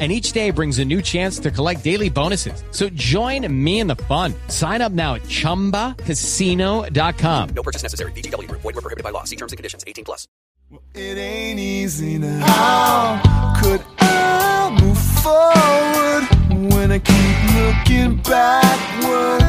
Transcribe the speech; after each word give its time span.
And 0.00 0.10
each 0.10 0.32
day 0.32 0.50
brings 0.50 0.80
a 0.80 0.84
new 0.84 1.00
chance 1.00 1.38
to 1.38 1.52
collect 1.52 1.84
daily 1.84 2.10
bonuses. 2.10 2.64
So 2.72 2.88
join 2.88 3.46
me 3.64 3.78
in 3.78 3.86
the 3.86 3.94
fun. 3.94 4.34
Sign 4.48 4.82
up 4.82 4.90
now 4.90 5.14
at 5.14 5.22
ChumbaCasino.com. 5.22 7.48
No 7.54 7.62
purchase 7.62 7.84
necessary. 7.84 8.10
VGW 8.10 8.48
Group. 8.48 8.62
Void 8.62 8.74
were 8.74 8.80
prohibited 8.82 9.04
by 9.04 9.10
law. 9.10 9.22
See 9.22 9.36
terms 9.36 9.52
and 9.52 9.56
conditions. 9.56 9.84
18 9.86 10.04
plus. 10.04 10.26
It 10.94 11.18
ain't 11.18 11.60
easy 11.60 12.18
now. 12.18 12.44
How 12.46 13.20
could 13.62 13.80
I 14.00 14.76
move 14.82 14.98
forward 15.22 16.24
when 16.72 16.90
I 16.90 16.98
keep 16.98 17.54
looking 17.54 18.16
backward? 18.22 19.42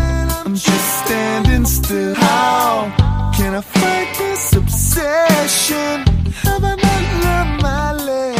I'm 0.45 0.53
just 0.55 1.05
standing 1.05 1.66
still. 1.66 2.13
How 2.16 2.91
can 3.35 3.55
I 3.55 3.61
fight 3.61 4.13
this 4.17 4.53
obsession? 4.53 6.03
Have 6.44 6.63
I 6.63 6.75
not 6.75 7.03
learned 7.23 7.61
my 7.63 7.94
lesson? 7.94 8.34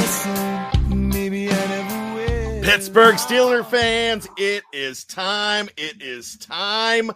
Pittsburgh 2.76 3.16
Steeler 3.16 3.66
fans, 3.66 4.28
it 4.36 4.62
is 4.74 5.06
time. 5.06 5.70
It 5.78 6.02
is 6.02 6.36
time. 6.36 7.10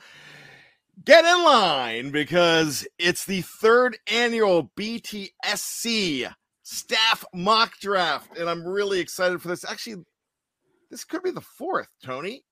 Get 1.03 1.25
in 1.25 1.43
line 1.43 2.11
because 2.11 2.87
it's 2.97 3.25
the 3.25 3.41
third 3.41 3.97
annual 4.09 4.71
BTSC 4.77 6.33
staff 6.63 7.25
mock 7.33 7.77
draft, 7.81 8.37
and 8.37 8.49
I'm 8.49 8.65
really 8.65 9.01
excited 9.01 9.41
for 9.41 9.49
this. 9.49 9.65
Actually, 9.65 10.05
this 10.89 11.03
could 11.03 11.23
be 11.23 11.31
the 11.31 11.41
fourth, 11.41 11.89
Tony. 12.01 12.45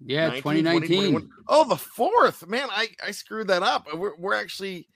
Yeah, 0.00 0.28
19, 0.28 0.42
2019. 0.42 0.98
21. 0.98 1.30
Oh, 1.48 1.68
the 1.68 1.74
fourth. 1.74 2.46
Man, 2.46 2.68
I, 2.70 2.90
I 3.04 3.10
screwed 3.10 3.48
that 3.48 3.64
up. 3.64 3.88
We're, 3.92 4.14
we're 4.16 4.34
actually 4.34 4.86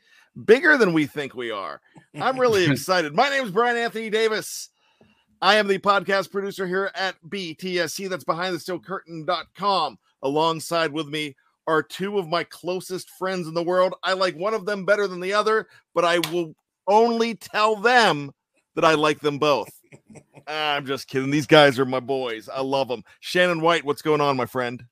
bigger 0.45 0.79
than 0.79 0.93
we 0.93 1.07
think 1.07 1.35
we 1.35 1.51
are. 1.51 1.81
I'm 2.15 2.39
really 2.39 2.65
excited. 2.71 3.13
My 3.13 3.29
name 3.29 3.43
is 3.43 3.51
Bryan 3.51 3.77
Anthony 3.77 4.09
Davis. 4.09 4.69
I 5.43 5.57
am 5.57 5.67
the 5.67 5.79
podcast 5.79 6.31
producer 6.31 6.69
here 6.69 6.93
at 6.95 7.17
BTSC. 7.29 8.09
That's 8.09 8.23
behind 8.23 8.55
the 8.55 8.61
steel 8.61 8.79
curtain.com. 8.79 9.99
Alongside 10.23 10.93
with 10.93 11.09
me 11.09 11.35
are 11.67 11.83
two 11.83 12.17
of 12.17 12.29
my 12.29 12.45
closest 12.45 13.11
friends 13.11 13.49
in 13.49 13.55
the 13.55 13.63
world. 13.63 13.95
I 14.05 14.13
like 14.13 14.37
one 14.37 14.55
of 14.55 14.67
them 14.67 14.85
better 14.85 15.09
than 15.09 15.19
the 15.19 15.33
other, 15.33 15.67
but 15.95 16.05
I 16.05 16.21
will 16.31 16.55
only 16.87 17.35
tell 17.35 17.75
them 17.75 18.31
that 18.77 18.85
I 18.85 18.95
like 18.95 19.21
them 19.21 19.39
both. 19.39 19.69
Ah, 20.49 20.75
I'm 20.75 20.85
just 20.85 21.07
kidding. 21.07 21.31
These 21.31 21.47
guys 21.47 21.79
are 21.79 21.85
my 21.85 22.01
boys. 22.01 22.49
I 22.49 22.63
love 22.63 22.89
them. 22.89 23.05
Shannon 23.21 23.61
White, 23.61 23.85
what's 23.85 24.03
going 24.03 24.21
on, 24.21 24.37
my 24.37 24.45
friend? 24.45 24.85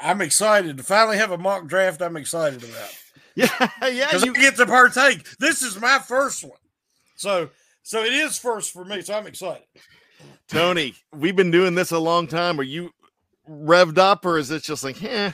I'm 0.00 0.20
excited 0.20 0.76
to 0.76 0.84
finally 0.84 1.16
have 1.16 1.32
a 1.32 1.38
mock 1.38 1.66
draft. 1.66 2.00
I'm 2.00 2.16
excited 2.16 2.62
about 2.62 2.96
Yeah, 3.34 3.68
yeah. 3.82 4.16
You, 4.16 4.30
I 4.30 4.40
get 4.40 4.54
to 4.58 4.66
partake. 4.66 5.28
This 5.38 5.62
is 5.62 5.80
my 5.80 5.98
first 5.98 6.44
one, 6.44 6.60
so 7.16 7.50
so 7.82 8.02
it 8.02 8.12
is 8.12 8.38
first 8.38 8.72
for 8.72 8.84
me. 8.84 9.02
So 9.02 9.14
I'm 9.14 9.26
excited. 9.26 9.64
Tony, 10.48 10.94
we've 11.14 11.36
been 11.36 11.50
doing 11.50 11.74
this 11.74 11.90
a 11.92 11.98
long 11.98 12.26
time. 12.26 12.58
Are 12.60 12.64
you 12.64 12.90
revved 13.48 13.98
up, 13.98 14.24
or 14.24 14.38
is 14.38 14.50
it 14.50 14.62
just 14.62 14.84
like, 14.84 15.02
eh? 15.02 15.32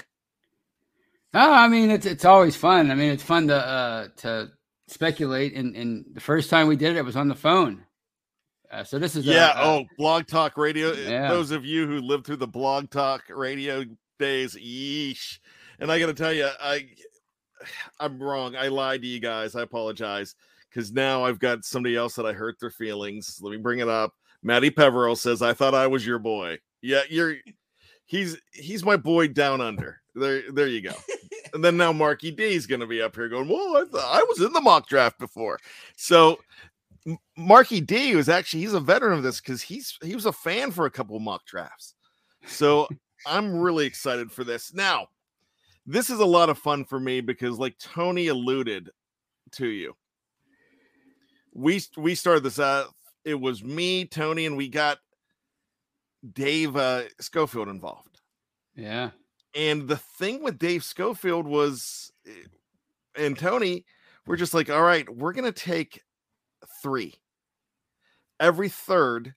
No, 1.34 1.52
I 1.52 1.68
mean 1.68 1.90
it's 1.90 2.06
it's 2.06 2.24
always 2.24 2.56
fun. 2.56 2.90
I 2.90 2.94
mean 2.94 3.10
it's 3.12 3.22
fun 3.22 3.48
to 3.48 3.54
uh 3.56 4.08
to 4.18 4.50
speculate. 4.86 5.54
And 5.54 5.76
and 5.76 6.04
the 6.14 6.20
first 6.20 6.48
time 6.50 6.68
we 6.68 6.76
did 6.76 6.96
it, 6.96 6.98
it 6.98 7.04
was 7.04 7.16
on 7.16 7.28
the 7.28 7.34
phone. 7.34 7.84
Uh, 8.70 8.84
so 8.84 8.98
this 8.98 9.16
is 9.16 9.26
a- 9.26 9.32
Yeah. 9.32 9.52
a- 9.58 9.64
oh, 9.64 9.84
Blog 9.96 10.26
Talk 10.26 10.58
Radio. 10.58 10.92
Yeah. 10.92 11.28
Those 11.30 11.50
of 11.52 11.64
you 11.64 11.86
who 11.86 12.00
lived 12.00 12.26
through 12.26 12.36
the 12.36 12.46
Blog 12.46 12.90
Talk 12.90 13.22
Radio 13.30 13.84
days, 14.18 14.54
yeesh. 14.56 15.38
And 15.78 15.90
I 15.90 15.98
got 15.98 16.06
to 16.06 16.14
tell 16.14 16.32
you, 16.34 16.48
I 16.60 16.88
I'm 18.00 18.22
wrong. 18.22 18.56
I 18.56 18.68
lied 18.68 19.02
to 19.02 19.08
you 19.08 19.20
guys. 19.20 19.54
I 19.56 19.62
apologize 19.62 20.34
because 20.68 20.92
now 20.92 21.24
I've 21.24 21.38
got 21.38 21.64
somebody 21.64 21.96
else 21.96 22.14
that 22.16 22.26
I 22.26 22.32
hurt 22.32 22.58
their 22.60 22.70
feelings. 22.70 23.38
Let 23.40 23.50
me 23.50 23.56
bring 23.56 23.80
it 23.80 23.88
up. 23.88 24.12
Maddie 24.42 24.70
Peverell 24.70 25.16
says, 25.16 25.42
"I 25.42 25.52
thought 25.52 25.74
I 25.74 25.86
was 25.86 26.06
your 26.06 26.18
boy." 26.18 26.58
Yeah, 26.82 27.02
you're. 27.08 27.36
He's 28.06 28.38
he's 28.52 28.84
my 28.84 28.96
boy 28.96 29.28
down 29.28 29.60
under. 29.60 30.00
There, 30.14 30.50
there 30.50 30.68
you 30.68 30.80
go. 30.80 30.94
and 31.54 31.64
then 31.64 31.76
now 31.76 31.92
Marky 31.92 32.30
D 32.30 32.54
is 32.54 32.66
going 32.66 32.80
to 32.80 32.86
be 32.86 33.02
up 33.02 33.14
here 33.14 33.28
going, 33.28 33.48
"Well, 33.48 33.76
I, 33.76 33.82
th- 33.82 34.04
I 34.04 34.24
was 34.28 34.40
in 34.40 34.52
the 34.52 34.60
mock 34.60 34.88
draft 34.88 35.18
before." 35.18 35.58
So 35.96 36.38
M- 37.06 37.18
Marky 37.36 37.80
D 37.80 38.14
was 38.14 38.28
actually 38.28 38.60
he's 38.60 38.74
a 38.74 38.80
veteran 38.80 39.18
of 39.18 39.22
this 39.22 39.40
because 39.40 39.62
he's 39.62 39.98
he 40.02 40.14
was 40.14 40.26
a 40.26 40.32
fan 40.32 40.70
for 40.70 40.86
a 40.86 40.90
couple 40.90 41.16
of 41.16 41.22
mock 41.22 41.44
drafts. 41.46 41.94
So 42.46 42.88
I'm 43.26 43.58
really 43.58 43.86
excited 43.86 44.30
for 44.30 44.44
this. 44.44 44.72
Now, 44.72 45.08
this 45.86 46.10
is 46.10 46.20
a 46.20 46.24
lot 46.24 46.50
of 46.50 46.58
fun 46.58 46.84
for 46.84 47.00
me 47.00 47.20
because, 47.20 47.58
like 47.58 47.78
Tony 47.78 48.28
alluded 48.28 48.90
to 49.52 49.66
you, 49.66 49.94
we 51.58 51.82
we 51.96 52.14
started 52.14 52.44
this 52.44 52.60
out. 52.60 52.94
It 53.24 53.34
was 53.34 53.64
me, 53.64 54.04
Tony, 54.04 54.46
and 54.46 54.56
we 54.56 54.68
got 54.68 54.98
Dave 56.32 56.76
uh, 56.76 57.02
Schofield 57.20 57.68
involved. 57.68 58.20
yeah. 58.74 59.10
And 59.54 59.88
the 59.88 59.96
thing 59.96 60.42
with 60.42 60.58
Dave 60.58 60.84
Schofield 60.84 61.46
was, 61.46 62.12
eh, 62.26 62.44
and 63.16 63.36
Tony, 63.36 63.86
we're 64.26 64.36
just 64.36 64.54
like, 64.54 64.70
all 64.70 64.82
right, 64.82 65.08
we're 65.08 65.32
gonna 65.32 65.52
take 65.52 66.02
three. 66.82 67.14
Every 68.38 68.68
third, 68.68 69.34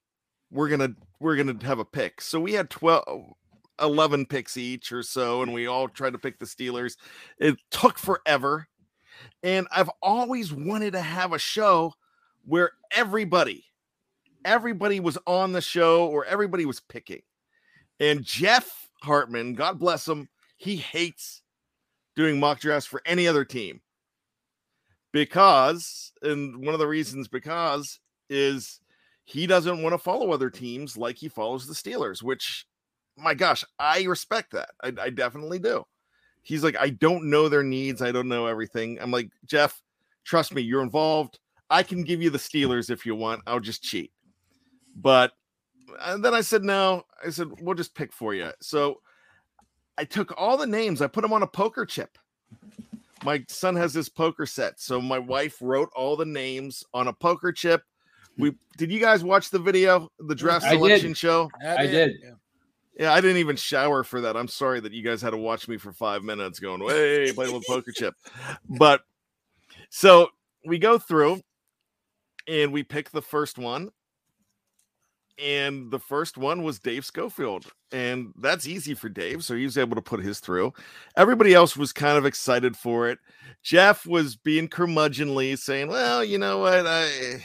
we're 0.52 0.70
gonna 0.70 0.94
we're 1.20 1.38
gonna 1.38 1.58
have 1.64 1.80
a 1.80 1.86
pick. 1.86 2.22
So 2.22 2.40
we 2.40 2.54
had 2.54 2.70
12, 2.70 3.34
11 3.82 4.26
picks 4.28 4.58
each 4.58 4.92
or 4.92 5.02
so, 5.02 5.42
and 5.42 5.54
we 5.54 5.66
all 5.66 5.88
tried 5.88 6.14
to 6.14 6.20
pick 6.20 6.38
the 6.38 6.46
Steelers. 6.46 6.98
It 7.40 7.58
took 7.72 7.98
forever, 7.98 8.68
and 9.42 9.68
I've 9.72 9.90
always 10.04 10.54
wanted 10.54 10.92
to 10.92 11.02
have 11.02 11.34
a 11.34 11.40
show 11.40 11.94
where 12.46 12.72
everybody, 12.96 13.66
everybody 14.46 15.00
was 15.00 15.18
on 15.28 15.52
the 15.52 15.62
show 15.62 16.08
or 16.08 16.26
everybody 16.26 16.66
was 16.66 16.80
picking. 16.80 17.22
And 18.00 18.24
Jeff 18.24 18.90
Hartman, 19.02 19.54
God 19.54 19.80
bless 19.80 20.08
him, 20.08 20.28
he 20.58 20.76
hates 20.76 21.42
doing 22.16 22.40
mock 22.40 22.60
drafts 22.60 22.88
for 22.88 23.02
any 23.06 23.28
other 23.28 23.46
team 23.46 23.82
because, 25.12 26.12
and 26.22 26.64
one 26.66 26.74
of 26.74 26.80
the 26.80 26.88
reasons 26.88 27.28
because 27.28 28.00
is 28.30 28.80
he 29.26 29.48
doesn't 29.48 29.82
want 29.82 29.94
to 29.94 29.98
follow 29.98 30.32
other 30.32 30.50
teams 30.50 30.98
like 30.98 31.18
he 31.18 31.28
follows 31.28 31.68
the 31.68 31.74
Steelers, 31.74 32.24
which, 32.24 32.66
my 33.18 33.34
gosh, 33.34 33.64
I 33.80 34.04
respect 34.04 34.52
that. 34.52 34.70
I, 34.84 34.94
I 35.00 35.10
definitely 35.10 35.60
do. 35.60 35.86
He's 36.44 36.64
like, 36.64 36.76
I 36.80 36.90
don't 36.90 37.30
know 37.30 37.50
their 37.50 37.64
needs. 37.64 38.02
I 38.02 38.12
don't 38.12 38.28
know 38.28 38.48
everything. 38.48 38.98
I'm 39.00 39.12
like, 39.12 39.30
Jeff, 39.46 39.82
trust 40.24 40.54
me, 40.54 40.62
you're 40.62 40.82
involved. 40.82 41.40
I 41.72 41.84
can 41.84 42.04
give 42.04 42.22
you 42.22 42.30
the 42.30 42.38
Steelers 42.38 42.90
if 42.90 43.06
you 43.06 43.16
want. 43.16 43.42
I'll 43.48 43.62
just 43.62 43.82
cheat. 43.82 44.12
But 44.96 45.32
and 46.02 46.24
then 46.24 46.34
I 46.34 46.42
said, 46.42 46.64
no. 46.64 47.04
I 47.26 47.30
said, 47.30 47.48
we'll 47.62 47.76
just 47.76 47.96
pick 47.96 48.14
for 48.14 48.34
you. 48.34 48.52
So 48.62 49.02
I 49.98 50.04
took 50.04 50.34
all 50.38 50.58
the 50.58 50.68
names, 50.68 51.02
I 51.02 51.08
put 51.08 51.22
them 51.22 51.34
on 51.34 51.44
a 51.44 51.48
poker 51.48 51.86
chip. 51.86 52.18
My 53.24 53.44
son 53.48 53.76
has 53.76 53.94
this 53.94 54.10
poker 54.10 54.46
set. 54.46 54.80
So 54.80 55.00
my 55.00 55.20
wife 55.20 55.58
wrote 55.62 55.90
all 55.96 56.16
the 56.18 56.26
names 56.26 56.84
on 56.94 57.08
a 57.08 57.14
poker 57.14 57.52
chip. 57.52 57.84
We 58.38 58.54
did 58.78 58.92
you 58.92 59.00
guys 59.00 59.24
watch 59.24 59.50
the 59.50 59.60
video, 59.60 60.10
the 60.20 60.36
draft 60.36 60.66
I 60.66 60.72
did. 60.72 60.80
selection 60.80 61.14
show? 61.14 61.50
I 61.66 61.88
did. 61.88 62.18
Yeah. 62.24 62.32
Yeah, 63.00 63.14
I 63.14 63.22
didn't 63.22 63.38
even 63.38 63.56
shower 63.56 64.04
for 64.04 64.22
that. 64.22 64.36
I'm 64.36 64.50
sorry 64.50 64.80
that 64.82 64.92
you 64.92 65.02
guys 65.02 65.22
had 65.22 65.30
to 65.30 65.38
watch 65.38 65.68
me 65.68 65.78
for 65.78 65.94
five 65.94 66.24
minutes 66.24 66.60
going, 66.60 66.84
way 66.84 67.32
playing 67.32 67.54
with 67.54 67.66
poker 67.66 67.92
chip. 67.92 68.14
But 68.70 69.02
so 69.90 70.30
we 70.66 70.78
go 70.78 70.98
through 70.98 71.42
and 72.48 72.72
we 72.72 72.84
picked 72.84 73.12
the 73.12 73.22
first 73.22 73.58
one. 73.58 73.92
And 75.42 75.90
the 75.90 76.00
first 76.00 76.38
one 76.38 76.62
was 76.62 76.80
Dave 76.80 77.04
Schofield. 77.04 77.66
And 77.92 78.32
that's 78.38 78.68
easy 78.68 78.94
for 78.94 79.10
Dave. 79.10 79.44
So 79.44 79.56
he 79.56 79.64
was 79.64 79.78
able 79.78 79.96
to 79.96 80.02
put 80.02 80.22
his 80.22 80.40
through. 80.40 80.74
Everybody 81.18 81.54
else 81.54 81.76
was 81.76 81.92
kind 81.92 82.18
of 82.18 82.26
excited 82.26 82.78
for 82.78 83.10
it. 83.10 83.18
Jeff 83.64 84.06
was 84.06 84.36
being 84.36 84.68
curmudgeonly, 84.68 85.58
saying, 85.58 85.88
Well, 85.88 86.24
you 86.24 86.38
know 86.38 86.60
what? 86.60 86.86
I 86.86 87.42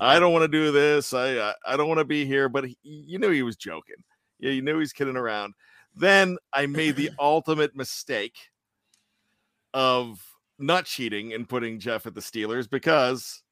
I 0.00 0.18
don't 0.20 0.32
want 0.32 0.42
to 0.42 0.48
do 0.48 0.70
this. 0.70 1.14
I 1.14 1.38
I, 1.38 1.54
I 1.66 1.76
don't 1.76 1.88
want 1.88 1.98
to 1.98 2.04
be 2.04 2.26
here. 2.26 2.48
But 2.48 2.66
he, 2.66 2.76
you 2.82 3.18
knew 3.18 3.30
he 3.30 3.42
was 3.42 3.56
joking. 3.56 3.96
Yeah, 4.38 4.50
you 4.50 4.62
knew 4.62 4.78
he's 4.78 4.92
kidding 4.92 5.16
around. 5.16 5.54
Then 5.94 6.36
I 6.52 6.66
made 6.66 6.96
the 6.96 7.10
ultimate 7.18 7.74
mistake 7.74 8.36
of 9.72 10.22
not 10.58 10.84
cheating 10.84 11.32
and 11.32 11.48
putting 11.48 11.78
Jeff 11.78 12.06
at 12.06 12.14
the 12.14 12.20
Steelers 12.20 12.68
because 12.68 13.42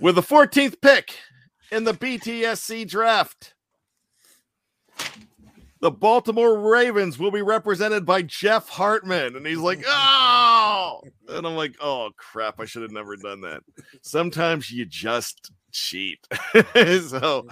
with 0.00 0.14
the 0.14 0.22
14th 0.22 0.80
pick 0.80 1.16
in 1.70 1.84
the 1.84 1.94
BTSC 1.94 2.88
draft, 2.88 3.54
the 5.80 5.90
Baltimore 5.90 6.58
Ravens 6.58 7.18
will 7.18 7.30
be 7.30 7.42
represented 7.42 8.06
by 8.06 8.22
Jeff 8.22 8.70
Hartman. 8.70 9.36
And 9.36 9.46
he's 9.46 9.58
like, 9.58 9.84
oh, 9.86 11.02
and 11.28 11.46
I'm 11.46 11.56
like, 11.56 11.74
oh 11.80 12.10
crap, 12.16 12.58
I 12.58 12.64
should 12.64 12.82
have 12.82 12.90
never 12.90 13.16
done 13.16 13.42
that. 13.42 13.62
Sometimes 14.00 14.70
you 14.70 14.86
just 14.86 15.52
cheat. 15.72 16.26
so 17.08 17.46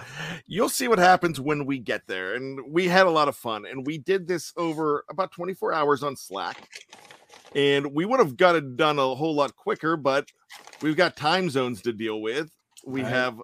you'll 0.47 0.69
see 0.69 0.87
what 0.87 0.97
happens 0.97 1.39
when 1.39 1.67
we 1.67 1.77
get 1.77 2.07
there. 2.07 2.33
And 2.33 2.59
we 2.67 2.87
had 2.87 3.05
a 3.05 3.11
lot 3.11 3.27
of 3.27 3.35
fun. 3.35 3.65
And 3.65 3.85
we 3.85 3.99
did 3.99 4.27
this 4.27 4.51
over 4.57 5.05
about 5.11 5.31
24 5.31 5.71
hours 5.71 6.01
on 6.01 6.15
Slack. 6.15 6.69
And 7.53 7.93
we 7.93 8.05
would 8.05 8.19
have 8.19 8.35
got 8.35 8.55
it 8.55 8.77
done 8.77 8.97
a 8.97 9.13
whole 9.13 9.35
lot 9.35 9.55
quicker, 9.55 9.95
but 9.95 10.27
we've 10.81 10.95
got 10.97 11.15
time 11.15 11.49
zones 11.49 11.81
to 11.83 11.93
deal 11.93 12.21
with. 12.21 12.49
We 12.85 13.01
Right. 13.03 13.11
have 13.11 13.41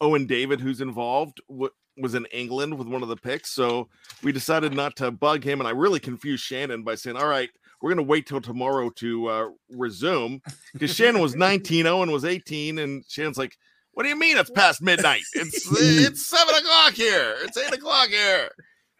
Owen 0.00 0.26
David, 0.26 0.60
who's 0.60 0.80
involved, 0.80 1.40
w- 1.48 1.70
was 1.96 2.14
in 2.14 2.26
England 2.26 2.78
with 2.78 2.86
one 2.86 3.02
of 3.02 3.08
the 3.08 3.16
picks. 3.16 3.50
So 3.50 3.88
we 4.22 4.30
decided 4.32 4.72
not 4.72 4.96
to 4.96 5.10
bug 5.10 5.42
him. 5.44 5.60
And 5.60 5.66
I 5.68 5.72
really 5.72 6.00
confused 6.00 6.44
Shannon 6.44 6.84
by 6.84 6.94
saying, 6.94 7.16
all 7.16 7.26
right, 7.26 7.50
we're 7.82 7.90
going 7.90 8.04
to 8.04 8.08
wait 8.10 8.26
till 8.26 8.40
tomorrow 8.40 8.90
to 8.90 9.26
uh, 9.28 9.48
resume 9.70 10.40
because 10.72 10.94
Shannon 10.94 11.20
was 11.20 11.34
19, 11.34 11.86
Owen 11.86 12.10
was 12.10 12.24
18. 12.24 12.78
And 12.78 13.04
Shannon's 13.08 13.38
like, 13.38 13.56
what 13.92 14.04
do 14.04 14.08
you 14.10 14.16
mean 14.18 14.36
it's 14.36 14.50
past 14.50 14.80
midnight? 14.80 15.22
It's 15.34 15.66
it's 15.80 16.24
seven 16.26 16.54
o'clock 16.54 16.92
here. 16.94 17.34
It's 17.42 17.56
eight 17.56 17.74
o'clock 17.74 18.08
here. 18.08 18.48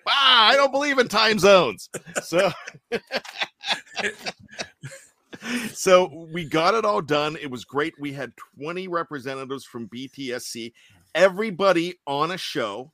Wow, 0.04 0.12
I 0.16 0.56
don't 0.56 0.72
believe 0.72 0.99
in 0.99 1.06
time 1.06 1.38
zones. 1.38 1.88
So 2.25 2.50
so 5.73 6.29
we 6.32 6.44
got 6.44 6.75
it 6.75 6.85
all 6.85 7.00
done. 7.00 7.37
It 7.40 7.50
was 7.50 7.64
great. 7.64 7.94
We 7.99 8.12
had 8.12 8.32
20 8.61 8.88
representatives 8.88 9.64
from 9.64 9.88
BTSC, 9.88 10.73
everybody 11.14 11.94
on 12.06 12.32
a 12.32 12.38
show 12.38 12.93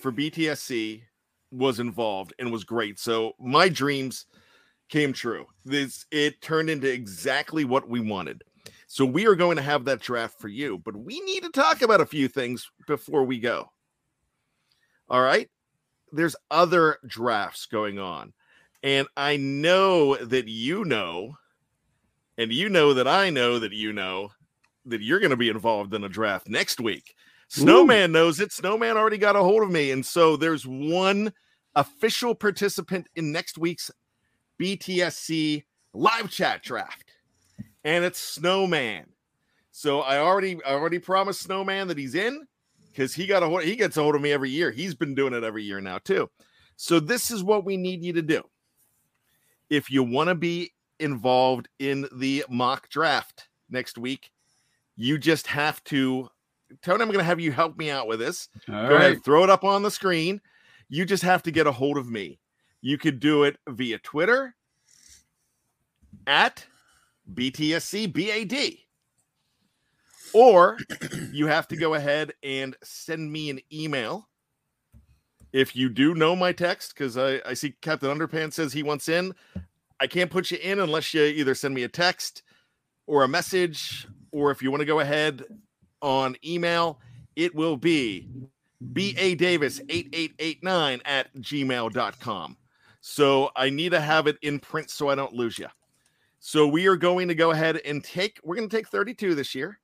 for 0.00 0.12
BTSC 0.12 1.02
was 1.50 1.80
involved 1.80 2.34
and 2.38 2.52
was 2.52 2.64
great. 2.64 2.98
So 2.98 3.32
my 3.38 3.68
dreams 3.68 4.26
came 4.88 5.12
true. 5.12 5.46
This 5.64 6.04
it 6.10 6.40
turned 6.42 6.68
into 6.68 6.92
exactly 6.92 7.64
what 7.64 7.88
we 7.88 8.00
wanted. 8.00 8.42
So 8.86 9.04
we 9.04 9.26
are 9.26 9.34
going 9.34 9.56
to 9.56 9.62
have 9.62 9.84
that 9.86 10.00
draft 10.00 10.40
for 10.40 10.48
you, 10.48 10.78
but 10.84 10.96
we 10.96 11.20
need 11.20 11.42
to 11.42 11.50
talk 11.50 11.82
about 11.82 12.00
a 12.00 12.06
few 12.06 12.28
things 12.28 12.70
before 12.86 13.24
we 13.24 13.38
go. 13.38 13.70
All 15.08 15.22
right? 15.22 15.48
There's 16.12 16.36
other 16.50 16.98
drafts 17.06 17.66
going 17.66 17.98
on. 17.98 18.32
And 18.84 19.08
I 19.16 19.38
know 19.38 20.14
that 20.14 20.46
you 20.46 20.84
know, 20.84 21.38
and 22.36 22.52
you 22.52 22.68
know 22.68 22.92
that 22.92 23.08
I 23.08 23.30
know 23.30 23.58
that 23.58 23.72
you 23.72 23.94
know 23.94 24.30
that 24.84 25.00
you're 25.00 25.20
going 25.20 25.30
to 25.30 25.38
be 25.38 25.48
involved 25.48 25.94
in 25.94 26.04
a 26.04 26.08
draft 26.08 26.50
next 26.50 26.82
week. 26.82 27.14
Snowman 27.48 28.12
knows 28.12 28.40
it. 28.40 28.52
Snowman 28.52 28.98
already 28.98 29.16
got 29.16 29.36
a 29.36 29.42
hold 29.42 29.62
of 29.62 29.70
me. 29.70 29.90
And 29.90 30.04
so 30.04 30.36
there's 30.36 30.66
one 30.66 31.32
official 31.74 32.34
participant 32.34 33.06
in 33.16 33.32
next 33.32 33.56
week's 33.56 33.90
BTSC 34.60 35.64
live 35.94 36.30
chat 36.30 36.62
draft, 36.62 37.10
and 37.84 38.04
it's 38.04 38.20
Snowman. 38.20 39.06
So 39.70 40.00
I 40.00 40.18
already 40.18 40.62
I 40.62 40.72
already 40.72 40.98
promised 40.98 41.40
Snowman 41.40 41.88
that 41.88 41.96
he's 41.96 42.14
in 42.14 42.46
because 42.90 43.14
he 43.14 43.26
got 43.26 43.42
a 43.42 43.46
hold, 43.46 43.62
he 43.62 43.76
gets 43.76 43.96
a 43.96 44.02
hold 44.02 44.14
of 44.14 44.20
me 44.20 44.30
every 44.30 44.50
year. 44.50 44.70
He's 44.70 44.94
been 44.94 45.14
doing 45.14 45.32
it 45.32 45.42
every 45.42 45.64
year 45.64 45.80
now 45.80 45.98
too. 45.98 46.28
So 46.76 47.00
this 47.00 47.30
is 47.30 47.42
what 47.42 47.64
we 47.64 47.78
need 47.78 48.04
you 48.04 48.12
to 48.12 48.22
do. 48.22 48.42
If 49.74 49.90
you 49.90 50.04
want 50.04 50.28
to 50.28 50.34
be 50.34 50.72
involved 51.00 51.68
in 51.80 52.06
the 52.14 52.44
mock 52.48 52.88
draft 52.88 53.48
next 53.68 53.98
week, 53.98 54.30
you 54.96 55.18
just 55.18 55.48
have 55.48 55.82
to 55.84 56.28
Tony, 56.82 57.02
I'm 57.02 57.08
going 57.08 57.18
to 57.18 57.24
have 57.24 57.40
you 57.40 57.52
help 57.52 57.76
me 57.76 57.90
out 57.90 58.06
with 58.06 58.20
this. 58.20 58.48
All 58.68 58.74
Go 58.74 58.94
right. 58.94 59.10
ahead, 59.10 59.24
throw 59.24 59.44
it 59.44 59.50
up 59.50 59.64
on 59.64 59.82
the 59.82 59.90
screen. 59.90 60.40
You 60.88 61.04
just 61.04 61.22
have 61.22 61.42
to 61.44 61.50
get 61.50 61.66
a 61.66 61.72
hold 61.72 61.98
of 61.98 62.08
me. 62.08 62.38
You 62.80 62.98
could 62.98 63.20
do 63.20 63.44
it 63.44 63.56
via 63.68 63.98
Twitter 63.98 64.54
at 66.26 66.64
BTSCBAD. 67.32 68.80
Or 70.32 70.78
you 71.32 71.46
have 71.46 71.68
to 71.68 71.76
go 71.76 71.94
ahead 71.94 72.32
and 72.42 72.76
send 72.82 73.30
me 73.30 73.50
an 73.50 73.60
email. 73.72 74.28
If 75.54 75.76
you 75.76 75.88
do 75.88 76.14
know 76.14 76.34
my 76.34 76.50
text, 76.50 76.94
because 76.94 77.16
I, 77.16 77.40
I 77.46 77.54
see 77.54 77.74
Captain 77.80 78.10
Underpants 78.10 78.54
says 78.54 78.72
he 78.72 78.82
wants 78.82 79.08
in. 79.08 79.32
I 80.00 80.08
can't 80.08 80.28
put 80.28 80.50
you 80.50 80.58
in 80.60 80.80
unless 80.80 81.14
you 81.14 81.22
either 81.22 81.54
send 81.54 81.74
me 81.74 81.84
a 81.84 81.88
text 81.88 82.42
or 83.06 83.22
a 83.22 83.28
message, 83.28 84.08
or 84.32 84.50
if 84.50 84.62
you 84.62 84.72
want 84.72 84.80
to 84.80 84.86
go 84.86 84.98
ahead 84.98 85.44
on 86.02 86.34
email, 86.44 86.98
it 87.36 87.54
will 87.54 87.76
be 87.76 88.28
ba 88.80 89.34
davis 89.34 89.80
8889 89.88 91.00
at 91.06 91.34
gmail.com 91.36 92.56
so 93.00 93.50
i 93.56 93.70
need 93.70 93.92
to 93.92 94.00
have 94.00 94.26
it 94.26 94.36
in 94.42 94.58
print 94.58 94.90
so 94.90 95.08
i 95.08 95.14
don't 95.14 95.32
lose 95.32 95.58
you 95.58 95.68
so 96.38 96.66
we 96.66 96.86
are 96.86 96.96
going 96.96 97.28
to 97.28 97.34
go 97.34 97.52
ahead 97.52 97.80
and 97.86 98.04
take 98.04 98.38
we're 98.44 98.56
going 98.56 98.68
to 98.68 98.76
take 98.76 98.88
32 98.88 99.34
this 99.34 99.54
year 99.54 99.78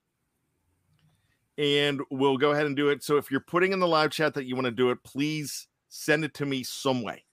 and 1.60 2.00
we'll 2.10 2.38
go 2.38 2.52
ahead 2.52 2.64
and 2.64 2.74
do 2.74 2.88
it. 2.88 3.04
So 3.04 3.18
if 3.18 3.30
you're 3.30 3.38
putting 3.38 3.72
in 3.72 3.80
the 3.80 3.86
live 3.86 4.10
chat 4.10 4.32
that 4.32 4.46
you 4.46 4.54
want 4.54 4.64
to 4.64 4.70
do 4.70 4.90
it 4.90 4.98
please 5.04 5.68
send 5.90 6.24
it 6.24 6.32
to 6.34 6.46
me 6.46 6.62
some 6.62 7.02
way 7.02 7.24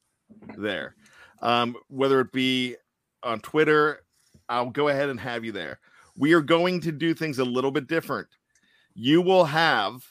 there. 0.57 0.95
Um, 1.41 1.77
whether 1.87 2.19
it 2.19 2.31
be 2.31 2.75
on 3.23 3.39
twitter 3.39 4.03
i'll 4.49 4.69
go 4.69 4.89
ahead 4.89 5.09
and 5.09 5.19
have 5.19 5.45
you 5.45 5.51
there. 5.51 5.79
We 6.17 6.33
are 6.33 6.41
going 6.41 6.81
to 6.81 6.91
do 6.91 7.13
things 7.13 7.39
a 7.39 7.45
little 7.45 7.71
bit 7.71 7.87
different. 7.87 8.27
You 8.93 9.21
will 9.21 9.45
have 9.45 10.03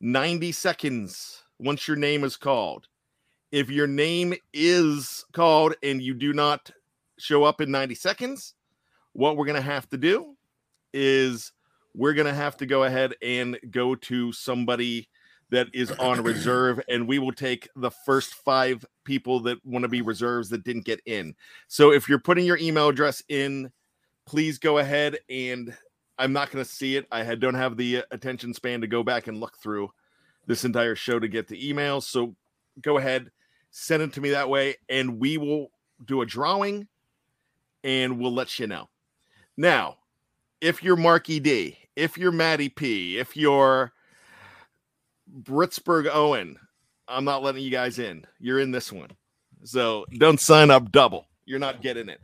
90 0.00 0.52
seconds 0.52 1.42
once 1.58 1.88
your 1.88 1.96
name 1.96 2.22
is 2.22 2.36
called. 2.36 2.86
If 3.50 3.70
your 3.70 3.86
name 3.86 4.34
is 4.52 5.24
called 5.32 5.74
and 5.82 6.02
you 6.02 6.14
do 6.14 6.32
not 6.32 6.70
show 7.18 7.44
up 7.44 7.60
in 7.60 7.70
90 7.70 7.94
seconds, 7.94 8.54
what 9.14 9.36
we're 9.36 9.46
going 9.46 9.56
to 9.56 9.62
have 9.62 9.88
to 9.90 9.96
do 9.96 10.36
is 10.92 11.52
we're 11.96 12.12
going 12.12 12.26
to 12.26 12.34
have 12.34 12.56
to 12.58 12.66
go 12.66 12.84
ahead 12.84 13.14
and 13.22 13.58
go 13.70 13.94
to 13.94 14.30
somebody 14.32 15.08
that 15.50 15.68
is 15.72 15.90
on 15.92 16.22
reserve 16.22 16.80
and 16.88 17.08
we 17.08 17.18
will 17.18 17.32
take 17.32 17.68
the 17.76 17.90
first 17.90 18.34
5 18.34 18.84
people 19.04 19.40
that 19.40 19.64
want 19.64 19.84
to 19.84 19.88
be 19.88 20.02
reserves 20.02 20.50
that 20.50 20.64
didn't 20.64 20.84
get 20.84 21.00
in. 21.06 21.34
So 21.68 21.92
if 21.92 22.08
you're 22.08 22.18
putting 22.18 22.44
your 22.44 22.58
email 22.58 22.88
address 22.88 23.22
in, 23.28 23.72
please 24.26 24.58
go 24.58 24.78
ahead 24.78 25.18
and 25.30 25.74
I'm 26.18 26.32
not 26.32 26.50
going 26.50 26.64
to 26.64 26.70
see 26.70 26.96
it. 26.96 27.06
I 27.12 27.34
don't 27.34 27.54
have 27.54 27.76
the 27.76 27.98
uh, 27.98 28.02
attention 28.10 28.52
span 28.54 28.80
to 28.80 28.86
go 28.86 29.02
back 29.02 29.28
and 29.28 29.40
look 29.40 29.56
through 29.58 29.90
this 30.46 30.64
entire 30.64 30.96
show 30.96 31.18
to 31.18 31.28
get 31.28 31.48
the 31.48 31.72
emails. 31.72 32.04
So 32.04 32.34
go 32.82 32.98
ahead, 32.98 33.30
send 33.70 34.02
it 34.02 34.12
to 34.14 34.20
me 34.20 34.30
that 34.30 34.48
way, 34.48 34.76
and 34.88 35.18
we 35.18 35.38
will 35.38 35.70
do 36.04 36.22
a 36.22 36.26
drawing 36.26 36.88
and 37.84 38.18
we'll 38.18 38.34
let 38.34 38.58
you 38.58 38.66
know. 38.66 38.88
Now, 39.56 39.98
if 40.60 40.82
you're 40.82 40.96
Marky 40.96 41.38
D, 41.38 41.78
if 41.96 42.16
you're 42.16 42.32
Matty 42.32 42.68
P, 42.68 43.18
if 43.18 43.36
you're 43.36 43.92
Britsburg 45.42 46.08
Owen, 46.12 46.58
I'm 47.08 47.24
not 47.24 47.42
letting 47.42 47.62
you 47.62 47.70
guys 47.70 47.98
in. 47.98 48.26
You're 48.38 48.60
in 48.60 48.70
this 48.70 48.92
one. 48.92 49.10
So 49.64 50.06
don't 50.18 50.40
sign 50.40 50.70
up 50.70 50.92
double. 50.92 51.26
You're 51.46 51.58
not 51.58 51.82
getting 51.82 52.08
it. 52.08 52.20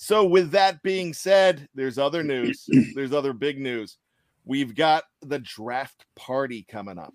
So, 0.00 0.24
with 0.24 0.52
that 0.52 0.80
being 0.84 1.12
said, 1.12 1.68
there's 1.74 1.98
other 1.98 2.22
news. 2.22 2.68
there's 2.94 3.12
other 3.12 3.32
big 3.32 3.58
news. 3.58 3.96
We've 4.44 4.72
got 4.72 5.02
the 5.22 5.40
draft 5.40 6.04
party 6.14 6.64
coming 6.70 6.98
up. 6.98 7.14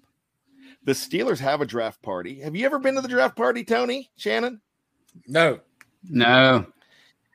The 0.84 0.92
Steelers 0.92 1.40
have 1.40 1.62
a 1.62 1.66
draft 1.66 2.02
party. 2.02 2.42
Have 2.42 2.58
you 2.58 2.66
ever 2.66 2.80
been 2.80 2.96
to 2.96 3.02
the 3.02 3.08
draft 3.08 3.38
party, 3.38 3.64
Tony 3.64 4.12
Shannon? 4.18 4.60
No. 5.28 5.62
No. 6.10 6.66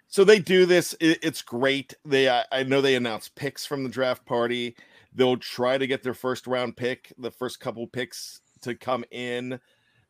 So 0.08 0.24
they 0.24 0.38
do 0.38 0.64
this. 0.66 0.94
It, 1.00 1.18
it's 1.22 1.42
great. 1.42 1.94
They 2.04 2.28
I, 2.28 2.44
I 2.50 2.62
know 2.62 2.80
they 2.80 2.96
announce 2.96 3.28
picks 3.28 3.66
from 3.66 3.84
the 3.84 3.90
draft 3.90 4.24
party. 4.24 4.74
They'll 5.14 5.36
try 5.36 5.78
to 5.78 5.86
get 5.86 6.02
their 6.02 6.14
first 6.14 6.46
round 6.46 6.76
pick, 6.76 7.12
the 7.18 7.30
first 7.30 7.60
couple 7.60 7.86
picks 7.86 8.40
to 8.62 8.74
come 8.74 9.04
in. 9.10 9.60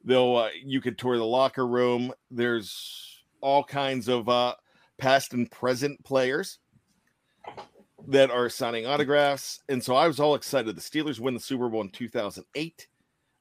They'll 0.05 0.37
uh, 0.37 0.51
you 0.65 0.81
could 0.81 0.99
tour 0.99 1.17
the 1.17 1.25
locker 1.25 1.67
room. 1.67 2.13
There's 2.31 3.23
all 3.41 3.65
kinds 3.65 4.09
of 4.09 4.29
uh, 4.29 4.55
past 4.99 5.33
and 5.33 5.51
present 5.51 6.03
players 6.05 6.59
that 8.07 8.31
are 8.31 8.49
signing 8.49 8.87
autographs, 8.87 9.61
and 9.69 9.83
so 9.83 9.97
I 9.97 10.07
was 10.07 10.21
all 10.21 10.37
excited. 10.37 10.77
The 10.77 10.81
Steelers 10.81 11.19
win 11.19 11.35
the 11.35 11.41
Super 11.41 11.69
Bowl 11.69 11.81
in 11.81 11.91
2008. 11.91 12.87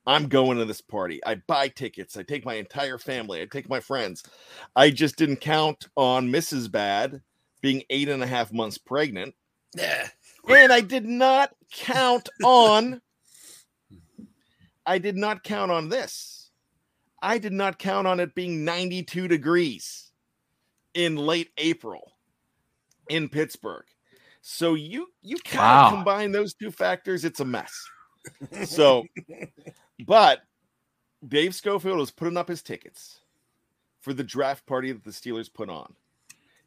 I'm 0.07 0.27
going 0.29 0.57
to 0.57 0.65
this 0.65 0.81
party. 0.81 1.19
I 1.25 1.35
buy 1.35 1.67
tickets. 1.67 2.15
I 2.17 2.23
take 2.23 2.45
my 2.45 2.55
entire 2.55 2.97
family. 2.97 3.41
I 3.41 3.45
take 3.45 3.69
my 3.69 3.81
friends. 3.81 4.23
I 4.75 4.89
just 4.89 5.17
didn't 5.17 5.41
count 5.41 5.87
on 5.97 6.29
Mrs. 6.29 6.71
Bad 6.71 7.21
being 7.61 7.83
eight 7.89 8.07
and 8.07 8.23
a 8.23 8.27
half 8.27 8.53
months 8.53 8.77
pregnant. 8.77 9.35
Yeah. 9.75 10.07
And 10.47 10.71
I 10.71 10.79
did 10.79 11.05
not 11.05 11.51
count 11.73 12.29
on, 12.43 13.01
I 14.85 14.97
did 14.97 15.17
not 15.17 15.43
count 15.43 15.71
on 15.71 15.89
this. 15.89 16.51
I 17.21 17.37
did 17.37 17.51
not 17.51 17.77
count 17.77 18.07
on 18.07 18.19
it 18.21 18.33
being 18.33 18.63
92 18.63 19.27
degrees 19.27 20.11
in 20.93 21.17
late 21.17 21.49
April 21.57 22.13
in 23.09 23.27
Pittsburgh. 23.27 23.83
So 24.41 24.75
you 24.75 25.07
you 25.21 25.35
kind 25.43 25.59
Wow. 25.61 25.87
of 25.87 25.93
combine 25.95 26.31
those 26.31 26.53
two 26.53 26.71
factors, 26.71 27.25
it's 27.25 27.41
a 27.41 27.45
mess. 27.45 27.73
So, 28.65 29.05
but 30.05 30.41
Dave 31.27 31.55
Schofield 31.55 32.01
is 32.01 32.11
putting 32.11 32.37
up 32.37 32.47
his 32.47 32.61
tickets 32.61 33.21
for 34.01 34.13
the 34.13 34.23
draft 34.23 34.65
party 34.65 34.91
that 34.91 35.03
the 35.03 35.11
Steelers 35.11 35.53
put 35.53 35.69
on. 35.69 35.93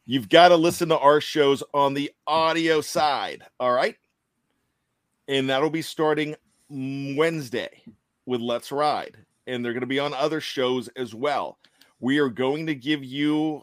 You've 0.05 0.29
got 0.29 0.49
to 0.49 0.55
listen 0.55 0.89
to 0.89 0.97
our 0.97 1.21
shows 1.21 1.63
on 1.73 1.93
the 1.93 2.11
audio 2.27 2.81
side. 2.81 3.43
All 3.59 3.71
right. 3.71 3.95
And 5.27 5.49
that'll 5.49 5.69
be 5.69 5.81
starting 5.81 6.35
Wednesday 6.69 7.81
with 8.25 8.41
Let's 8.41 8.71
Ride. 8.71 9.17
And 9.47 9.63
they're 9.63 9.73
going 9.73 9.81
to 9.81 9.87
be 9.87 9.99
on 9.99 10.13
other 10.13 10.41
shows 10.41 10.87
as 10.89 11.15
well. 11.15 11.57
We 11.99 12.19
are 12.19 12.29
going 12.29 12.65
to 12.67 12.75
give 12.75 13.03
you 13.03 13.61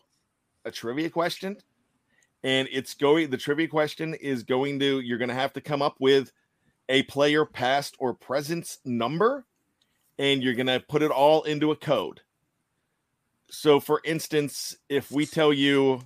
a 0.65 0.71
trivia 0.71 1.11
question. 1.11 1.57
And 2.45 2.69
it's 2.71 2.95
going, 2.95 3.31
the 3.31 3.37
trivia 3.37 3.69
question 3.69 4.15
is 4.15 4.43
going 4.45 4.79
to, 4.81 5.01
you're 5.01 5.19
going 5.19 5.29
to 5.29 5.35
have 5.35 5.53
to 5.55 5.61
come 5.61 5.83
up 5.83 5.97
with 5.99 6.33
a 6.89 7.03
player 7.05 7.45
past 7.45 7.97
or 7.99 8.15
present 8.15 8.79
number. 8.85 9.45
And 10.19 10.43
you're 10.43 10.55
going 10.55 10.67
to 10.67 10.81
put 10.81 11.03
it 11.03 11.11
all 11.11 11.43
into 11.43 11.71
a 11.71 11.77
code. 11.77 12.21
So, 13.51 13.81
for 13.81 14.01
instance, 14.05 14.77
if 14.89 15.11
we 15.11 15.25
tell 15.25 15.53
you 15.53 16.03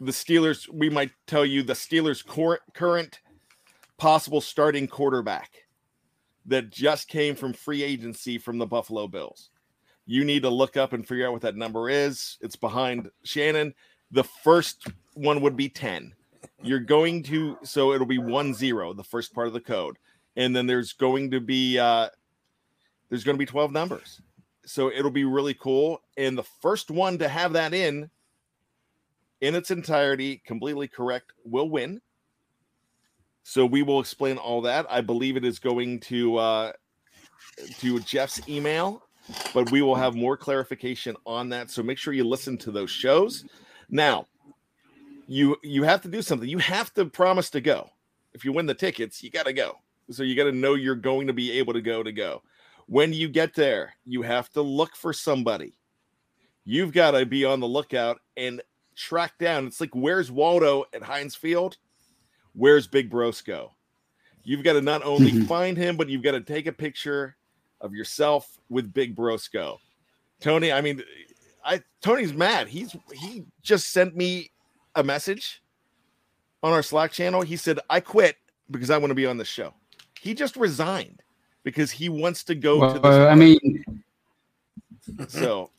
the 0.00 0.12
Steelers, 0.12 0.68
we 0.72 0.88
might 0.88 1.10
tell 1.26 1.44
you 1.44 1.62
the 1.62 1.74
Steelers' 1.74 2.24
cor- 2.24 2.60
current 2.72 3.20
possible 3.98 4.40
starting 4.40 4.86
quarterback 4.86 5.50
that 6.46 6.70
just 6.70 7.08
came 7.08 7.34
from 7.34 7.52
free 7.52 7.82
agency 7.82 8.38
from 8.38 8.58
the 8.58 8.66
Buffalo 8.66 9.06
Bills. 9.06 9.50
You 10.06 10.24
need 10.24 10.42
to 10.42 10.50
look 10.50 10.76
up 10.76 10.94
and 10.94 11.06
figure 11.06 11.26
out 11.26 11.32
what 11.32 11.42
that 11.42 11.56
number 11.56 11.90
is. 11.90 12.38
It's 12.40 12.56
behind 12.56 13.10
Shannon. 13.24 13.74
The 14.10 14.24
first 14.24 14.86
one 15.12 15.42
would 15.42 15.56
be 15.56 15.68
10. 15.68 16.14
You're 16.62 16.80
going 16.80 17.22
to, 17.24 17.58
so 17.62 17.92
it'll 17.92 18.06
be 18.06 18.18
1 18.18 18.54
0, 18.54 18.94
the 18.94 19.04
first 19.04 19.34
part 19.34 19.48
of 19.48 19.52
the 19.52 19.60
code. 19.60 19.98
And 20.36 20.56
then 20.56 20.66
there's 20.66 20.94
going 20.94 21.30
to 21.32 21.40
be, 21.40 21.78
uh, 21.78 22.08
there's 23.08 23.24
going 23.24 23.34
to 23.34 23.38
be 23.38 23.46
12 23.46 23.72
numbers. 23.72 24.20
So 24.64 24.90
it'll 24.90 25.10
be 25.10 25.24
really 25.24 25.54
cool. 25.54 26.02
And 26.16 26.36
the 26.36 26.42
first 26.42 26.90
one 26.90 27.18
to 27.18 27.28
have 27.28 27.54
that 27.54 27.72
in, 27.72 28.10
in 29.40 29.54
its 29.54 29.70
entirety, 29.70 30.42
completely 30.44 30.88
correct, 30.88 31.32
will 31.44 31.70
win. 31.70 32.00
So 33.44 33.64
we 33.64 33.82
will 33.82 34.00
explain 34.00 34.36
all 34.36 34.62
that. 34.62 34.86
I 34.90 35.00
believe 35.00 35.36
it 35.38 35.44
is 35.44 35.58
going 35.58 36.00
to 36.00 36.36
uh, 36.36 36.72
to 37.78 38.00
Jeff's 38.00 38.46
email, 38.46 39.02
but 39.54 39.70
we 39.70 39.80
will 39.80 39.94
have 39.94 40.14
more 40.14 40.36
clarification 40.36 41.16
on 41.24 41.48
that. 41.48 41.70
So 41.70 41.82
make 41.82 41.96
sure 41.96 42.12
you 42.12 42.24
listen 42.24 42.58
to 42.58 42.70
those 42.70 42.90
shows. 42.90 43.46
Now, 43.88 44.26
you 45.26 45.56
you 45.62 45.84
have 45.84 46.02
to 46.02 46.08
do 46.08 46.20
something. 46.20 46.48
You 46.48 46.58
have 46.58 46.92
to 46.94 47.06
promise 47.06 47.48
to 47.50 47.62
go. 47.62 47.88
If 48.34 48.44
you 48.44 48.52
win 48.52 48.66
the 48.66 48.74
tickets, 48.74 49.22
you 49.22 49.30
got 49.30 49.46
to 49.46 49.54
go. 49.54 49.78
So 50.10 50.22
you 50.22 50.36
got 50.36 50.44
to 50.44 50.52
know 50.52 50.74
you're 50.74 50.94
going 50.94 51.26
to 51.26 51.32
be 51.32 51.52
able 51.52 51.72
to 51.72 51.80
go 51.80 52.02
to 52.02 52.12
go. 52.12 52.42
When 52.88 53.12
you 53.12 53.28
get 53.28 53.54
there, 53.54 53.92
you 54.06 54.22
have 54.22 54.48
to 54.50 54.62
look 54.62 54.96
for 54.96 55.12
somebody. 55.12 55.74
You've 56.64 56.92
got 56.92 57.10
to 57.10 57.26
be 57.26 57.44
on 57.44 57.60
the 57.60 57.68
lookout 57.68 58.20
and 58.36 58.62
track 58.96 59.38
down. 59.38 59.66
It's 59.66 59.80
like 59.80 59.94
where's 59.94 60.30
Waldo 60.30 60.84
at 60.94 61.02
Heinz 61.02 61.34
Field? 61.34 61.76
Where's 62.54 62.86
Big 62.86 63.10
Brosco? 63.10 63.70
You've 64.42 64.64
got 64.64 64.72
to 64.72 64.80
not 64.80 65.04
only 65.04 65.32
mm-hmm. 65.32 65.44
find 65.44 65.76
him, 65.76 65.98
but 65.98 66.08
you've 66.08 66.22
got 66.22 66.32
to 66.32 66.40
take 66.40 66.66
a 66.66 66.72
picture 66.72 67.36
of 67.82 67.92
yourself 67.92 68.58
with 68.70 68.94
Big 68.94 69.14
Brosco. 69.14 69.76
Tony, 70.40 70.72
I 70.72 70.80
mean, 70.80 71.02
I 71.62 71.82
Tony's 72.00 72.32
mad. 72.32 72.68
He's 72.68 72.96
he 73.12 73.44
just 73.62 73.92
sent 73.92 74.16
me 74.16 74.50
a 74.94 75.04
message 75.04 75.62
on 76.62 76.72
our 76.72 76.82
Slack 76.82 77.12
channel. 77.12 77.42
He 77.42 77.56
said, 77.56 77.80
I 77.90 78.00
quit 78.00 78.36
because 78.70 78.88
I 78.88 78.96
want 78.96 79.10
to 79.10 79.14
be 79.14 79.26
on 79.26 79.36
the 79.36 79.44
show. 79.44 79.74
He 80.18 80.32
just 80.32 80.56
resigned 80.56 81.22
because 81.64 81.90
he 81.90 82.08
wants 82.08 82.44
to 82.44 82.54
go 82.54 82.92
to 82.92 82.98
the 82.98 83.08
uh, 83.08 83.26
I 83.26 83.34
mean, 83.34 83.84
so 85.28 85.70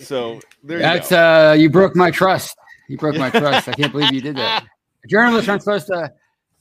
so 0.00 0.40
there 0.62 0.78
you 0.78 0.82
that's 0.82 1.10
go. 1.10 1.50
uh, 1.50 1.52
you 1.52 1.70
broke 1.70 1.96
my 1.96 2.10
trust. 2.10 2.56
You 2.88 2.98
broke 2.98 3.16
my 3.16 3.30
trust. 3.40 3.68
I 3.68 3.72
can't 3.72 3.92
believe 3.92 4.12
you 4.12 4.20
did 4.20 4.36
that. 4.36 4.66
Journalists 5.08 5.48
aren't 5.48 5.62
supposed 5.62 5.86
to 5.88 6.12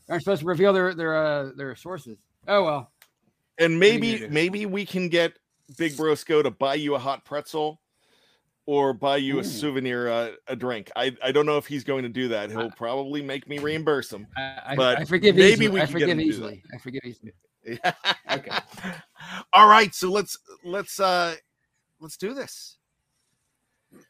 aren't 0.09 0.23
supposed 0.23 0.41
to 0.41 0.47
reveal 0.47 0.73
their 0.73 0.93
their 0.93 1.15
uh, 1.15 1.51
their 1.55 1.75
sources. 1.75 2.17
Oh 2.47 2.63
well. 2.63 2.91
And 3.59 3.73
you 3.73 3.79
maybe 3.79 4.27
maybe 4.29 4.65
we 4.65 4.85
can 4.85 5.09
get 5.09 5.33
Big 5.77 5.93
Brosco 5.93 6.43
to 6.43 6.51
buy 6.51 6.75
you 6.75 6.95
a 6.95 6.99
hot 6.99 7.25
pretzel 7.25 7.79
or 8.65 8.93
buy 8.93 9.17
you 9.17 9.39
a 9.39 9.43
souvenir 9.43 10.07
uh, 10.09 10.31
a 10.47 10.55
drink. 10.55 10.91
I, 10.95 11.15
I 11.23 11.31
don't 11.31 11.45
know 11.45 11.57
if 11.57 11.65
he's 11.65 11.83
going 11.83 12.03
to 12.03 12.09
do 12.09 12.29
that. 12.29 12.51
He'll 12.51 12.71
probably 12.71 13.21
make 13.21 13.47
me 13.47 13.59
reimburse 13.59 14.11
him. 14.11 14.27
I, 14.37 14.57
I, 14.67 14.75
But 14.75 14.99
I 14.99 15.05
forgive 15.05 15.35
maybe 15.35 15.65
easily. 15.65 15.69
we 15.69 15.81
I 15.81 15.85
forgive 15.85 16.09
him 16.09 16.17
to 16.19 16.23
do 16.23 16.29
easily. 16.29 16.63
I 16.73 16.77
forgive 16.77 17.01
easily. 17.03 17.33
Okay. 17.67 18.51
All 19.53 19.67
right, 19.67 19.93
so 19.93 20.09
let's 20.11 20.37
let's 20.63 20.99
uh 20.99 21.35
let's 21.99 22.17
do 22.17 22.33
this. 22.33 22.77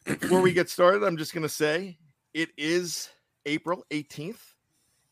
Before 0.05 0.41
we 0.41 0.53
get 0.53 0.69
started, 0.69 1.03
I'm 1.03 1.17
just 1.17 1.33
going 1.33 1.43
to 1.43 1.49
say 1.49 1.97
it 2.33 2.49
is 2.57 3.09
April 3.45 3.83
18th. 3.91 4.53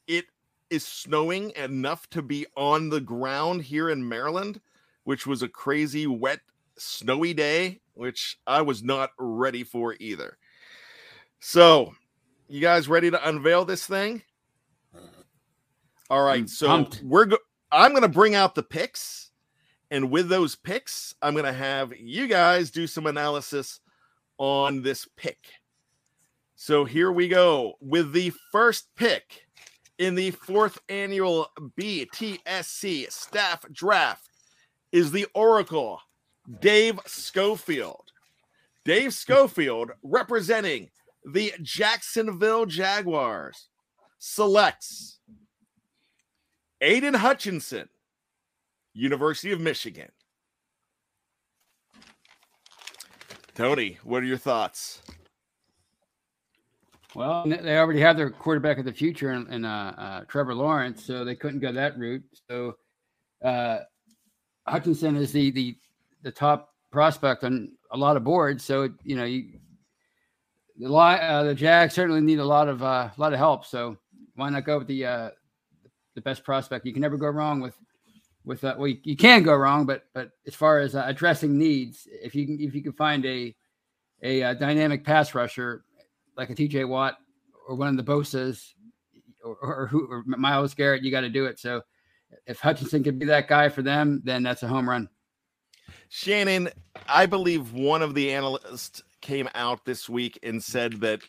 It 0.07 0.25
is 0.69 0.85
snowing 0.85 1.51
enough 1.55 2.07
to 2.11 2.21
be 2.21 2.45
on 2.55 2.89
the 2.89 3.01
ground 3.01 3.63
here 3.63 3.89
in 3.89 4.07
Maryland, 4.07 4.61
which 5.03 5.25
was 5.25 5.41
a 5.41 5.47
crazy 5.47 6.05
wet 6.05 6.39
snowy 6.77 7.33
day, 7.33 7.81
which 7.93 8.37
I 8.45 8.61
was 8.61 8.83
not 8.83 9.09
ready 9.17 9.63
for 9.63 9.95
either. 9.99 10.37
So, 11.39 11.93
you 12.47 12.61
guys 12.61 12.87
ready 12.87 13.09
to 13.09 13.27
unveil 13.29 13.65
this 13.65 13.85
thing? 13.85 14.21
All 16.09 16.23
right, 16.23 16.49
so 16.49 16.67
pumped. 16.67 17.01
we're 17.03 17.25
go- 17.25 17.37
I'm 17.71 17.91
going 17.91 18.03
to 18.03 18.07
bring 18.07 18.35
out 18.35 18.55
the 18.55 18.63
picks, 18.63 19.29
and 19.91 20.09
with 20.09 20.29
those 20.29 20.55
picks, 20.55 21.13
I'm 21.21 21.33
going 21.33 21.45
to 21.45 21.53
have 21.53 21.93
you 21.97 22.27
guys 22.27 22.71
do 22.71 22.87
some 22.87 23.05
analysis 23.05 23.79
on 24.37 24.81
this 24.81 25.07
pick. 25.15 25.37
So 26.55 26.83
here 26.83 27.11
we 27.11 27.27
go 27.27 27.75
with 27.79 28.11
the 28.11 28.33
first 28.51 28.87
pick 28.95 29.45
in 29.99 30.15
the 30.15 30.31
fourth 30.31 30.79
annual 30.89 31.47
BTSC 31.79 33.11
staff 33.11 33.65
draft 33.71 34.29
is 34.91 35.11
the 35.11 35.27
Oracle, 35.35 36.01
Dave 36.59 36.99
Schofield. 37.05 38.11
Dave 38.85 39.13
Schofield 39.13 39.91
representing 40.01 40.89
the 41.25 41.53
Jacksonville 41.61 42.65
Jaguars 42.65 43.67
selects 44.17 45.18
Aiden 46.81 47.15
Hutchinson, 47.15 47.89
University 48.93 49.51
of 49.51 49.59
Michigan. 49.59 50.09
Tony, 53.53 53.97
what 54.03 54.23
are 54.23 54.25
your 54.25 54.37
thoughts? 54.37 55.01
Well, 57.15 57.43
they 57.45 57.77
already 57.77 57.99
have 57.99 58.15
their 58.15 58.29
quarterback 58.29 58.77
of 58.77 58.85
the 58.85 58.93
future 58.93 59.31
in, 59.31 59.51
in 59.51 59.65
uh, 59.65 59.93
uh, 59.97 60.21
Trevor 60.25 60.53
Lawrence, 60.53 61.03
so 61.03 61.25
they 61.25 61.35
couldn't 61.35 61.59
go 61.59 61.71
that 61.71 61.97
route. 61.97 62.23
So 62.49 62.75
uh, 63.43 63.79
Hutchinson 64.67 65.15
is 65.17 65.31
the 65.31 65.51
the 65.51 65.75
the 66.21 66.31
top 66.31 66.73
prospect 66.91 67.43
on 67.43 67.71
a 67.91 67.97
lot 67.97 68.15
of 68.15 68.23
boards. 68.23 68.63
So 68.63 68.89
you 69.03 69.15
know, 69.15 69.25
you, 69.25 69.59
the 70.77 70.93
uh, 70.93 71.43
the 71.43 71.55
Jags 71.55 71.93
certainly 71.93 72.21
need 72.21 72.39
a 72.39 72.45
lot 72.45 72.69
of 72.69 72.83
uh, 72.83 73.09
a 73.09 73.13
lot 73.17 73.33
of 73.33 73.39
help. 73.39 73.65
So 73.65 73.97
why 74.35 74.49
not 74.49 74.63
go 74.63 74.77
with 74.77 74.87
the 74.87 75.05
uh, 75.05 75.29
the 76.19 76.29
best 76.29 76.43
prospect? 76.43 76.85
You 76.85 76.93
can 76.93 77.01
never 77.01 77.17
go 77.17 77.27
wrong 77.27 77.59
with 77.59 77.75
with 78.45 78.63
uh, 78.63 78.75
well, 78.77 78.87
you, 78.87 78.97
you 79.03 79.15
can 79.15 79.43
go 79.43 79.55
wrong, 79.55 79.85
but 79.85 80.03
but 80.13 80.31
as 80.47 80.55
far 80.55 80.79
as 80.79 80.95
uh, 80.95 81.03
addressing 81.05 81.57
needs, 81.57 82.07
if 82.11 82.35
you 82.35 82.45
can 82.45 82.59
if 82.59 82.75
you 82.75 82.83
can 82.83 82.93
find 82.93 83.25
a 83.25 83.55
a, 84.21 84.43
uh 84.43 84.53
dynamic 84.53 85.05
pass 85.05 85.33
rusher 85.33 85.85
like 86.35 86.49
a 86.49 86.55
TJ 86.55 86.87
Watt 86.87 87.17
or 87.67 87.75
one 87.75 87.87
of 87.87 87.97
the 87.97 88.03
Bosa's 88.03 88.75
or, 89.43 89.57
or 89.61 89.87
who 89.87 90.07
or 90.09 90.23
Myles 90.25 90.73
Garrett, 90.73 91.03
you 91.03 91.11
got 91.11 91.21
to 91.21 91.29
do 91.29 91.45
it. 91.45 91.59
So 91.59 91.81
if 92.45 92.59
Hutchinson 92.59 93.03
could 93.03 93.19
be 93.19 93.25
that 93.27 93.47
guy 93.47 93.69
for 93.69 93.81
them, 93.81 94.21
then 94.23 94.43
that's 94.43 94.63
a 94.63 94.67
home 94.67 94.89
run. 94.89 95.09
Shannon, 96.09 96.69
I 97.07 97.25
believe 97.25 97.73
one 97.73 98.01
of 98.01 98.13
the 98.13 98.31
analysts 98.31 99.03
came 99.21 99.49
out 99.55 99.85
this 99.85 100.09
week 100.09 100.39
and 100.43 100.63
said 100.63 101.01
that 101.01 101.21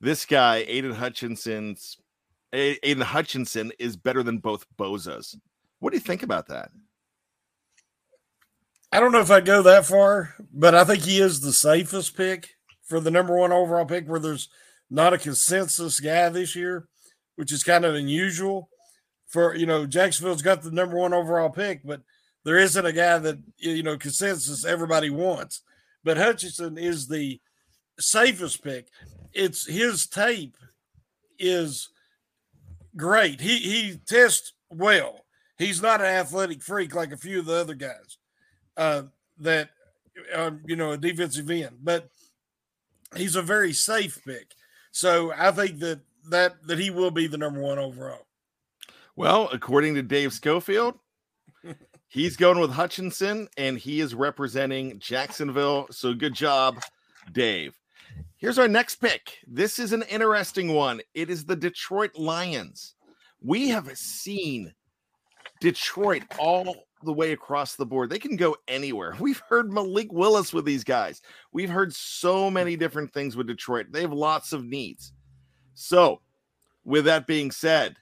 this 0.00 0.24
guy, 0.24 0.64
Aiden 0.68 0.94
Hutchinson's 0.94 1.96
Aiden 2.52 3.02
Hutchinson, 3.02 3.72
is 3.78 3.96
better 3.96 4.22
than 4.22 4.38
both 4.38 4.66
Bosas. 4.76 5.36
What 5.78 5.90
do 5.90 5.96
you 5.96 6.00
think 6.00 6.22
about 6.22 6.48
that? 6.48 6.70
I 8.92 9.00
don't 9.00 9.12
know 9.12 9.20
if 9.20 9.30
I'd 9.30 9.46
go 9.46 9.62
that 9.62 9.86
far, 9.86 10.34
but 10.52 10.74
I 10.74 10.84
think 10.84 11.02
he 11.02 11.18
is 11.18 11.40
the 11.40 11.52
safest 11.52 12.14
pick 12.14 12.56
for 12.82 13.00
the 13.00 13.10
number 13.10 13.34
one 13.36 13.50
overall 13.50 13.86
pick 13.86 14.06
where 14.06 14.20
there's 14.20 14.50
not 14.90 15.14
a 15.14 15.18
consensus 15.18 15.98
guy 15.98 16.28
this 16.28 16.54
year, 16.54 16.86
which 17.36 17.52
is 17.52 17.64
kind 17.64 17.86
of 17.86 17.94
unusual. 17.94 18.68
For 19.28 19.54
you 19.54 19.64
know, 19.64 19.86
Jacksonville's 19.86 20.42
got 20.42 20.62
the 20.62 20.70
number 20.70 20.98
one 20.98 21.14
overall 21.14 21.48
pick, 21.48 21.80
but 21.82 22.02
there 22.44 22.58
isn't 22.58 22.84
a 22.84 22.92
guy 22.92 23.18
that 23.18 23.38
you 23.56 23.82
know 23.82 23.96
consensus 23.96 24.66
everybody 24.66 25.08
wants. 25.08 25.62
But 26.04 26.18
Hutchinson 26.18 26.76
is 26.76 27.08
the 27.08 27.40
safest 27.98 28.62
pick. 28.62 28.88
It's 29.32 29.66
his 29.66 30.06
tape 30.06 30.56
is 31.38 31.88
great. 32.96 33.40
He 33.40 33.58
he 33.58 34.00
tests 34.06 34.52
well. 34.70 35.24
He's 35.58 35.82
not 35.82 36.00
an 36.00 36.06
athletic 36.06 36.62
freak 36.62 36.94
like 36.94 37.12
a 37.12 37.16
few 37.16 37.38
of 37.38 37.46
the 37.46 37.54
other 37.54 37.74
guys 37.74 38.18
uh, 38.76 39.04
that 39.38 39.70
uh, 40.34 40.52
you 40.66 40.76
know 40.76 40.92
a 40.92 40.98
defensive 40.98 41.50
end, 41.50 41.78
but 41.82 42.10
he's 43.16 43.36
a 43.36 43.42
very 43.42 43.72
safe 43.72 44.18
pick. 44.24 44.54
So 44.90 45.32
I 45.36 45.50
think 45.52 45.78
that 45.80 46.00
that 46.30 46.66
that 46.66 46.78
he 46.78 46.90
will 46.90 47.10
be 47.10 47.26
the 47.26 47.38
number 47.38 47.60
one 47.60 47.78
overall. 47.78 48.26
Well, 49.16 49.48
according 49.52 49.94
to 49.96 50.02
Dave 50.02 50.32
Schofield, 50.32 50.98
he's 52.08 52.36
going 52.36 52.58
with 52.58 52.70
Hutchinson 52.70 53.48
and 53.56 53.78
he 53.78 54.00
is 54.00 54.14
representing 54.14 54.98
Jacksonville. 54.98 55.86
So 55.90 56.14
good 56.14 56.34
job, 56.34 56.80
Dave. 57.30 57.74
Here's 58.36 58.58
our 58.58 58.68
next 58.68 58.96
pick. 58.96 59.38
This 59.46 59.78
is 59.78 59.92
an 59.92 60.02
interesting 60.10 60.74
one. 60.74 61.00
It 61.14 61.30
is 61.30 61.44
the 61.44 61.56
Detroit 61.56 62.16
Lions. 62.16 62.94
We 63.40 63.68
have 63.68 63.88
seen 63.96 64.72
Detroit 65.60 66.24
all 66.38 66.86
the 67.04 67.12
way 67.12 67.32
across 67.32 67.76
the 67.76 67.86
board. 67.86 68.10
They 68.10 68.18
can 68.18 68.36
go 68.36 68.56
anywhere. 68.68 69.14
We've 69.20 69.42
heard 69.48 69.72
Malik 69.72 70.12
Willis 70.12 70.52
with 70.52 70.64
these 70.64 70.84
guys. 70.84 71.22
We've 71.52 71.70
heard 71.70 71.94
so 71.94 72.50
many 72.50 72.76
different 72.76 73.12
things 73.12 73.36
with 73.36 73.46
Detroit. 73.46 73.86
They 73.90 74.00
have 74.02 74.12
lots 74.12 74.52
of 74.52 74.64
needs. 74.64 75.12
So, 75.74 76.20
with 76.84 77.04
that 77.04 77.26
being 77.26 77.50
said, 77.50 77.96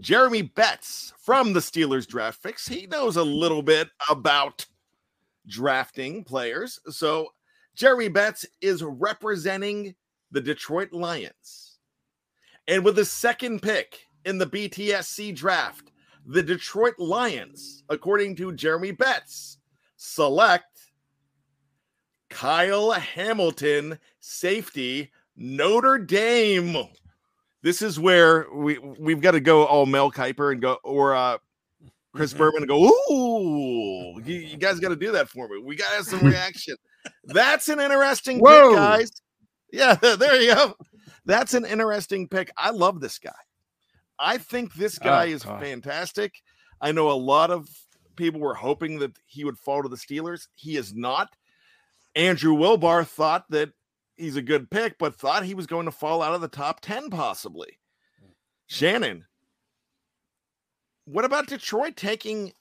Jeremy 0.00 0.42
Betts 0.42 1.12
from 1.18 1.52
the 1.52 1.60
Steelers 1.60 2.06
Draft 2.06 2.42
Fix, 2.42 2.66
he 2.66 2.86
knows 2.86 3.16
a 3.16 3.22
little 3.22 3.62
bit 3.62 3.88
about 4.10 4.66
drafting 5.46 6.24
players. 6.24 6.80
So, 6.88 7.28
Jeremy 7.76 8.08
Betts 8.08 8.46
is 8.62 8.82
representing 8.82 9.94
the 10.30 10.40
Detroit 10.40 10.92
Lions. 10.92 11.78
And 12.66 12.84
with 12.84 12.96
the 12.96 13.04
second 13.04 13.60
pick 13.60 14.06
in 14.24 14.38
the 14.38 14.46
BTSC 14.46 15.36
draft, 15.36 15.92
the 16.24 16.42
Detroit 16.42 16.98
Lions, 16.98 17.84
according 17.90 18.34
to 18.36 18.52
Jeremy 18.52 18.92
Betts, 18.92 19.58
select 19.98 20.90
Kyle 22.30 22.92
Hamilton, 22.92 23.98
safety, 24.20 25.12
Notre 25.36 25.98
Dame. 25.98 26.88
This 27.62 27.82
is 27.82 28.00
where 28.00 28.46
we 28.52 28.78
we've 28.78 29.20
got 29.20 29.32
to 29.32 29.40
go 29.40 29.64
all 29.64 29.86
Mel 29.86 30.10
Kiper 30.10 30.50
and 30.50 30.62
go 30.62 30.78
or 30.82 31.14
uh 31.14 31.38
Chris 32.14 32.32
Berman 32.32 32.62
and 32.62 32.68
go, 32.68 32.86
ooh, 32.86 34.20
you, 34.24 34.36
you 34.36 34.56
guys 34.56 34.80
got 34.80 34.88
to 34.88 34.96
do 34.96 35.12
that 35.12 35.28
for 35.28 35.48
me. 35.48 35.58
We 35.62 35.76
got 35.76 35.90
to 35.90 35.96
have 35.96 36.06
some 36.06 36.20
reaction. 36.26 36.76
That's 37.24 37.68
an 37.68 37.80
interesting 37.80 38.38
Whoa. 38.40 38.70
pick, 38.70 38.76
guys. 38.76 39.10
Yeah, 39.72 39.94
there 40.16 40.40
you 40.40 40.54
go. 40.54 40.74
That's 41.24 41.54
an 41.54 41.64
interesting 41.64 42.28
pick. 42.28 42.50
I 42.56 42.70
love 42.70 43.00
this 43.00 43.18
guy. 43.18 43.32
I 44.18 44.38
think 44.38 44.74
this 44.74 44.98
guy 44.98 45.26
Oh, 45.26 45.34
is 45.34 45.42
God. 45.42 45.60
fantastic. 45.60 46.32
I 46.80 46.92
know 46.92 47.10
a 47.10 47.12
lot 47.12 47.50
of 47.50 47.68
people 48.16 48.40
were 48.40 48.54
hoping 48.54 48.98
that 49.00 49.16
he 49.26 49.44
would 49.44 49.58
fall 49.58 49.82
to 49.82 49.88
the 49.88 49.96
Steelers. 49.96 50.46
He 50.54 50.76
is 50.76 50.94
not. 50.94 51.28
Andrew 52.14 52.54
Wilbar 52.54 53.06
thought 53.06 53.44
that 53.50 53.70
he's 54.16 54.36
a 54.36 54.42
good 54.42 54.70
pick, 54.70 54.96
but 54.98 55.16
thought 55.16 55.44
he 55.44 55.54
was 55.54 55.66
going 55.66 55.84
to 55.84 55.92
fall 55.92 56.22
out 56.22 56.34
of 56.34 56.40
the 56.40 56.48
top 56.48 56.80
10 56.80 57.10
possibly. 57.10 57.78
Shannon, 58.68 59.26
what 61.04 61.24
about 61.24 61.46
Detroit 61.46 61.96
taking 61.96 62.52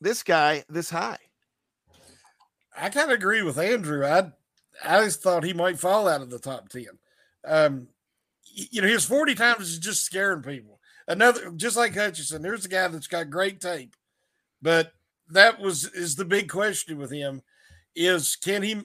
this 0.00 0.22
guy 0.22 0.64
this 0.68 0.90
high? 0.90 1.18
I 2.80 2.90
kind 2.90 3.10
of 3.10 3.16
agree 3.16 3.42
with 3.42 3.58
Andrew. 3.58 4.06
I 4.06 4.32
I 4.84 5.04
just 5.04 5.22
thought 5.22 5.44
he 5.44 5.52
might 5.52 5.78
fall 5.78 6.08
out 6.08 6.22
of 6.22 6.30
the 6.30 6.38
top 6.38 6.68
ten. 6.68 6.86
Um, 7.44 7.88
you 8.44 8.80
know, 8.82 8.88
his 8.88 9.04
forty 9.04 9.34
times 9.34 9.68
is 9.68 9.78
just 9.78 10.04
scaring 10.04 10.42
people. 10.42 10.80
Another, 11.06 11.50
just 11.52 11.76
like 11.76 11.94
Hutchinson, 11.94 12.42
there's 12.42 12.64
a 12.64 12.68
guy 12.68 12.86
that's 12.88 13.06
got 13.06 13.30
great 13.30 13.60
tape, 13.60 13.96
but 14.60 14.92
that 15.30 15.60
was 15.60 15.84
is 15.92 16.16
the 16.16 16.24
big 16.24 16.48
question 16.48 16.98
with 16.98 17.10
him 17.10 17.42
is 17.94 18.36
can 18.36 18.62
he 18.62 18.82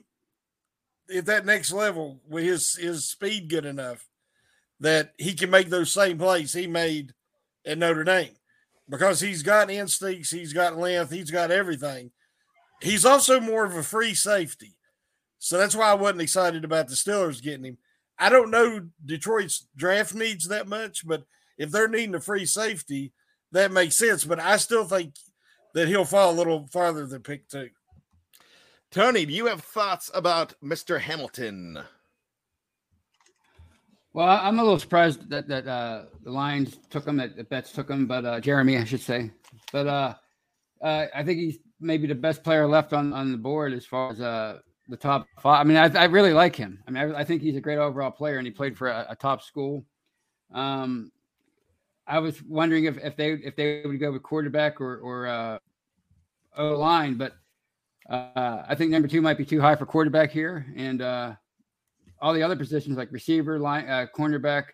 at 1.16 1.26
that 1.26 1.46
next 1.46 1.72
level 1.72 2.22
with 2.28 2.44
his 2.44 2.76
his 2.76 3.10
speed 3.10 3.50
good 3.50 3.66
enough 3.66 4.08
that 4.80 5.14
he 5.18 5.34
can 5.34 5.50
make 5.50 5.70
those 5.70 5.92
same 5.92 6.18
plays 6.18 6.54
he 6.54 6.68
made 6.68 7.14
at 7.66 7.78
Notre 7.78 8.04
Dame 8.04 8.36
because 8.90 9.22
he's 9.22 9.44
got 9.44 9.72
instincts, 9.72 10.32
he's 10.32 10.54
got 10.54 10.78
length, 10.78 11.12
he's 11.12 11.32
got 11.32 11.52
everything. 11.52 12.12
He's 12.84 13.06
also 13.06 13.40
more 13.40 13.64
of 13.64 13.76
a 13.78 13.82
free 13.84 14.14
safety. 14.14 14.76
So 15.40 15.58
that's 15.58 15.76
why 15.76 15.90
I 15.90 15.94
wasn't 15.94 16.22
excited 16.22 16.66
about 16.66 16.90
the 16.90 16.96
Steelers 16.96 17.42
getting 17.42 17.64
him. 17.66 17.78
I 18.20 18.30
don't 18.30 18.52
know 18.52 18.88
Detroit's 19.06 19.68
draft 19.76 20.14
needs 20.14 20.50
that 20.50 20.68
much, 20.68 21.08
but 21.08 21.24
if 21.58 21.72
they're 21.72 21.88
needing 21.88 22.16
a 22.16 22.20
free 22.20 22.46
safety, 22.46 23.14
that 23.54 23.72
makes 23.72 23.96
sense. 23.96 24.26
But 24.26 24.40
I 24.40 24.58
still 24.58 24.86
think 24.86 25.16
that 25.74 25.88
he'll 25.88 26.04
fall 26.06 26.32
a 26.32 26.36
little 26.36 26.68
farther 26.72 27.06
than 27.06 27.22
pick 27.22 27.48
two. 27.48 27.70
Tony, 28.92 29.26
do 29.26 29.34
you 29.34 29.46
have 29.48 29.62
thoughts 29.62 30.12
about 30.14 30.54
Mr. 30.62 31.00
Hamilton? 31.00 31.80
Well, 34.14 34.28
I- 34.28 34.48
I'm 34.48 34.60
a 34.60 34.64
little 34.64 34.80
surprised 34.80 35.30
that 35.30 35.48
that 35.48 35.68
uh, 35.68 36.04
the 36.24 36.32
Lions 36.32 36.78
took 36.90 37.08
him, 37.08 37.18
that 37.18 37.36
the 37.36 37.44
Betts 37.46 37.72
took 37.72 37.90
him, 37.90 38.06
but 38.08 38.26
uh, 38.26 38.40
Jeremy, 38.40 38.78
I 38.78 38.84
should 38.84 39.02
say. 39.02 39.32
But 39.72 39.88
uh, 39.88 40.14
uh, 40.82 41.06
I 41.16 41.24
think 41.24 41.40
he's 41.40 41.58
maybe 41.84 42.08
the 42.08 42.16
best 42.16 42.44
player 42.44 42.68
left 42.68 42.94
on, 42.94 43.14
on 43.14 43.32
the 43.32 43.38
board 43.38 43.74
as 43.74 43.86
far 43.86 44.12
as 44.12 44.22
uh, 44.22 44.60
the 44.88 44.98
top 44.98 45.28
five. 45.40 45.62
I 45.62 45.64
mean, 45.64 45.78
I, 45.78 45.88
I 46.02 46.06
really 46.06 46.34
like 46.34 46.56
him. 46.56 46.82
I 46.88 46.92
mean, 46.92 47.16
I, 47.16 47.20
I 47.20 47.24
think 47.24 47.42
he's 47.42 47.56
a 47.56 47.62
great 47.62 47.78
overall 47.78 48.12
player, 48.12 48.38
and 48.38 48.48
he 48.48 48.52
played 48.52 48.78
for 48.78 48.88
a, 48.90 49.08
a 49.10 49.16
top 49.16 49.42
school. 49.42 49.86
Um, 50.54 51.12
I 52.06 52.20
was 52.20 52.42
wondering 52.44 52.86
if, 52.86 52.98
if 52.98 53.16
they 53.16 53.32
if 53.32 53.56
they 53.56 53.84
would 53.86 54.00
go 54.00 54.12
with 54.12 54.24
quarterback 54.24 54.82
or 54.82 54.98
or 54.98 55.28
uh, 55.28 55.60
O 56.58 56.76
line, 56.76 57.16
but 57.16 57.34
uh, 58.10 58.64
I 58.68 58.76
think 58.76 58.92
number 58.92 59.08
two 59.08 59.22
might 59.22 59.38
be 59.38 59.46
too 59.46 59.62
high 59.62 59.76
for 59.76 59.86
quarterback 59.86 60.32
here, 60.32 60.66
and 60.76 61.02
uh, 61.02 61.34
all 62.22 62.34
the 62.34 62.44
other 62.44 62.56
positions 62.56 62.98
like 62.98 63.12
receiver, 63.12 63.58
line, 63.58 63.88
uh, 63.88 64.08
cornerback, 64.16 64.66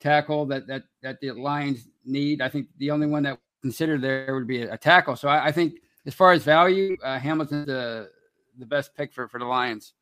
tackle 0.00 0.46
that 0.46 0.66
that 0.66 0.84
that 1.02 1.20
the 1.20 1.32
Lions 1.32 1.88
need. 2.04 2.42
I 2.42 2.48
think 2.48 2.68
the 2.78 2.90
only 2.90 3.06
one 3.06 3.22
that 3.22 3.38
considered 3.62 4.02
there 4.02 4.34
would 4.34 4.46
be 4.46 4.62
a, 4.62 4.74
a 4.74 4.78
tackle. 4.78 5.16
So 5.16 5.28
I, 5.28 5.46
I 5.46 5.52
think 5.52 5.80
as 6.06 6.14
far 6.14 6.32
as 6.32 6.44
value, 6.44 6.96
uh, 7.02 7.18
Hamilton's 7.18 7.66
the 7.66 8.10
the 8.58 8.66
best 8.66 8.94
pick 8.94 9.12
for 9.12 9.28
for 9.28 9.38
the 9.38 9.44
Lions. 9.44 9.92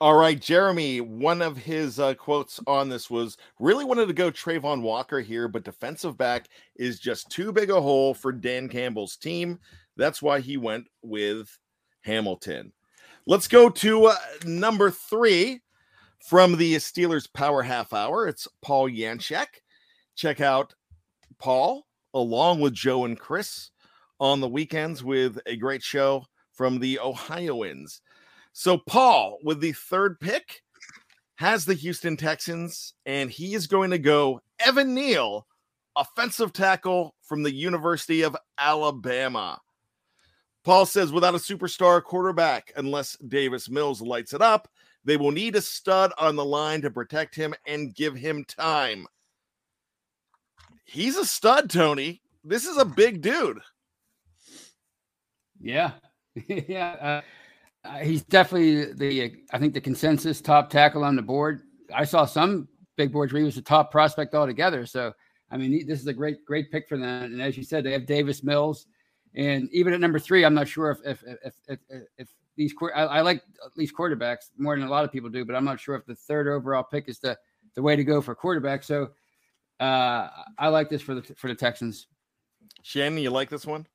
All 0.00 0.14
right, 0.14 0.40
Jeremy, 0.40 1.00
one 1.00 1.40
of 1.42 1.56
his 1.56 2.00
uh, 2.00 2.14
quotes 2.14 2.58
on 2.66 2.88
this 2.88 3.08
was 3.08 3.36
really 3.60 3.84
wanted 3.84 4.06
to 4.06 4.12
go 4.12 4.32
Travon 4.32 4.82
Walker 4.82 5.20
here, 5.20 5.46
but 5.46 5.62
defensive 5.62 6.18
back 6.18 6.48
is 6.74 6.98
just 6.98 7.30
too 7.30 7.52
big 7.52 7.70
a 7.70 7.80
hole 7.80 8.12
for 8.12 8.32
Dan 8.32 8.68
Campbell's 8.68 9.16
team. 9.16 9.60
That's 9.96 10.20
why 10.20 10.40
he 10.40 10.56
went 10.56 10.88
with 11.02 11.56
Hamilton. 12.00 12.72
Let's 13.26 13.46
go 13.46 13.68
to 13.68 14.06
uh, 14.06 14.16
number 14.44 14.90
three 14.90 15.60
from 16.18 16.56
the 16.56 16.74
Steelers 16.76 17.32
Power 17.32 17.62
Half 17.62 17.92
Hour. 17.92 18.26
It's 18.26 18.48
Paul 18.60 18.88
Yanchek. 18.88 19.46
Check 20.16 20.40
out 20.40 20.74
Paul 21.38 21.86
along 22.12 22.60
with 22.60 22.72
Joe 22.74 23.04
and 23.04 23.16
Chris 23.16 23.70
on 24.22 24.40
the 24.40 24.48
weekends 24.48 25.02
with 25.02 25.36
a 25.46 25.56
great 25.56 25.82
show 25.82 26.24
from 26.52 26.78
the 26.78 26.96
Ohioans. 27.00 28.00
So, 28.52 28.78
Paul, 28.78 29.38
with 29.42 29.60
the 29.60 29.72
third 29.72 30.20
pick, 30.20 30.62
has 31.34 31.64
the 31.64 31.74
Houston 31.74 32.16
Texans, 32.16 32.94
and 33.04 33.28
he 33.28 33.54
is 33.54 33.66
going 33.66 33.90
to 33.90 33.98
go 33.98 34.40
Evan 34.64 34.94
Neal, 34.94 35.48
offensive 35.96 36.52
tackle 36.52 37.16
from 37.20 37.42
the 37.42 37.52
University 37.52 38.22
of 38.22 38.36
Alabama. 38.58 39.58
Paul 40.62 40.86
says 40.86 41.10
without 41.10 41.34
a 41.34 41.38
superstar 41.38 42.00
quarterback, 42.00 42.72
unless 42.76 43.16
Davis 43.26 43.68
Mills 43.68 44.00
lights 44.00 44.34
it 44.34 44.40
up, 44.40 44.68
they 45.04 45.16
will 45.16 45.32
need 45.32 45.56
a 45.56 45.60
stud 45.60 46.12
on 46.16 46.36
the 46.36 46.44
line 46.44 46.80
to 46.82 46.92
protect 46.92 47.34
him 47.34 47.54
and 47.66 47.92
give 47.92 48.14
him 48.14 48.44
time. 48.44 49.04
He's 50.84 51.16
a 51.16 51.26
stud, 51.26 51.70
Tony. 51.70 52.22
This 52.44 52.66
is 52.66 52.76
a 52.76 52.84
big 52.84 53.20
dude. 53.20 53.58
Yeah. 55.62 55.92
yeah. 56.46 57.22
Uh, 57.84 57.98
he's 57.98 58.22
definitely 58.22 58.92
the, 58.92 59.32
I 59.52 59.58
think, 59.58 59.74
the 59.74 59.80
consensus 59.80 60.40
top 60.40 60.70
tackle 60.70 61.04
on 61.04 61.16
the 61.16 61.22
board. 61.22 61.62
I 61.94 62.04
saw 62.04 62.24
some 62.24 62.68
big 62.96 63.12
boards 63.12 63.32
where 63.32 63.40
he 63.40 63.46
was 63.46 63.54
the 63.54 63.62
top 63.62 63.90
prospect 63.90 64.34
altogether. 64.34 64.86
So, 64.86 65.12
I 65.50 65.56
mean, 65.56 65.86
this 65.86 66.00
is 66.00 66.06
a 66.06 66.12
great, 66.12 66.44
great 66.44 66.70
pick 66.70 66.88
for 66.88 66.98
them. 66.98 67.24
And 67.24 67.42
as 67.42 67.56
you 67.56 67.64
said, 67.64 67.84
they 67.84 67.92
have 67.92 68.06
Davis 68.06 68.42
Mills. 68.42 68.86
And 69.34 69.68
even 69.72 69.94
at 69.94 70.00
number 70.00 70.18
three, 70.18 70.44
I'm 70.44 70.54
not 70.54 70.68
sure 70.68 70.90
if 70.90 70.98
if 71.04 71.24
if 71.26 71.54
if, 71.66 71.78
if, 71.88 72.02
if 72.18 72.28
these 72.56 72.74
I, 72.94 73.04
I, 73.04 73.20
like 73.22 73.42
least 73.76 73.94
quarterbacks 73.96 74.50
more 74.58 74.76
than 74.76 74.86
a 74.86 74.90
lot 74.90 75.04
of 75.04 75.12
people 75.12 75.30
do, 75.30 75.44
but 75.44 75.56
I'm 75.56 75.64
not 75.64 75.80
sure 75.80 75.94
if 75.94 76.04
the 76.04 76.14
third 76.14 76.48
overall 76.48 76.82
pick 76.82 77.08
is 77.08 77.18
the 77.18 77.38
the 77.74 77.82
way 77.82 77.96
to 77.96 78.04
go 78.04 78.20
for 78.20 78.34
quarterback. 78.34 78.82
So 78.82 79.08
uh, 79.80 80.28
I 80.58 80.68
like 80.68 80.90
this 80.90 81.00
for 81.00 81.14
the 81.14 81.22
for 81.22 81.48
the 81.48 81.54
Texans. 81.54 82.08
Shannon, 82.82 83.22
you 83.22 83.30
like 83.30 83.48
this 83.48 83.64
one? 83.64 83.86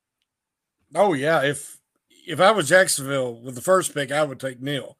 Oh 0.94 1.12
yeah. 1.12 1.42
If 1.42 1.78
if 2.26 2.40
I 2.40 2.50
was 2.50 2.68
Jacksonville 2.68 3.40
with 3.40 3.54
the 3.54 3.62
first 3.62 3.94
pick, 3.94 4.12
I 4.12 4.24
would 4.24 4.40
take 4.40 4.60
Neal 4.60 4.96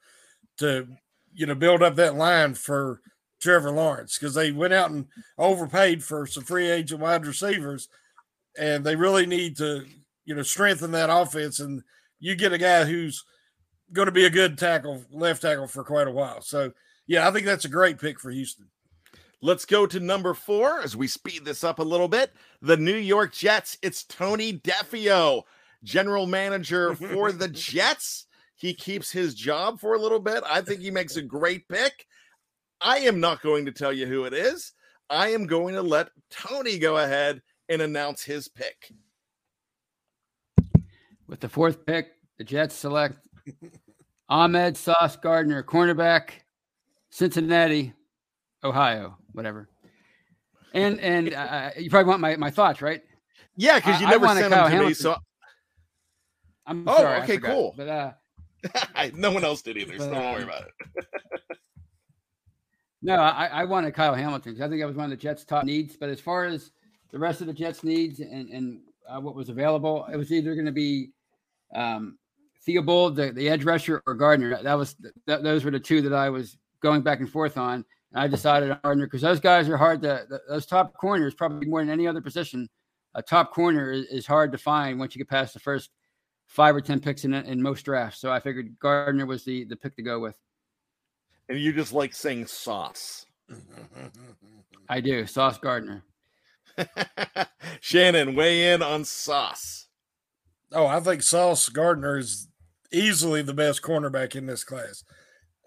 to 0.59 0.87
you 1.35 1.47
know 1.47 1.55
build 1.55 1.83
up 1.83 1.97
that 1.97 2.15
line 2.15 2.55
for 2.55 3.01
Trevor 3.41 3.71
Lawrence 3.71 4.19
because 4.19 4.35
they 4.35 4.51
went 4.51 4.75
out 4.75 4.91
and 4.91 5.07
overpaid 5.37 6.03
for 6.03 6.27
some 6.27 6.45
free 6.45 6.69
agent 6.69 7.01
wide 7.01 7.27
receivers, 7.27 7.89
and 8.59 8.85
they 8.85 8.97
really 8.97 9.27
need 9.27 9.57
to 9.59 9.85
you 10.29 10.35
know, 10.35 10.43
strengthen 10.43 10.93
that 10.93 11.11
offense. 11.11 11.59
And 11.59 11.83
you 12.21 12.37
get 12.37 12.53
a 12.53 12.59
guy 12.59 12.85
who's 12.85 13.25
going 13.95 14.07
to 14.07 14.13
be 14.13 14.27
a 14.27 14.31
good 14.31 14.59
tackle, 14.59 15.03
left 15.11 15.41
tackle 15.41 15.67
for 15.67 15.83
quite 15.83 16.07
a 16.07 16.13
while. 16.13 16.43
So, 16.43 16.71
yeah, 17.07 17.27
I 17.27 17.33
think 17.33 17.47
that's 17.47 17.65
a 17.65 17.71
great 17.71 17.99
pick 17.99 18.21
for 18.21 18.31
Houston. 18.31 18.67
Let's 19.41 19.65
go 19.65 19.87
to 19.87 20.01
number 20.01 20.35
four 20.35 20.83
as 20.83 20.95
we 20.95 21.09
speed 21.09 21.47
this 21.47 21.65
up 21.65 21.79
a 21.79 21.83
little 21.85 22.09
bit. 22.09 22.35
The 22.61 22.77
New 22.77 22.97
York 22.97 23.33
Jets. 23.33 23.79
It's 23.81 24.05
Tony 24.05 24.53
Defeo, 24.53 25.45
general 25.83 26.27
manager 26.27 26.95
for 26.95 27.33
the 27.33 27.49
Jets. 27.53 28.27
He 28.55 28.75
keeps 28.75 29.11
his 29.11 29.35
job 29.35 29.81
for 29.81 29.95
a 29.95 29.99
little 29.99 30.19
bit. 30.19 30.43
I 30.45 30.61
think 30.63 30.81
he 30.81 30.91
makes 30.91 31.17
a 31.17 31.23
great 31.23 31.69
pick. 31.69 32.07
I 32.81 32.99
am 32.99 33.21
not 33.21 33.43
going 33.43 33.67
to 33.67 33.73
tell 33.73 33.93
you 33.93 34.07
who 34.07 34.25
it 34.25 34.33
is. 34.33 34.73
I 35.11 35.29
am 35.29 35.47
going 35.47 35.75
to 35.75 35.83
let 35.83 36.11
Tony 36.31 36.79
go 36.79 36.99
ahead 36.99 37.41
and 37.69 37.83
announce 37.83 38.23
his 38.23 38.49
pick. 38.49 38.93
With 41.27 41.41
the 41.41 41.49
fourth 41.49 41.85
pick, 41.87 42.13
the 42.39 42.45
Jets 42.45 42.75
select 42.75 43.17
Ahmad 44.29 44.77
Sauce 44.77 45.17
Gardner, 45.17 45.63
cornerback, 45.63 46.31
Cincinnati, 47.11 47.93
Ohio, 48.65 49.17
whatever. 49.33 49.69
And 50.75 51.01
and 51.01 51.33
uh, 51.33 51.71
you 51.79 51.91
probably 51.91 52.09
want 52.09 52.21
my, 52.21 52.37
my 52.37 52.51
thoughts, 52.51 52.83
right? 52.83 53.03
Yeah, 53.57 53.77
because 53.77 54.01
you 54.01 54.07
never 54.07 54.27
sent 54.29 54.41
them 54.41 54.51
to 54.51 54.57
Hamilton. 54.57 54.87
me. 54.89 54.95
So 54.95 55.17
I'm 56.69 56.87
oh, 56.87 56.97
sorry, 56.99 57.23
okay, 57.23 57.39
cool. 57.39 57.75
But 57.77 57.89
uh, 57.89 58.13
no 59.15 59.33
one 59.33 59.45
else 59.45 59.63
did 59.63 59.79
either, 59.79 59.99
so 59.99 60.11
don't 60.11 60.33
worry 60.33 60.43
about 60.43 60.65
it. 60.65 61.07
no, 63.03 63.15
I, 63.15 63.47
I 63.47 63.65
wanted 63.65 63.95
Kyle 63.95 64.15
Hamilton 64.15 64.53
because 64.53 64.65
I 64.65 64.69
think 64.69 64.81
that 64.83 64.87
was 64.87 64.97
one 64.97 65.07
of 65.07 65.11
the 65.11 65.17
Jets' 65.17 65.45
top 65.45 65.65
needs. 65.65 65.97
But 65.97 66.11
as 66.11 66.21
far 66.21 66.45
as 66.45 66.71
the 67.11 67.19
rest 67.19 67.41
of 67.41 67.47
the 67.47 67.55
Jets' 67.55 67.83
needs 67.83 68.21
and 68.21 68.51
and 68.51 68.81
uh, 69.09 69.19
what 69.19 69.35
was 69.35 69.49
available, 69.49 70.07
it 70.13 70.17
was 70.17 70.31
either 70.31 70.55
going 70.55 70.67
to 70.67 70.73
be 70.73 71.11
um, 71.75 72.19
Theobald, 72.65 73.17
the, 73.17 73.33
the 73.33 73.49
edge 73.49 73.65
rusher, 73.65 74.03
or 74.07 74.15
Gardner. 74.15 74.63
That 74.63 74.75
was 74.75 74.95
that, 75.27 75.43
those 75.43 75.65
were 75.65 75.71
the 75.71 75.81
two 75.81 76.03
that 76.03 76.13
I 76.13 76.29
was 76.29 76.59
going 76.83 77.01
back 77.01 77.21
and 77.21 77.31
forth 77.31 77.57
on. 77.57 77.85
And 78.13 78.23
I 78.23 78.29
decided 78.29 78.71
on 78.71 78.81
Gardner 78.83 79.07
because 79.07 79.23
those 79.23 79.41
guys 79.41 79.71
are 79.71 79.79
hard 79.79 80.03
to 80.03 80.27
those 80.49 80.67
top 80.67 80.93
corners 80.95 81.35
probably 81.35 81.67
more 81.67 81.81
than 81.81 81.91
any 81.91 82.07
other 82.07 82.21
position. 82.21 82.69
A 83.15 83.23
top 83.23 83.55
corner 83.55 83.91
is, 83.91 84.05
is 84.07 84.27
hard 84.27 84.53
to 84.53 84.59
find 84.59 84.99
once 84.99 85.15
you 85.15 85.19
get 85.19 85.31
past 85.31 85.55
the 85.55 85.61
first 85.61 85.91
five 86.49 86.75
or 86.75 86.81
ten 86.81 86.99
picks 86.99 87.25
in 87.25 87.33
in 87.33 87.63
most 87.63 87.85
drafts. 87.85 88.21
So 88.21 88.33
I 88.33 88.41
figured 88.41 88.77
Gardner 88.81 89.27
was 89.27 89.45
the 89.45 89.65
the 89.65 89.77
pick 89.77 89.95
to 89.97 90.03
go 90.03 90.19
with. 90.19 90.37
And 91.49 91.59
you 91.59 91.73
just 91.73 91.93
like 91.93 92.15
saying 92.15 92.47
sauce. 92.47 93.25
I 94.89 95.01
do, 95.01 95.27
Sauce 95.27 95.59
Gardner. 95.59 96.03
Shannon, 97.81 98.35
weigh 98.35 98.73
in 98.73 98.83
on 98.83 99.05
sauce. 99.05 99.87
Oh, 100.73 100.87
I 100.87 101.01
think 101.01 101.23
Sauce 101.23 101.69
Gardner 101.69 102.19
is 102.19 102.49
easily 102.93 103.43
the 103.43 103.55
best 103.55 103.83
cornerback 103.83 104.37
in 104.37 104.47
this 104.47 104.65
class, 104.65 105.05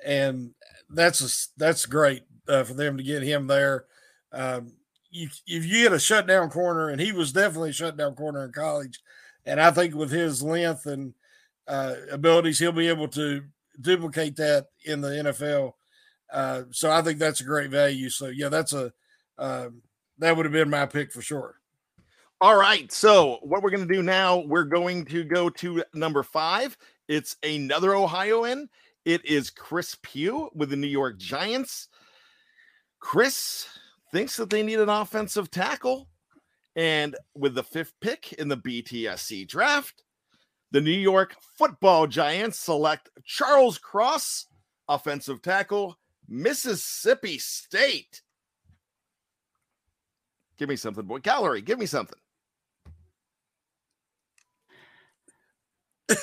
and 0.06 0.52
that's 0.89 1.22
a, 1.22 1.60
that's 1.60 1.86
great 1.86 2.24
uh, 2.48 2.63
for 2.63 2.74
them 2.74 2.98
to 2.98 3.04
get 3.04 3.24
him 3.24 3.48
there. 3.48 3.86
Um, 4.32 4.74
you, 5.10 5.30
if 5.48 5.65
you 5.65 5.84
get 5.84 5.94
a 5.94 6.00
shutdown 6.00 6.50
corner, 6.50 6.89
and 6.89 7.02
he 7.02 7.12
was 7.12 7.34
definitely 7.34 7.72
a 7.72 7.74
shutdown 7.74 8.15
corner 8.15 8.46
in 8.46 8.52
college, 8.52 9.00
and 9.45 9.60
I 9.60 9.71
think 9.71 9.95
with 9.95 10.12
his 10.12 10.41
length 10.41 10.86
and 10.86 11.13
uh, 11.67 11.95
abilities, 12.12 12.60
he'll 12.60 12.71
be 12.71 12.88
able 12.88 13.08
to 13.10 13.43
duplicate 13.80 14.36
that 14.38 14.67
in 14.86 15.01
the 15.01 15.10
NFL. 15.10 15.73
Uh, 16.32 16.63
so 16.71 16.91
I 16.91 17.01
think 17.01 17.19
that's 17.19 17.41
a 17.41 17.45
great 17.45 17.69
value. 17.69 18.10
So 18.10 18.27
yeah, 18.27 18.49
that's 18.49 18.73
a 18.73 18.93
um, 19.38 19.82
that 20.19 20.38
would 20.38 20.45
have 20.45 20.54
been 20.54 20.69
my 20.69 20.86
pick 20.86 21.12
for 21.12 21.21
sure. 21.21 21.56
All 22.39 22.56
right. 22.56 22.91
So, 22.91 23.38
what 23.43 23.62
we're 23.62 23.69
going 23.69 23.88
to 23.88 23.93
do 23.93 24.01
now, 24.01 24.39
we're 24.39 24.63
going 24.63 25.06
to 25.06 25.23
go 25.23 25.49
to 25.49 25.84
number 25.93 26.23
five. 26.23 26.77
It's 27.08 27.36
another 27.43 27.95
Ohioan. 27.95 28.67
It 29.06 29.23
is 29.25 29.49
Chris 29.49 29.95
Pugh 30.01 30.49
with 30.56 30.69
the 30.69 30.75
New 30.75 30.88
York 30.88 31.17
Giants. 31.17 31.88
Chris 32.99 33.67
thinks 34.12 34.38
that 34.38 34.49
they 34.49 34.63
need 34.63 34.80
an 34.80 34.89
offensive 34.89 35.51
tackle. 35.51 36.08
And 36.76 37.16
with 37.36 37.56
the 37.56 37.64
fifth 37.64 37.94
pick 38.02 38.34
in 38.34 38.48
the 38.48 38.58
BTSC 38.58 39.48
draft, 39.48 40.04
the 40.72 40.82
New 40.82 40.92
York 40.92 41.36
football 41.58 42.08
Giants 42.08 42.60
select 42.60 43.10
Charles 43.26 43.78
Cross, 43.78 44.48
offensive 44.88 45.42
tackle, 45.42 45.98
Mississippi 46.30 47.38
State. 47.38 48.22
Give 50.58 50.70
me 50.70 50.78
something, 50.78 51.06
boy. 51.06 51.20
Gallery, 51.20 51.62
give 51.62 51.80
me 51.80 51.86
something. 51.86 52.20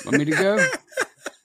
Want 0.05 0.17
me 0.17 0.25
to 0.25 0.31
go? 0.31 0.65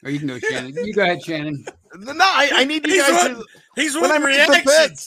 Or 0.02 0.10
you 0.10 0.18
can 0.18 0.28
go, 0.28 0.38
Shannon. 0.38 0.72
You 0.74 0.92
go 0.92 1.02
ahead, 1.02 1.22
Shannon. 1.22 1.64
No, 1.96 2.14
I, 2.18 2.50
I 2.54 2.64
need 2.64 2.86
you 2.86 2.94
he's 2.94 3.02
guys 3.02 3.22
one, 3.22 3.34
to. 3.36 3.44
He's 3.76 3.94
when 3.94 4.10
I 4.10 4.18
make 4.18 4.46
the 4.46 4.62
pick, 4.64 4.98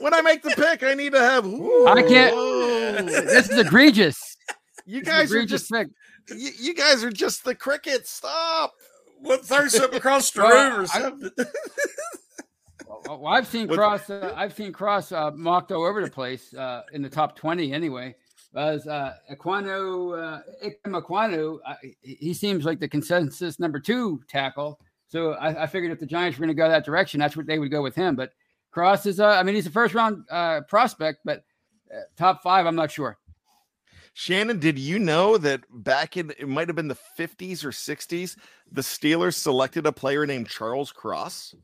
when 0.00 0.14
I 0.14 0.20
make 0.20 0.42
the 0.42 0.50
pick, 0.50 0.82
I 0.82 0.94
need 0.94 1.12
to 1.12 1.20
have. 1.20 1.46
Ooh, 1.46 1.86
I 1.86 2.02
can't. 2.02 2.34
Whoa. 2.34 3.02
This 3.02 3.50
is 3.50 3.58
egregious. 3.58 4.36
You 4.86 5.02
guys 5.02 5.32
are 5.32 5.44
just. 5.44 5.70
You, 5.70 6.50
you, 6.58 6.74
guys 6.74 7.02
are 7.02 7.10
just 7.10 7.44
the 7.44 7.54
crickets. 7.54 8.10
Stop. 8.10 8.72
What 9.20 9.44
throw 9.44 9.68
something 9.68 9.98
across 9.98 10.30
the 10.30 10.42
well, 10.42 10.70
room 10.70 10.80
or 10.80 10.86
something? 10.86 11.30
well, 13.06 13.26
I've 13.26 13.46
seen 13.46 13.68
Cross. 13.68 14.10
Uh, 14.10 14.32
I've 14.36 14.54
seen 14.54 14.72
Cross 14.72 15.12
uh, 15.12 15.30
mocked 15.32 15.72
all 15.72 15.84
over 15.84 16.02
the 16.02 16.10
place 16.10 16.54
uh, 16.54 16.82
in 16.92 17.02
the 17.02 17.10
top 17.10 17.36
twenty. 17.36 17.72
Anyway, 17.72 18.14
as 18.54 18.86
uh, 18.86 19.14
Ekwonu, 19.30 20.38
uh, 20.38 20.40
Ekwonu, 20.86 21.58
uh, 21.66 21.74
he 22.02 22.32
seems 22.32 22.64
like 22.64 22.80
the 22.80 22.88
consensus 22.88 23.60
number 23.60 23.78
two 23.78 24.22
tackle. 24.28 24.80
So 25.10 25.32
I, 25.32 25.64
I 25.64 25.66
figured 25.66 25.90
if 25.92 25.98
the 25.98 26.06
Giants 26.06 26.38
were 26.38 26.46
going 26.46 26.56
to 26.56 26.60
go 26.60 26.68
that 26.68 26.84
direction, 26.84 27.18
that's 27.20 27.36
what 27.36 27.46
they 27.46 27.58
would 27.58 27.70
go 27.70 27.82
with 27.82 27.96
him. 27.96 28.14
But 28.14 28.30
Cross 28.70 29.06
is, 29.06 29.18
uh, 29.18 29.26
I 29.26 29.42
mean, 29.42 29.56
he's 29.56 29.66
a 29.66 29.70
first 29.70 29.94
round 29.94 30.24
uh, 30.30 30.62
prospect, 30.62 31.20
but 31.24 31.44
uh, 31.92 32.00
top 32.16 32.42
five, 32.42 32.64
I'm 32.64 32.76
not 32.76 32.90
sure. 32.90 33.18
Shannon, 34.14 34.58
did 34.58 34.78
you 34.78 34.98
know 34.98 35.36
that 35.38 35.62
back 35.70 36.16
in 36.16 36.30
it 36.38 36.48
might 36.48 36.68
have 36.68 36.76
been 36.76 36.88
the 36.88 36.98
50s 37.18 37.64
or 37.64 37.70
60s, 37.70 38.36
the 38.70 38.82
Steelers 38.82 39.34
selected 39.34 39.86
a 39.86 39.92
player 39.92 40.26
named 40.26 40.48
Charles 40.48 40.92
Cross? 40.92 41.54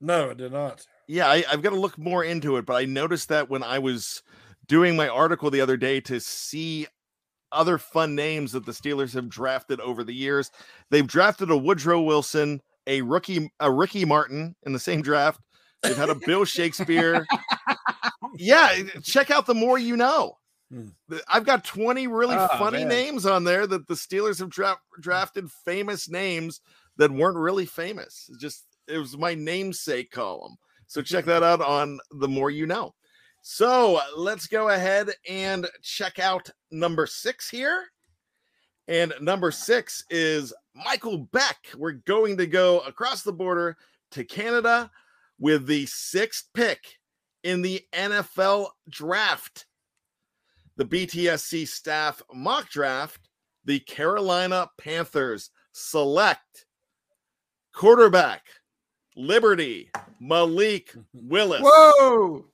No, 0.00 0.30
I 0.30 0.34
did 0.34 0.52
not. 0.52 0.84
Yeah, 1.06 1.28
I, 1.28 1.44
I've 1.50 1.62
got 1.62 1.70
to 1.70 1.80
look 1.80 1.98
more 1.98 2.24
into 2.24 2.56
it, 2.56 2.66
but 2.66 2.74
I 2.74 2.84
noticed 2.84 3.28
that 3.28 3.48
when 3.48 3.62
I 3.62 3.78
was 3.78 4.22
doing 4.66 4.96
my 4.96 5.08
article 5.08 5.50
the 5.50 5.60
other 5.60 5.76
day 5.76 6.00
to 6.02 6.20
see 6.20 6.86
other 7.52 7.78
fun 7.78 8.14
names 8.14 8.52
that 8.52 8.66
the 8.66 8.72
Steelers 8.72 9.14
have 9.14 9.28
drafted 9.28 9.80
over 9.80 10.04
the 10.04 10.14
years. 10.14 10.50
They've 10.90 11.06
drafted 11.06 11.50
a 11.50 11.56
Woodrow 11.56 12.00
Wilson, 12.02 12.60
a 12.86 13.02
rookie, 13.02 13.50
a 13.60 13.70
Ricky 13.70 14.04
Martin 14.04 14.54
in 14.64 14.72
the 14.72 14.78
same 14.78 15.02
draft. 15.02 15.40
They've 15.82 15.96
had 15.96 16.10
a 16.10 16.14
Bill 16.26 16.44
Shakespeare. 16.44 17.24
yeah, 18.36 18.82
check 19.02 19.30
out 19.30 19.46
the 19.46 19.54
more 19.54 19.78
you 19.78 19.96
know. 19.96 20.34
Hmm. 20.72 20.88
I've 21.28 21.46
got 21.46 21.64
20 21.64 22.06
really 22.08 22.36
Oh, 22.36 22.48
funny 22.58 22.78
man. 22.80 22.88
names 22.88 23.24
on 23.26 23.44
there 23.44 23.66
that 23.66 23.86
the 23.88 23.94
Steelers 23.94 24.38
have 24.38 24.50
dra- 24.50 24.78
drafted 25.00 25.50
famous 25.64 26.08
names 26.10 26.60
that 26.98 27.10
weren't 27.10 27.38
really 27.38 27.64
famous. 27.64 28.26
It's 28.28 28.38
just 28.38 28.64
it 28.86 28.98
was 28.98 29.16
my 29.16 29.34
namesake 29.34 30.10
column. 30.10 30.56
So 30.86 31.00
check 31.00 31.24
that 31.26 31.42
out 31.42 31.60
on 31.62 32.00
the 32.10 32.28
more 32.28 32.50
you 32.50 32.66
know. 32.66 32.94
So 33.42 34.00
let's 34.16 34.46
go 34.46 34.68
ahead 34.68 35.10
and 35.28 35.66
check 35.82 36.18
out 36.18 36.50
number 36.70 37.06
six 37.06 37.48
here. 37.48 37.84
And 38.88 39.12
number 39.20 39.50
six 39.50 40.04
is 40.10 40.52
Michael 40.74 41.18
Beck. 41.32 41.58
We're 41.76 41.92
going 41.92 42.36
to 42.38 42.46
go 42.46 42.80
across 42.80 43.22
the 43.22 43.32
border 43.32 43.76
to 44.12 44.24
Canada 44.24 44.90
with 45.38 45.66
the 45.66 45.86
sixth 45.86 46.48
pick 46.54 46.98
in 47.44 47.62
the 47.62 47.82
NFL 47.92 48.68
draft. 48.88 49.66
The 50.76 50.84
BTSC 50.84 51.66
staff 51.68 52.22
mock 52.32 52.70
draft, 52.70 53.28
the 53.64 53.80
Carolina 53.80 54.68
Panthers 54.78 55.50
select 55.72 56.66
quarterback 57.74 58.42
Liberty 59.16 59.90
Malik 60.20 60.94
Willis. 61.12 61.60
Whoa! 61.62 62.46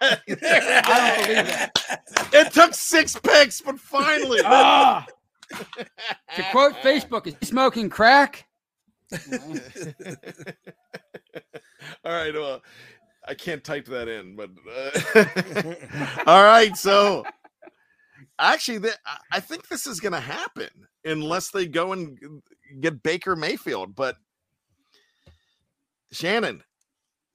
I 0.00 0.18
don't 0.26 0.26
believe 0.26 1.46
that. 1.46 1.70
It 2.32 2.52
took 2.52 2.74
six 2.74 3.18
picks, 3.18 3.60
but 3.60 3.78
finally. 3.78 4.40
Ah! 4.44 5.06
to 6.36 6.42
quote 6.52 6.74
Facebook, 6.82 7.26
is 7.26 7.34
smoking 7.48 7.88
crack? 7.88 8.46
All 12.04 12.12
right. 12.12 12.34
Well, 12.34 12.62
I 13.26 13.34
can't 13.34 13.62
type 13.62 13.86
that 13.86 14.08
in, 14.08 14.36
but 14.36 14.50
uh, 15.14 15.24
all 16.26 16.42
right. 16.42 16.74
So 16.76 17.24
actually, 18.38 18.80
th- 18.80 18.94
I 19.30 19.40
think 19.40 19.68
this 19.68 19.86
is 19.86 20.00
going 20.00 20.12
to 20.12 20.20
happen 20.20 20.68
unless 21.04 21.50
they 21.50 21.66
go 21.66 21.92
and 21.92 22.18
get 22.80 23.02
Baker 23.02 23.36
Mayfield. 23.36 23.94
But 23.94 24.16
Shannon, 26.10 26.62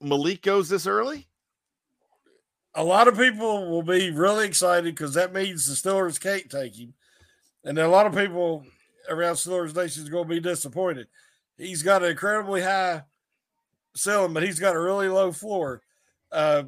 Malik 0.00 0.42
goes 0.42 0.68
this 0.68 0.86
early. 0.86 1.28
A 2.74 2.84
lot 2.84 3.08
of 3.08 3.16
people 3.16 3.70
will 3.70 3.82
be 3.82 4.10
really 4.10 4.46
excited 4.46 4.94
because 4.94 5.14
that 5.14 5.32
means 5.32 5.66
the 5.66 5.74
Steelers 5.74 6.20
can't 6.20 6.50
take 6.50 6.76
him. 6.76 6.94
And 7.64 7.78
a 7.78 7.88
lot 7.88 8.06
of 8.06 8.14
people 8.14 8.64
around 9.08 9.34
Steelers 9.34 9.74
Nation 9.74 10.02
is 10.02 10.08
going 10.08 10.28
to 10.28 10.34
be 10.34 10.40
disappointed. 10.40 11.06
He's 11.56 11.82
got 11.82 12.02
an 12.02 12.10
incredibly 12.10 12.62
high 12.62 13.02
ceiling, 13.94 14.32
but 14.32 14.42
he's 14.42 14.58
got 14.58 14.74
a 14.74 14.80
really 14.80 15.08
low 15.08 15.30
floor. 15.30 15.82
Uh, 16.32 16.64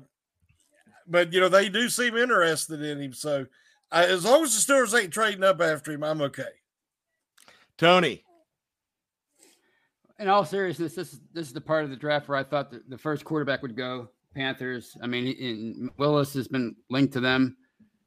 but, 1.07 1.33
you 1.33 1.41
know, 1.41 1.49
they 1.49 1.69
do 1.69 1.89
seem 1.89 2.17
interested 2.17 2.81
in 2.83 3.01
him. 3.01 3.13
So 3.13 3.47
uh, 3.91 4.07
as 4.09 4.25
long 4.25 4.45
as 4.45 4.55
the 4.55 4.73
Steelers 4.73 4.99
ain't 4.99 5.13
trading 5.13 5.45
up 5.45 5.61
after 5.61 5.93
him, 5.93 6.05
I'm 6.05 6.23
okay. 6.23 6.45
Tony, 7.79 8.25
In 10.19 10.29
all 10.29 10.45
seriousness, 10.45 10.95
this 10.95 11.13
is 11.13 11.21
this 11.33 11.47
is 11.47 11.53
the 11.53 11.61
part 11.61 11.85
of 11.85 11.91
the 11.91 11.97
draft 11.97 12.27
where 12.29 12.39
I 12.39 12.45
thought 12.45 12.71
the, 12.71 12.83
the 12.89 12.97
first 12.97 13.25
quarterback 13.25 13.61
would 13.61 13.77
go. 13.77 14.09
Panthers. 14.37 14.97
I 15.03 15.07
mean, 15.07 15.27
in, 15.27 15.91
Willis 15.97 16.35
has 16.35 16.47
been 16.47 16.77
linked 16.91 17.15
to 17.15 17.21
them 17.21 17.57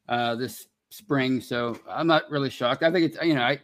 uh, 0.07 0.35
this 0.35 0.67
spring, 0.89 1.41
so 1.41 1.77
I'm 1.89 2.07
not 2.07 2.29
really 2.29 2.49
shocked. 2.49 2.83
I 2.83 2.91
think 2.91 3.05
it's 3.07 3.25
you 3.25 3.33
know, 3.33 3.41
I 3.41 3.59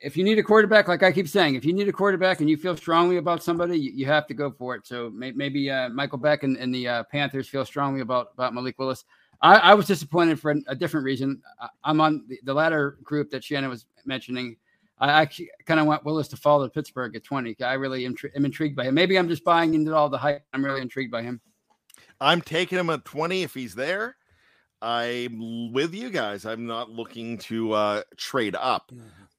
if 0.00 0.16
you 0.16 0.22
need 0.24 0.38
a 0.38 0.42
quarterback, 0.42 0.86
like 0.86 1.02
I 1.02 1.10
keep 1.10 1.28
saying, 1.28 1.54
if 1.54 1.64
you 1.64 1.72
need 1.72 1.88
a 1.88 1.92
quarterback 1.92 2.40
and 2.40 2.48
you 2.48 2.56
feel 2.56 2.76
strongly 2.76 3.16
about 3.16 3.42
somebody, 3.42 3.78
you, 3.78 3.90
you 3.92 4.06
have 4.06 4.26
to 4.26 4.34
go 4.34 4.50
for 4.50 4.74
it. 4.74 4.86
So 4.86 5.10
may, 5.10 5.32
maybe 5.32 5.70
uh, 5.70 5.88
Michael 5.88 6.18
Beck 6.18 6.42
and, 6.42 6.56
and 6.58 6.74
the 6.74 6.86
uh, 6.86 7.04
Panthers 7.04 7.48
feel 7.48 7.64
strongly 7.64 8.00
about 8.00 8.28
about 8.34 8.54
Malik 8.54 8.78
Willis. 8.78 9.04
I, 9.42 9.56
I 9.56 9.74
was 9.74 9.86
disappointed 9.86 10.38
for 10.38 10.54
a, 10.68 10.74
different 10.74 11.04
reason. 11.04 11.42
I, 11.60 11.68
I'm 11.82 12.00
on 12.00 12.24
the, 12.28 12.38
the 12.44 12.54
latter 12.54 12.98
group 13.02 13.30
that 13.30 13.42
Shannon 13.42 13.68
was 13.68 13.86
mentioning. 14.04 14.56
I 15.00 15.10
actually 15.10 15.50
kind 15.66 15.80
of 15.80 15.86
want 15.86 16.04
Willis 16.04 16.28
to 16.28 16.36
fall 16.36 16.62
to 16.62 16.70
Pittsburgh 16.70 17.16
at 17.16 17.24
20. 17.24 17.56
I 17.62 17.74
really 17.74 18.06
am, 18.06 18.14
am 18.36 18.44
intrigued 18.44 18.76
by 18.76 18.84
him. 18.84 18.94
Maybe 18.94 19.18
I'm 19.18 19.28
just 19.28 19.42
buying 19.42 19.74
into 19.74 19.94
all 19.94 20.08
the 20.08 20.16
hype. 20.16 20.42
I'm 20.52 20.64
really 20.64 20.80
intrigued 20.80 21.10
by 21.10 21.22
him. 21.22 21.40
I'm 22.24 22.40
taking 22.40 22.78
him 22.78 22.88
at 22.88 23.04
20 23.04 23.42
if 23.42 23.52
he's 23.52 23.74
there. 23.74 24.16
I'm 24.80 25.72
with 25.74 25.94
you 25.94 26.08
guys. 26.08 26.46
I'm 26.46 26.66
not 26.66 26.88
looking 26.88 27.36
to 27.38 27.72
uh, 27.72 28.02
trade 28.16 28.56
up, 28.56 28.90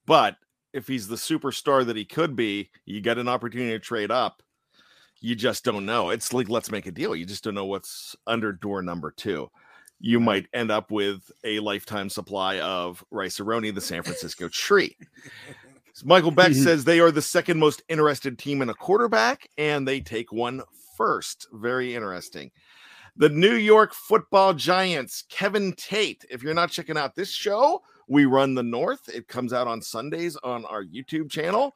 but 0.05 0.37
if 0.71 0.87
he's 0.87 1.07
the 1.07 1.15
superstar 1.15 1.83
that 1.83 1.95
he 1.95 2.05
could 2.05 2.35
be, 2.35 2.69
you 2.85 3.01
get 3.01 3.17
an 3.17 3.27
opportunity 3.27 3.71
to 3.71 3.79
trade 3.79 4.11
up. 4.11 4.43
You 5.19 5.33
just 5.35 5.65
don't 5.65 5.87
know. 5.87 6.11
It's 6.11 6.31
like 6.31 6.47
let's 6.47 6.69
make 6.69 6.85
a 6.85 6.91
deal. 6.91 7.15
You 7.15 7.25
just 7.25 7.43
don't 7.43 7.55
know 7.55 7.65
what's 7.65 8.15
under 8.27 8.51
door 8.51 8.83
number 8.83 9.09
two. 9.09 9.49
You 9.99 10.19
might 10.19 10.45
end 10.53 10.69
up 10.69 10.91
with 10.91 11.31
a 11.43 11.59
lifetime 11.61 12.09
supply 12.09 12.59
of 12.59 13.03
Rice-A-Roni, 13.09 13.73
the 13.73 13.81
San 13.81 14.03
Francisco 14.03 14.47
tree. 14.47 14.95
Michael 16.03 16.31
Beck 16.31 16.53
says 16.53 16.83
they 16.83 16.99
are 16.99 17.11
the 17.11 17.21
second 17.21 17.57
most 17.57 17.81
interested 17.87 18.37
team 18.37 18.61
in 18.61 18.69
a 18.69 18.73
quarterback, 18.73 19.47
and 19.57 19.87
they 19.87 20.01
take 20.01 20.31
one 20.31 20.61
first. 20.95 21.47
Very 21.53 21.95
interesting. 21.95 22.51
The 23.17 23.29
New 23.29 23.55
York 23.55 23.93
football 23.93 24.53
giants, 24.53 25.23
Kevin 25.29 25.73
Tate. 25.73 26.25
If 26.29 26.43
you're 26.43 26.53
not 26.53 26.71
checking 26.71 26.97
out 26.97 27.15
this 27.15 27.31
show, 27.31 27.81
we 28.07 28.25
run 28.25 28.55
the 28.55 28.63
North. 28.63 29.07
It 29.07 29.27
comes 29.27 29.53
out 29.53 29.67
on 29.67 29.81
Sundays 29.81 30.35
on 30.37 30.65
our 30.65 30.83
YouTube 30.83 31.31
channel. 31.31 31.75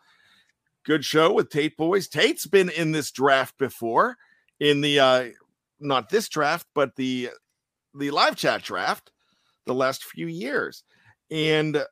Good 0.83 1.05
show 1.05 1.31
with 1.31 1.49
Tate 1.49 1.77
Boys. 1.77 2.07
Tate's 2.07 2.45
been 2.45 2.69
in 2.69 2.91
this 2.91 3.11
draft 3.11 3.57
before, 3.57 4.17
in 4.59 4.81
the 4.81 4.99
uh 4.99 5.25
not 5.79 6.09
this 6.09 6.27
draft, 6.27 6.67
but 6.75 6.95
the 6.97 7.29
the 7.95 8.11
live 8.11 8.35
chat 8.35 8.61
draft 8.61 9.11
the 9.65 9.73
last 9.73 10.03
few 10.03 10.27
years. 10.27 10.83
And 11.31 11.83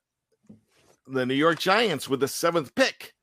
the 1.08 1.26
New 1.26 1.36
York 1.36 1.60
Giants 1.60 2.10
with 2.10 2.20
the 2.20 2.28
seventh 2.28 2.76
pick 2.76 3.14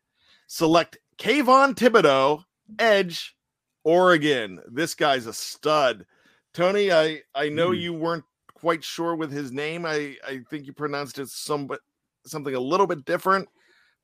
select 0.46 0.98
Kayvon 1.18 1.74
Thibodeaux, 1.74 2.44
edge, 2.78 3.36
Oregon. 3.84 4.60
This 4.70 4.94
guy's 4.94 5.26
a 5.26 5.32
stud. 5.32 6.06
Tony, 6.54 6.90
I 6.92 7.20
I 7.34 7.48
know 7.48 7.70
Hmm. 7.70 7.74
you 7.80 7.92
weren't 7.92 8.24
quite 8.54 8.82
sure 8.84 9.14
with 9.16 9.30
his 9.32 9.52
name. 9.52 9.84
I 9.84 10.16
I 10.26 10.40
think 10.48 10.66
you 10.66 10.72
pronounced 10.72 11.18
it 11.18 11.28
some 11.28 11.66
but 11.66 11.80
something 12.26 12.54
a 12.54 12.60
little 12.60 12.86
bit 12.86 13.04
different, 13.04 13.48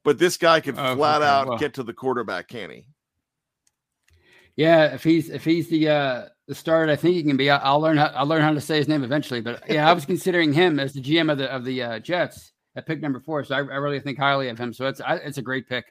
but 0.04 0.18
this 0.18 0.36
guy 0.36 0.60
could 0.60 0.78
Oh, 0.78 0.96
flat 0.96 1.22
okay, 1.22 1.28
out 1.30 1.48
well. 1.48 1.58
get 1.58 1.74
to 1.74 1.82
the 1.82 1.94
quarterback, 1.94 2.48
can 2.48 2.70
he? 2.70 2.86
Yeah, 4.56 4.92
if 4.94 5.02
he's 5.04 5.30
if 5.30 5.44
he's 5.44 5.68
the 5.68 5.88
uh 5.88 6.28
the 6.48 6.54
start, 6.54 6.90
I 6.90 6.96
think 6.96 7.14
he 7.14 7.22
can 7.22 7.36
be. 7.36 7.48
I'll, 7.48 7.60
I'll 7.62 7.80
learn 7.80 7.96
how 7.96 8.06
I'll 8.06 8.26
learn 8.26 8.42
how 8.42 8.52
to 8.52 8.60
say 8.60 8.76
his 8.78 8.88
name 8.88 9.04
eventually. 9.04 9.40
But 9.40 9.62
yeah, 9.70 9.88
I 9.88 9.92
was 9.92 10.04
considering 10.14 10.52
him 10.52 10.78
as 10.80 10.92
the 10.92 11.00
GM 11.00 11.30
of 11.30 11.38
the 11.38 11.50
of 11.50 11.64
the 11.64 11.82
uh, 11.82 11.98
Jets 12.00 12.52
at 12.76 12.86
pick 12.86 13.00
number 13.00 13.20
four. 13.20 13.44
So 13.44 13.54
I, 13.54 13.58
I 13.58 13.76
really 13.76 14.00
think 14.00 14.18
highly 14.18 14.48
of 14.48 14.58
him. 14.58 14.72
So 14.72 14.86
it's 14.86 15.00
I, 15.00 15.16
it's 15.16 15.38
a 15.38 15.42
great 15.42 15.68
pick. 15.68 15.86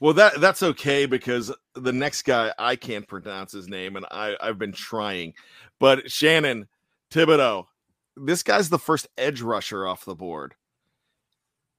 Well, 0.00 0.14
that 0.14 0.40
that's 0.40 0.62
okay 0.62 1.06
because 1.06 1.52
the 1.74 1.92
next 1.92 2.22
guy 2.22 2.52
I 2.58 2.76
can't 2.76 3.06
pronounce 3.06 3.52
his 3.52 3.68
name, 3.68 3.96
and 3.96 4.06
I 4.10 4.36
I've 4.40 4.58
been 4.58 4.72
trying, 4.72 5.34
but 5.78 6.10
Shannon 6.10 6.68
Thibodeaux, 7.10 7.66
this 8.16 8.42
guy's 8.42 8.68
the 8.68 8.78
first 8.78 9.08
edge 9.18 9.42
rusher 9.42 9.86
off 9.86 10.04
the 10.04 10.14
board. 10.14 10.54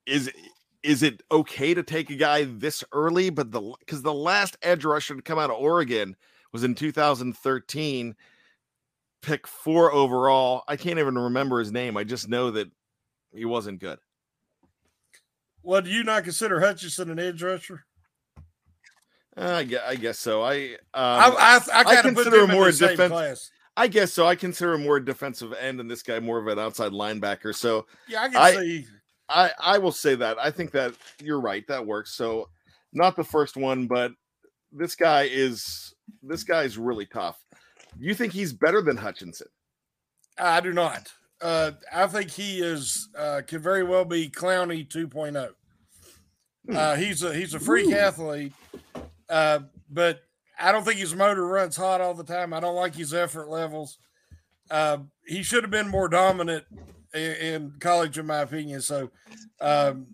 Is 0.06 0.32
is 0.84 1.02
it 1.02 1.24
okay 1.32 1.74
to 1.74 1.84
take 1.84 2.10
a 2.10 2.16
guy 2.16 2.44
this 2.44 2.84
early? 2.92 3.30
But 3.30 3.52
the 3.52 3.62
because 3.80 4.02
the 4.02 4.14
last 4.14 4.58
edge 4.62 4.86
rusher 4.86 5.16
to 5.16 5.22
come 5.22 5.40
out 5.40 5.50
of 5.50 5.58
Oregon 5.58 6.16
was 6.52 6.64
in 6.64 6.76
2013, 6.76 8.16
pick 9.22 9.48
four 9.48 9.92
overall. 9.92 10.64
I 10.68 10.76
can't 10.76 11.00
even 11.00 11.18
remember 11.18 11.60
his 11.60 11.72
name. 11.72 11.98
I 11.98 12.04
just 12.04 12.30
know 12.30 12.52
that 12.52 12.70
he 13.34 13.46
wasn't 13.46 13.80
good. 13.80 13.98
Well, 15.64 15.82
do 15.82 15.90
you 15.90 16.04
not 16.04 16.26
consider 16.26 16.60
Hutchinson 16.60 17.10
an 17.10 17.20
edge 17.20 17.42
rusher? 17.42 17.86
Uh, 19.36 19.50
I 19.50 19.64
guess, 19.64 19.82
I 19.88 19.96
guess 19.96 20.20
so. 20.20 20.44
I 20.44 20.74
um, 20.74 20.78
I, 20.94 21.60
I, 21.74 21.80
I 21.80 21.84
put 22.02 22.16
consider 22.16 22.44
him 22.44 22.52
more 22.52 22.66
in 22.66 22.72
the 22.72 22.74
same 22.74 22.90
defense- 22.90 23.12
class. 23.12 23.52
I 23.76 23.88
guess 23.88 24.14
so. 24.14 24.28
I 24.28 24.36
consider 24.36 24.74
him 24.76 24.84
more 24.84 24.98
a 24.98 25.04
defensive 25.06 25.52
end, 25.60 25.80
and 25.80 25.90
this 25.90 26.04
guy 26.04 26.20
more 26.20 26.38
of 26.38 26.46
an 26.48 26.60
outside 26.60 26.92
linebacker. 26.92 27.56
So 27.56 27.88
Yeah, 28.08 28.22
I 28.24 28.28
can 28.30 28.38
I- 28.38 28.52
see. 28.52 28.86
I 29.30 29.52
I 29.60 29.78
will 29.80 29.92
say 29.92 30.14
that 30.16 30.38
I 30.38 30.52
think 30.52 30.72
that 30.72 30.94
you're 31.22 31.40
right. 31.42 31.66
That 31.68 31.86
works. 31.86 32.14
So 32.14 32.50
not 32.92 33.16
the 33.16 33.24
first 33.24 33.58
one, 33.58 33.88
but 33.88 34.12
this 34.72 34.96
guy 34.96 35.24
is 35.24 35.94
this 36.22 36.44
guy 36.44 36.64
is 36.64 36.78
really 36.78 37.08
tough. 37.08 37.40
You 37.98 38.14
think 38.14 38.34
he's 38.34 38.54
better 38.54 38.82
than 38.82 38.98
Hutchinson? 38.98 39.48
I 40.38 40.60
do 40.60 40.74
not. 40.74 41.12
Uh, 41.42 41.72
I 41.92 42.06
think 42.08 42.30
he 42.32 42.60
is 42.60 43.10
uh, 43.18 43.42
could 43.48 43.62
very 43.62 43.84
well 43.84 44.06
be 44.06 44.30
Clowney 44.30 44.88
2.0. 44.88 45.50
Hmm. 46.70 46.76
Uh, 46.78 46.96
he's 46.96 47.24
a 47.24 47.34
he's 47.34 47.54
a 47.54 47.60
freak 47.60 47.92
athlete, 47.92 48.54
uh, 49.30 49.60
but 49.90 50.22
I 50.60 50.72
don't 50.72 50.84
think 50.84 51.00
his 51.00 51.16
motor 51.16 51.46
runs 51.46 51.76
hot 51.76 52.02
all 52.02 52.14
the 52.14 52.24
time. 52.24 52.54
I 52.54 52.60
don't 52.60 52.76
like 52.76 52.96
his 52.96 53.14
effort 53.14 53.50
levels. 53.50 53.98
Uh, 54.70 55.00
he 55.26 55.44
should 55.44 55.64
have 55.64 55.72
been 55.72 55.90
more 55.90 56.08
dominant 56.08 56.66
in, 57.14 57.32
in 57.36 57.74
college, 57.80 58.18
in 58.18 58.26
my 58.26 58.40
opinion. 58.40 58.82
So, 58.82 59.10
um, 59.62 60.08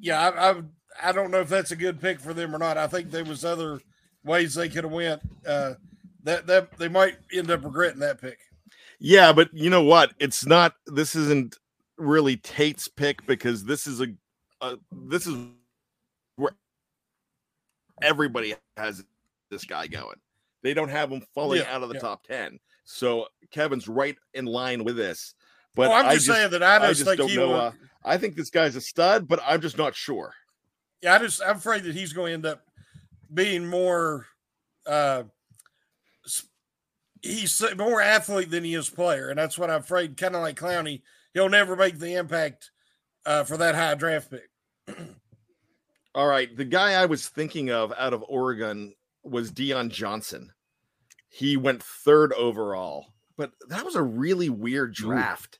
yeah, 0.00 0.30
I, 0.30 0.50
I 0.50 0.62
I 1.02 1.12
don't 1.12 1.30
know 1.30 1.40
if 1.40 1.48
that's 1.48 1.70
a 1.70 1.76
good 1.76 2.00
pick 2.00 2.20
for 2.20 2.34
them 2.34 2.54
or 2.54 2.58
not. 2.58 2.78
I 2.78 2.86
think 2.86 3.10
there 3.10 3.24
was 3.24 3.44
other 3.44 3.80
ways 4.24 4.54
they 4.54 4.68
could 4.68 4.84
have 4.84 4.92
went. 4.92 5.22
Uh, 5.46 5.74
that 6.24 6.46
that 6.46 6.76
they 6.78 6.88
might 6.88 7.16
end 7.32 7.50
up 7.50 7.64
regretting 7.64 8.00
that 8.00 8.20
pick. 8.20 8.38
Yeah, 8.98 9.32
but 9.32 9.52
you 9.52 9.70
know 9.70 9.82
what? 9.82 10.12
It's 10.18 10.46
not. 10.46 10.74
This 10.86 11.16
isn't 11.16 11.56
really 11.96 12.36
Tate's 12.36 12.88
pick 12.88 13.24
because 13.26 13.64
this 13.64 13.86
is 13.86 14.00
a, 14.00 14.08
a 14.60 14.76
this 14.92 15.26
is 15.26 15.36
everybody 18.02 18.54
has 18.76 19.04
this 19.50 19.64
guy 19.64 19.86
going. 19.86 20.16
They 20.62 20.74
don't 20.74 20.88
have 20.88 21.10
him 21.10 21.22
falling 21.34 21.60
Yeah, 21.60 21.74
out 21.74 21.82
of 21.82 21.88
the 21.88 21.96
yeah. 21.96 22.00
top 22.00 22.22
ten. 22.26 22.58
So 22.84 23.28
Kevin's 23.50 23.88
right 23.88 24.16
in 24.34 24.44
line 24.46 24.84
with 24.84 24.96
this. 24.96 25.34
But 25.74 25.88
Oh, 25.88 25.92
I'm 25.94 26.06
I 26.06 26.14
just 26.14 26.26
saying 26.26 26.50
that 26.50 26.62
I 26.62 26.78
just 26.88 27.04
think 27.04 27.18
don't 27.18 27.28
he 27.30 27.36
know. 27.36 27.48
will- 27.48 27.54
Uh, 27.60 27.72
I 28.04 28.16
think 28.18 28.34
this 28.36 28.50
guy's 28.50 28.76
a 28.76 28.80
stud, 28.80 29.26
but 29.28 29.40
I'm 29.46 29.60
just 29.60 29.78
not 29.78 29.94
sure. 29.94 30.34
Yeah, 31.02 31.14
I 31.14 31.18
just 31.18 31.40
I'm 31.42 31.56
afraid 31.56 31.84
that 31.84 31.94
he's 31.94 32.12
going 32.12 32.30
to 32.30 32.34
end 32.34 32.46
up 32.46 32.62
being 33.32 33.66
more. 33.66 34.26
Uh, 34.86 35.24
he's 37.22 37.62
more 37.76 38.00
athlete 38.00 38.50
than 38.50 38.64
he 38.64 38.74
is 38.74 38.90
player, 38.90 39.28
and 39.28 39.38
that's 39.38 39.56
what 39.58 39.70
I'm 39.70 39.80
afraid. 39.80 40.16
Kind 40.16 40.34
of 40.36 40.42
like 40.42 40.56
Clowney, 40.56 41.02
he'll 41.34 41.48
never 41.48 41.76
make 41.76 41.98
the 41.98 42.14
impact 42.14 42.70
uh, 43.24 43.44
for 43.44 43.56
that 43.56 43.74
high 43.74 43.94
draft 43.94 44.30
pick. 44.30 44.50
All 46.14 46.26
right, 46.26 46.54
the 46.56 46.64
guy 46.64 46.92
I 46.94 47.06
was 47.06 47.28
thinking 47.28 47.70
of 47.70 47.92
out 47.96 48.12
of 48.12 48.24
Oregon 48.28 48.94
was 49.22 49.50
Dion 49.50 49.88
Jordan. 49.88 50.52
He 51.28 51.56
went 51.56 51.82
third 51.82 52.32
overall, 52.34 53.06
but 53.36 53.52
that 53.68 53.84
was 53.84 53.94
a 53.94 54.02
really 54.02 54.50
weird 54.50 54.92
draft. 54.92 55.58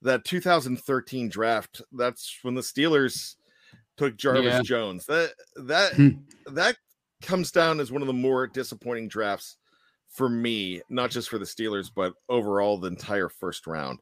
That 0.00 0.24
2013 0.24 1.28
draft. 1.28 1.82
That's 1.92 2.38
when 2.42 2.54
the 2.54 2.62
Steelers 2.62 3.34
took 3.98 4.16
Jarvis 4.16 4.44
Yeah. 4.44 4.62
Jones. 4.62 5.04
That 5.06 5.34
that 5.56 5.92
Hmm. 5.94 6.08
that 6.54 6.78
comes 7.20 7.50
down 7.50 7.80
as 7.80 7.92
one 7.92 8.00
of 8.00 8.06
the 8.06 8.12
more 8.14 8.46
disappointing 8.46 9.08
drafts 9.08 9.56
for 10.08 10.28
me, 10.28 10.80
not 10.88 11.10
just 11.10 11.28
for 11.28 11.36
the 11.38 11.44
Steelers, 11.44 11.90
but 11.94 12.14
overall 12.30 12.78
the 12.78 12.88
entire 12.88 13.28
first 13.28 13.66
round. 13.66 13.98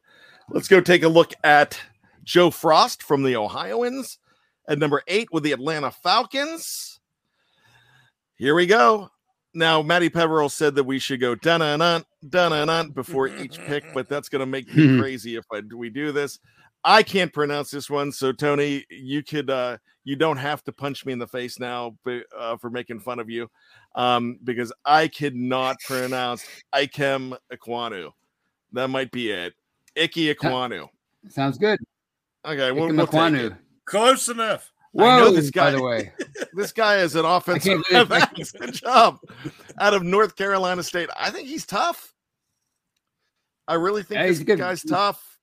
Let's 0.49 0.67
go 0.69 0.79
take 0.79 1.03
a 1.03 1.09
look 1.09 1.33
at 1.43 1.77
Joe 2.23 2.51
Frost 2.51 3.03
from 3.03 3.23
the 3.23 3.35
Ohioans 3.35 4.19
at 4.67 4.79
number 4.79 5.01
eight 5.07 5.29
with 5.31 5.43
the 5.43 5.51
Atlanta 5.51 5.91
Falcons. 5.91 6.99
Here 8.35 8.55
we 8.55 8.67
go. 8.67 9.09
Now, 9.53 9.81
Matty 9.81 10.09
Peverell 10.09 10.49
said 10.49 10.75
that 10.75 10.83
we 10.83 10.99
should 10.99 11.19
go 11.19 11.33
dun 11.33 11.61
dun 11.61 12.03
dun 12.29 12.67
dun 12.67 12.91
before 12.91 13.27
each 13.27 13.57
pick, 13.59 13.83
but 13.93 14.07
that's 14.09 14.29
going 14.29 14.41
to 14.41 14.45
make 14.45 14.73
me 14.75 14.97
crazy 14.99 15.35
if 15.35 15.45
I, 15.51 15.61
we 15.73 15.89
do 15.89 16.11
this. 16.11 16.39
I 16.83 17.01
can't 17.01 17.33
pronounce 17.33 17.71
this 17.71 17.89
one, 17.89 18.11
so 18.11 18.31
Tony, 18.31 18.85
you 18.89 19.23
could 19.23 19.49
uh, 19.49 19.77
you 20.03 20.15
don't 20.15 20.37
have 20.37 20.63
to 20.65 20.71
punch 20.71 21.05
me 21.05 21.13
in 21.13 21.19
the 21.19 21.27
face 21.27 21.59
now 21.59 21.97
uh, 22.37 22.57
for 22.57 22.69
making 22.69 22.99
fun 22.99 23.19
of 23.19 23.29
you, 23.29 23.49
um, 23.95 24.37
because 24.43 24.71
I 24.85 25.07
could 25.07 25.35
not 25.35 25.79
pronounce 25.81 26.45
Ikem 26.73 27.35
Ekwonu. 27.51 28.11
That 28.73 28.89
might 28.89 29.11
be 29.11 29.31
it. 29.31 29.53
Icky 29.95 30.33
Ekwonu. 30.33 30.87
Sounds 31.29 31.57
good. 31.57 31.79
Okay, 32.45 32.71
we'll, 32.71 32.89
Ikem 32.89 33.31
we'll. 33.31 33.57
Close 33.87 34.27
enough. 34.29 34.71
I 34.97 35.17
know 35.17 35.25
Whoa, 35.25 35.31
this 35.31 35.51
by 35.51 35.65
guy. 35.65 35.71
the 35.71 35.81
way. 35.81 36.11
this 36.53 36.71
guy 36.71 36.97
is 36.97 37.15
an 37.15 37.25
offensive 37.25 37.81
believe- 37.89 38.09
Good 38.59 38.73
job. 38.73 39.17
Out 39.79 39.93
of 39.93 40.03
North 40.03 40.35
Carolina 40.35 40.83
State. 40.83 41.09
I 41.17 41.29
think 41.31 41.47
he's 41.47 41.65
tough. 41.65 42.13
I 43.67 43.75
really 43.75 44.01
think 44.03 44.19
Yeah, 44.19 44.27
this 44.27 44.37
he's 44.37 44.45
good. 44.45 44.59
guy's 44.59 44.81
tough. 44.83 45.39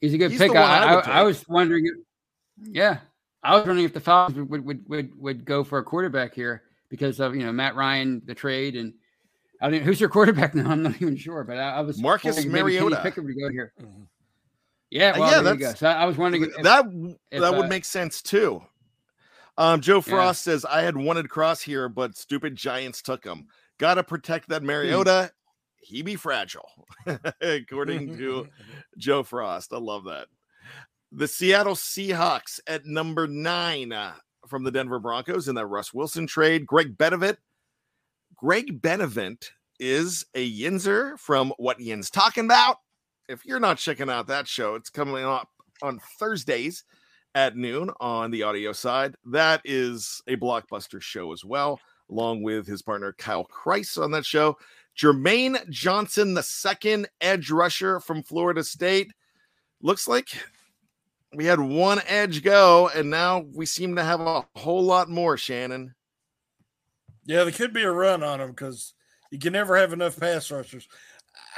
He's 0.00 0.14
a 0.14 0.18
good 0.18 0.30
He's 0.30 0.40
pick. 0.40 0.54
I 0.54 0.62
I, 0.62 0.94
I, 0.94 1.00
I 1.20 1.22
was 1.22 1.46
wondering. 1.48 1.86
if- 1.86 2.70
Yeah, 2.74 2.98
I 3.42 3.56
was 3.56 3.66
wondering 3.66 3.84
if 3.86 3.94
the 3.94 4.00
Falcons 4.00 4.36
would 4.38 4.48
would 4.50 4.64
would 4.64 4.88
would, 4.88 5.20
would 5.20 5.44
go 5.44 5.64
for 5.64 5.78
a 5.78 5.84
quarterback 5.84 6.34
here 6.34 6.62
because 6.88 7.18
of 7.20 7.34
you 7.34 7.44
know 7.44 7.52
Matt 7.52 7.74
Ryan, 7.76 8.20
the 8.24 8.34
trade, 8.34 8.76
and 8.76 8.94
I 9.62 9.70
mean, 9.70 9.82
who's 9.82 10.00
your 10.00 10.08
quarterback 10.10 10.54
now? 10.56 10.70
I'm 10.70 10.82
not 10.82 10.96
even 10.96 11.16
sure, 11.16 11.44
but 11.44 11.56
I, 11.56 11.76
I 11.76 11.80
was 11.80 11.98
Marcus 12.00 12.36
wondering 12.36 12.52
maybe 12.52 12.72
Kenny 12.74 12.84
Mariota. 12.84 13.02
Pickett 13.02 13.24
would 13.24 13.38
go 13.40 13.48
here. 13.50 13.72
Mm-hmm. 13.80 14.02
Yeah, 14.90 15.10
Uh, 15.10 15.20
well, 15.20 15.30
yeah, 15.30 15.40
there 15.42 15.56
that's- 15.56 15.78
So 15.80 15.88
I, 15.88 16.04
was 16.06 16.16
wondering 16.16 16.44
if, 16.44 16.62
that 16.62 16.86
if, 17.30 17.40
that 17.40 17.54
would 17.54 17.66
uh, 17.66 17.68
make 17.68 17.84
sense 17.84 18.22
too. 18.22 18.62
Um, 19.58 19.80
Joe 19.80 20.00
Frost 20.00 20.44
says 20.44 20.64
I 20.64 20.82
had 20.82 20.96
wanted 20.96 21.28
Cross 21.28 21.62
here, 21.62 21.88
but 21.88 22.16
stupid 22.16 22.54
Giants 22.54 23.02
took 23.02 23.24
him. 23.24 23.48
Got 23.78 23.94
to 23.94 24.04
protect 24.04 24.48
that 24.50 24.62
Mariota. 24.62 25.32
He 25.80 26.02
be 26.02 26.16
fragile, 26.16 26.68
according 27.40 28.16
to 28.18 28.46
Joe 28.98 29.22
Frost. 29.22 29.72
I 29.72 29.78
love 29.78 30.04
that. 30.04 30.28
The 31.12 31.26
Seattle 31.26 31.74
Seahawks 31.74 32.60
at 32.66 32.84
number 32.84 33.26
nine 33.26 33.92
uh, 33.92 34.12
from 34.46 34.62
the 34.64 34.70
Denver 34.70 34.98
Broncos 35.00 35.48
in 35.48 35.54
that 35.56 35.66
Russ 35.66 35.92
Wilson 35.92 36.26
trade. 36.26 36.66
Greg 36.66 36.96
Benevent. 36.96 37.38
Greg 38.36 38.80
Benevent 38.80 39.50
is 39.80 40.24
a 40.34 40.52
Yinzer 40.60 41.18
from 41.18 41.52
What 41.56 41.78
Yinz 41.78 42.10
Talking 42.10 42.44
About. 42.44 42.76
If 43.28 43.44
you're 43.44 43.60
not 43.60 43.76
checking 43.76 44.08
out 44.08 44.26
that 44.28 44.48
show, 44.48 44.74
it's 44.74 44.88
coming 44.88 45.22
up 45.22 45.50
on 45.82 46.00
Thursdays 46.18 46.84
at 47.34 47.56
noon 47.56 47.90
on 48.00 48.30
the 48.30 48.42
audio 48.42 48.72
side. 48.72 49.14
That 49.26 49.60
is 49.64 50.22
a 50.26 50.36
blockbuster 50.36 51.00
show 51.00 51.32
as 51.32 51.44
well, 51.44 51.78
along 52.10 52.42
with 52.42 52.66
his 52.66 52.80
partner 52.80 53.14
Kyle 53.18 53.46
Kreis 53.46 54.02
on 54.02 54.10
that 54.12 54.24
show. 54.24 54.56
Jermaine 54.96 55.68
Johnson, 55.68 56.34
the 56.34 56.42
second 56.42 57.06
edge 57.20 57.50
rusher 57.50 58.00
from 58.00 58.22
Florida 58.22 58.64
State. 58.64 59.12
Looks 59.82 60.08
like 60.08 60.28
we 61.34 61.44
had 61.44 61.60
one 61.60 62.00
edge 62.06 62.42
go, 62.42 62.88
and 62.88 63.10
now 63.10 63.44
we 63.54 63.66
seem 63.66 63.94
to 63.96 64.02
have 64.02 64.20
a 64.20 64.44
whole 64.56 64.82
lot 64.82 65.10
more, 65.10 65.36
Shannon. 65.36 65.94
Yeah, 67.26 67.44
there 67.44 67.52
could 67.52 67.74
be 67.74 67.82
a 67.82 67.92
run 67.92 68.22
on 68.22 68.40
him 68.40 68.48
because 68.50 68.94
you 69.30 69.38
can 69.38 69.52
never 69.52 69.76
have 69.76 69.92
enough 69.92 70.18
pass 70.18 70.50
rushers. 70.50 70.88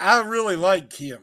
I 0.01 0.21
really 0.23 0.57
like 0.57 0.93
him, 0.93 1.21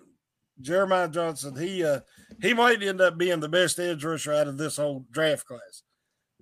Jeremiah 0.62 1.08
Johnson. 1.08 1.56
He 1.56 1.84
uh, 1.84 2.02
he 2.42 2.54
might 2.54 2.84
end 2.84 3.02
up 3.02 3.18
being 3.18 3.40
the 3.40 3.50
best 3.50 3.80
edge 3.80 4.04
rusher 4.04 4.34
out 4.34 4.48
of 4.48 4.58
this 4.58 4.78
whole 4.78 5.06
draft 5.12 5.46
class. 5.46 5.84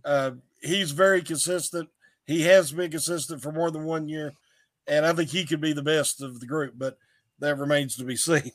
Uh, 0.03 0.31
he's 0.61 0.91
very 0.91 1.21
consistent. 1.21 1.89
He 2.25 2.43
has 2.43 2.71
been 2.71 2.91
consistent 2.91 3.41
for 3.41 3.51
more 3.51 3.71
than 3.71 3.85
one 3.85 4.07
year, 4.07 4.33
and 4.87 5.05
I 5.05 5.13
think 5.13 5.29
he 5.29 5.45
could 5.45 5.61
be 5.61 5.73
the 5.73 5.83
best 5.83 6.21
of 6.21 6.39
the 6.39 6.47
group. 6.47 6.73
But 6.77 6.97
that 7.39 7.57
remains 7.57 7.95
to 7.97 8.03
be 8.03 8.15
seen. 8.15 8.51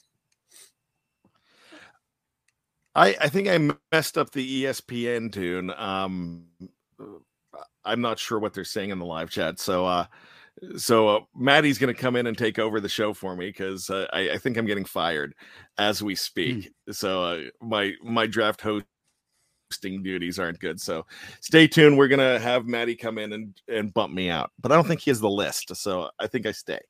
I, 2.94 3.16
I 3.20 3.28
think 3.28 3.48
I 3.48 3.72
messed 3.92 4.18
up 4.18 4.32
the 4.32 4.64
ESPN 4.64 5.32
tune. 5.32 5.72
Um, 5.76 6.46
I'm 7.84 8.00
not 8.00 8.18
sure 8.18 8.38
what 8.38 8.52
they're 8.52 8.64
saying 8.64 8.90
in 8.90 8.98
the 8.98 9.04
live 9.04 9.30
chat. 9.30 9.60
So, 9.60 9.86
uh, 9.86 10.06
so 10.76 11.08
uh, 11.08 11.20
Maddie's 11.34 11.78
going 11.78 11.94
to 11.94 12.00
come 12.00 12.16
in 12.16 12.26
and 12.26 12.36
take 12.36 12.58
over 12.58 12.80
the 12.80 12.88
show 12.88 13.12
for 13.12 13.36
me 13.36 13.46
because 13.46 13.88
uh, 13.90 14.06
I, 14.12 14.30
I 14.30 14.38
think 14.38 14.56
I'm 14.56 14.66
getting 14.66 14.84
fired 14.84 15.34
as 15.78 16.02
we 16.02 16.14
speak. 16.14 16.70
So 16.90 17.22
uh, 17.24 17.40
my 17.62 17.92
my 18.02 18.26
draft 18.26 18.60
hosting 18.60 20.02
duties 20.02 20.38
aren't 20.38 20.60
good. 20.60 20.80
So 20.80 21.06
stay 21.40 21.66
tuned. 21.66 21.96
We're 21.96 22.08
gonna 22.08 22.38
have 22.38 22.66
Maddie 22.66 22.96
come 22.96 23.18
in 23.18 23.32
and 23.32 23.60
and 23.68 23.94
bump 23.94 24.12
me 24.12 24.30
out, 24.30 24.50
but 24.60 24.72
I 24.72 24.74
don't 24.74 24.86
think 24.86 25.00
he 25.00 25.10
has 25.10 25.20
the 25.20 25.30
list. 25.30 25.74
So 25.76 26.10
I 26.18 26.26
think 26.26 26.46
I 26.46 26.52
stay. 26.52 26.80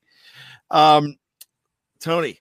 Um, 0.71 1.17
Tony, 2.01 2.41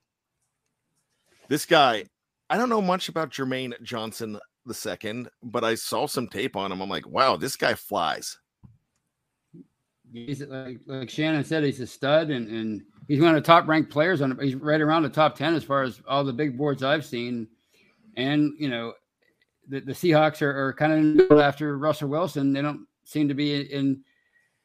this 1.48 1.66
guy, 1.66 2.06
I 2.50 2.58
don't 2.58 2.70
know 2.70 2.82
much 2.82 3.10
about 3.10 3.32
Jermaine 3.32 3.80
Johnson 3.84 4.40
the 4.66 4.74
second, 4.74 5.30
but 5.44 5.64
I 5.64 5.76
saw 5.76 6.08
some 6.08 6.28
tape 6.28 6.56
on 6.56 6.72
him. 6.72 6.82
I'm 6.82 6.90
like, 6.90 7.08
wow, 7.08 7.36
this 7.36 7.56
guy 7.56 7.74
flies. 7.74 8.38
He's 10.12 10.42
like, 10.42 10.80
like 10.86 11.10
Shannon 11.10 11.44
said, 11.44 11.64
he's 11.64 11.80
a 11.80 11.88
stud, 11.88 12.30
and, 12.30 12.48
and 12.48 12.84
he's 13.08 13.20
one 13.22 13.36
of 13.36 13.42
the 13.42 13.46
top 13.46 13.68
ranked 13.68 13.92
players. 13.92 14.22
On 14.22 14.38
he's 14.40 14.56
right 14.56 14.82
around 14.82 15.04
the 15.04 15.10
top 15.10 15.36
ten 15.36 15.54
as 15.54 15.64
far 15.64 15.84
as 15.84 16.02
all 16.08 16.24
the 16.24 16.34
big 16.34 16.58
boards 16.58 16.84
I've 16.84 17.06
seen. 17.06 17.48
And 18.18 18.54
you 18.58 18.70
know, 18.70 18.94
the, 19.68 19.82
the 19.82 19.94
Seahawks 19.94 20.42
are, 20.42 20.68
are 20.68 20.74
kind 20.74 21.22
of 21.22 21.40
after 21.40 21.78
Russell 21.78 22.10
Wilson. 22.10 22.54
They 22.54 22.62
don't 22.62 22.88
seem 23.04 23.28
to 23.28 23.34
be 23.34 23.62
in 23.72 24.04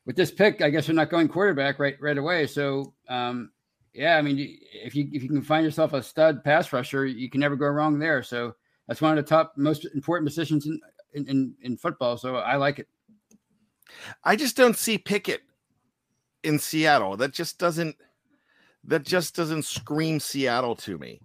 with 0.07 0.17
this 0.17 0.31
pick. 0.31 0.63
I 0.63 0.71
guess 0.71 0.87
they're 0.87 0.95
not 0.95 1.11
going 1.11 1.29
quarterback 1.29 1.79
right 1.79 1.97
right 2.01 2.19
away. 2.19 2.47
So 2.47 2.95
um, 3.09 3.51
yeah, 3.93 4.17
I 4.17 4.23
mean, 4.23 4.59
if 4.73 4.95
you 4.95 5.09
if 5.13 5.23
you 5.23 5.29
can 5.29 5.43
find 5.43 5.65
yourself 5.65 5.93
a 5.93 6.03
stud 6.03 6.43
pass 6.43 6.73
rusher, 6.73 7.07
you 7.07 7.31
can 7.31 7.41
never 7.41 7.57
go 7.57 7.67
wrong 7.67 7.99
there. 7.99 8.23
So 8.23 8.55
that's 8.89 9.01
one 9.01 9.17
of 9.17 9.25
the 9.25 9.29
top 9.29 9.55
most 9.57 9.87
important 9.95 10.29
positions 10.29 10.67
in 10.67 10.81
in, 11.15 11.29
in, 11.29 11.55
in 11.63 11.77
football. 11.77 12.17
So 12.17 12.37
I 12.37 12.57
like 12.57 12.81
it. 12.81 12.89
I 14.23 14.37
just 14.37 14.57
don't 14.57 14.77
see 14.77 14.99
Pickett 14.99 15.43
in 16.43 16.59
Seattle. 16.59 17.17
That 17.17 17.33
just 17.33 17.59
doesn't 17.59 17.97
that 18.85 19.05
just 19.05 19.35
doesn't 19.35 19.65
scream 19.65 20.21
Seattle 20.21 20.77
to 20.77 20.99
me. 20.99 21.21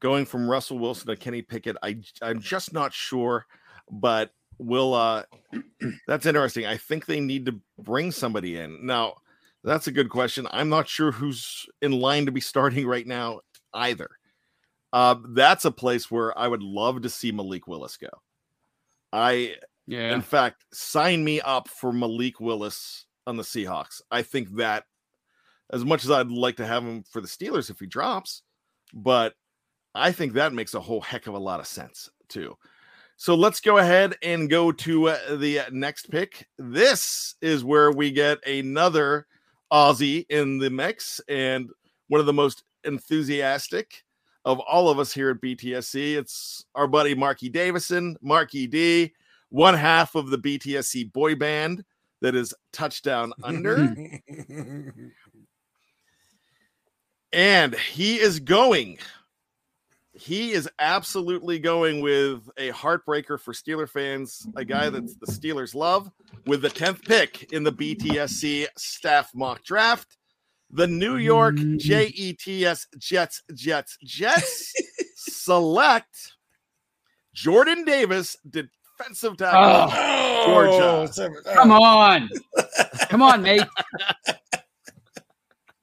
Going 0.00 0.24
from 0.24 0.48
Russell 0.48 0.78
Wilson 0.78 1.08
to 1.08 1.16
Kenny 1.16 1.42
Pickett, 1.42 1.76
I 1.82 1.98
I'm 2.22 2.40
just 2.40 2.72
not 2.72 2.92
sure, 2.92 3.46
but 3.90 4.32
we'll 4.58 4.94
uh 4.94 5.24
that's 6.06 6.26
interesting. 6.26 6.66
I 6.66 6.76
think 6.76 7.06
they 7.06 7.20
need 7.20 7.46
to 7.46 7.60
bring 7.78 8.10
somebody 8.10 8.56
in. 8.56 8.86
Now, 8.86 9.14
that's 9.62 9.88
a 9.88 9.92
good 9.92 10.08
question. 10.08 10.46
I'm 10.50 10.68
not 10.68 10.88
sure 10.88 11.12
who's 11.12 11.66
in 11.82 11.92
line 11.92 12.26
to 12.26 12.32
be 12.32 12.40
starting 12.40 12.86
right 12.86 13.06
now 13.06 13.40
either. 13.74 14.08
Uh 14.92 15.16
that's 15.30 15.64
a 15.64 15.70
place 15.70 16.10
where 16.10 16.36
I 16.38 16.48
would 16.48 16.62
love 16.62 17.02
to 17.02 17.10
see 17.10 17.32
Malik 17.32 17.66
Willis 17.66 17.96
go. 17.96 18.08
I, 19.12 19.56
Yeah. 19.90 20.14
in 20.14 20.22
fact, 20.22 20.64
sign 20.72 21.24
me 21.24 21.40
up 21.40 21.68
for 21.68 21.92
Malik 21.92 22.38
Willis 22.38 23.06
on 23.26 23.36
the 23.36 23.42
Seahawks. 23.42 24.00
I 24.10 24.22
think 24.22 24.56
that, 24.56 24.84
as 25.72 25.84
much 25.84 26.04
as 26.04 26.10
I'd 26.10 26.28
like 26.28 26.56
to 26.56 26.66
have 26.66 26.84
him 26.84 27.02
for 27.10 27.20
the 27.20 27.28
Steelers 27.28 27.70
if 27.70 27.80
he 27.80 27.86
drops, 27.86 28.42
but 28.94 29.34
I 29.94 30.12
think 30.12 30.32
that 30.34 30.52
makes 30.52 30.74
a 30.74 30.80
whole 30.80 31.00
heck 31.00 31.26
of 31.26 31.34
a 31.34 31.38
lot 31.38 31.60
of 31.60 31.66
sense 31.66 32.08
too. 32.28 32.56
So 33.16 33.34
let's 33.34 33.60
go 33.60 33.78
ahead 33.78 34.14
and 34.22 34.48
go 34.48 34.72
to 34.72 35.08
uh, 35.08 35.36
the 35.36 35.62
next 35.72 36.10
pick. 36.10 36.46
This 36.58 37.34
is 37.42 37.64
where 37.64 37.90
we 37.90 38.12
get 38.12 38.38
another 38.46 39.26
Aussie 39.72 40.24
in 40.30 40.58
the 40.58 40.70
mix 40.70 41.20
and 41.28 41.68
one 42.08 42.20
of 42.20 42.26
the 42.26 42.32
most 42.32 42.62
enthusiastic 42.84 44.04
of 44.44 44.58
all 44.60 44.88
of 44.88 44.98
us 44.98 45.12
here 45.12 45.30
at 45.30 45.40
BTSC. 45.40 46.16
It's 46.16 46.64
our 46.74 46.86
buddy 46.86 47.14
Marky 47.14 47.48
Davison, 47.48 48.16
Marky 48.22 48.66
D, 48.66 49.12
one 49.50 49.74
half 49.74 50.14
of 50.14 50.30
the 50.30 50.38
BTSC 50.38 51.12
boy 51.12 51.34
band 51.34 51.84
that 52.22 52.34
is 52.34 52.54
touchdown 52.72 53.32
under. 53.42 53.94
and 57.32 57.74
he 57.74 58.18
is 58.18 58.40
going. 58.40 58.98
He 60.12 60.52
is 60.52 60.68
absolutely 60.78 61.58
going 61.58 62.00
with 62.00 62.48
a 62.58 62.70
heartbreaker 62.70 63.40
for 63.40 63.52
Steeler 63.52 63.88
fans, 63.88 64.46
a 64.56 64.64
guy 64.64 64.90
that 64.90 65.06
the 65.20 65.26
Steelers 65.26 65.74
love, 65.74 66.10
with 66.46 66.62
the 66.62 66.68
10th 66.68 67.04
pick 67.06 67.52
in 67.52 67.62
the 67.62 67.72
BTSC 67.72 68.66
staff 68.76 69.30
mock 69.34 69.62
draft. 69.64 70.16
The 70.72 70.86
New 70.86 71.16
York 71.16 71.56
JETS 71.56 72.86
Jets, 72.98 73.42
Jets, 73.54 73.96
Jets 74.04 74.72
select 75.16 76.34
Jordan 77.34 77.84
Davis, 77.84 78.36
defensive 79.00 79.36
tackle, 79.36 79.90
Oh, 79.92 80.44
Georgia. 80.46 81.08
Come 81.54 81.72
on. 81.72 82.30
Come 83.08 83.22
on, 83.22 83.42
mate. 83.42 83.62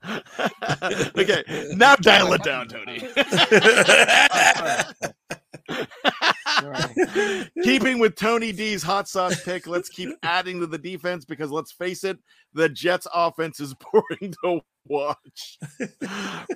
okay, 1.18 1.44
now 1.74 1.96
dial 1.98 2.32
it 2.34 2.44
down, 2.44 2.68
Tony. 2.68 3.00
Keeping 7.64 8.00
with 8.00 8.16
Tony 8.16 8.54
D's 8.54 8.82
hot 8.82 9.10
sauce 9.10 9.44
pick, 9.44 9.68
let's 9.68 9.90
keep 9.90 10.10
adding 10.24 10.62
to 10.62 10.68
the 10.68 10.78
defense 10.78 11.26
because 11.26 11.52
let's 11.52 11.74
face 11.74 12.06
it, 12.06 12.18
the 12.54 12.70
Jets 12.70 13.06
offense 13.14 13.60
is 13.60 13.76
boring 13.92 14.34
to 14.44 14.62
watch. 14.86 15.60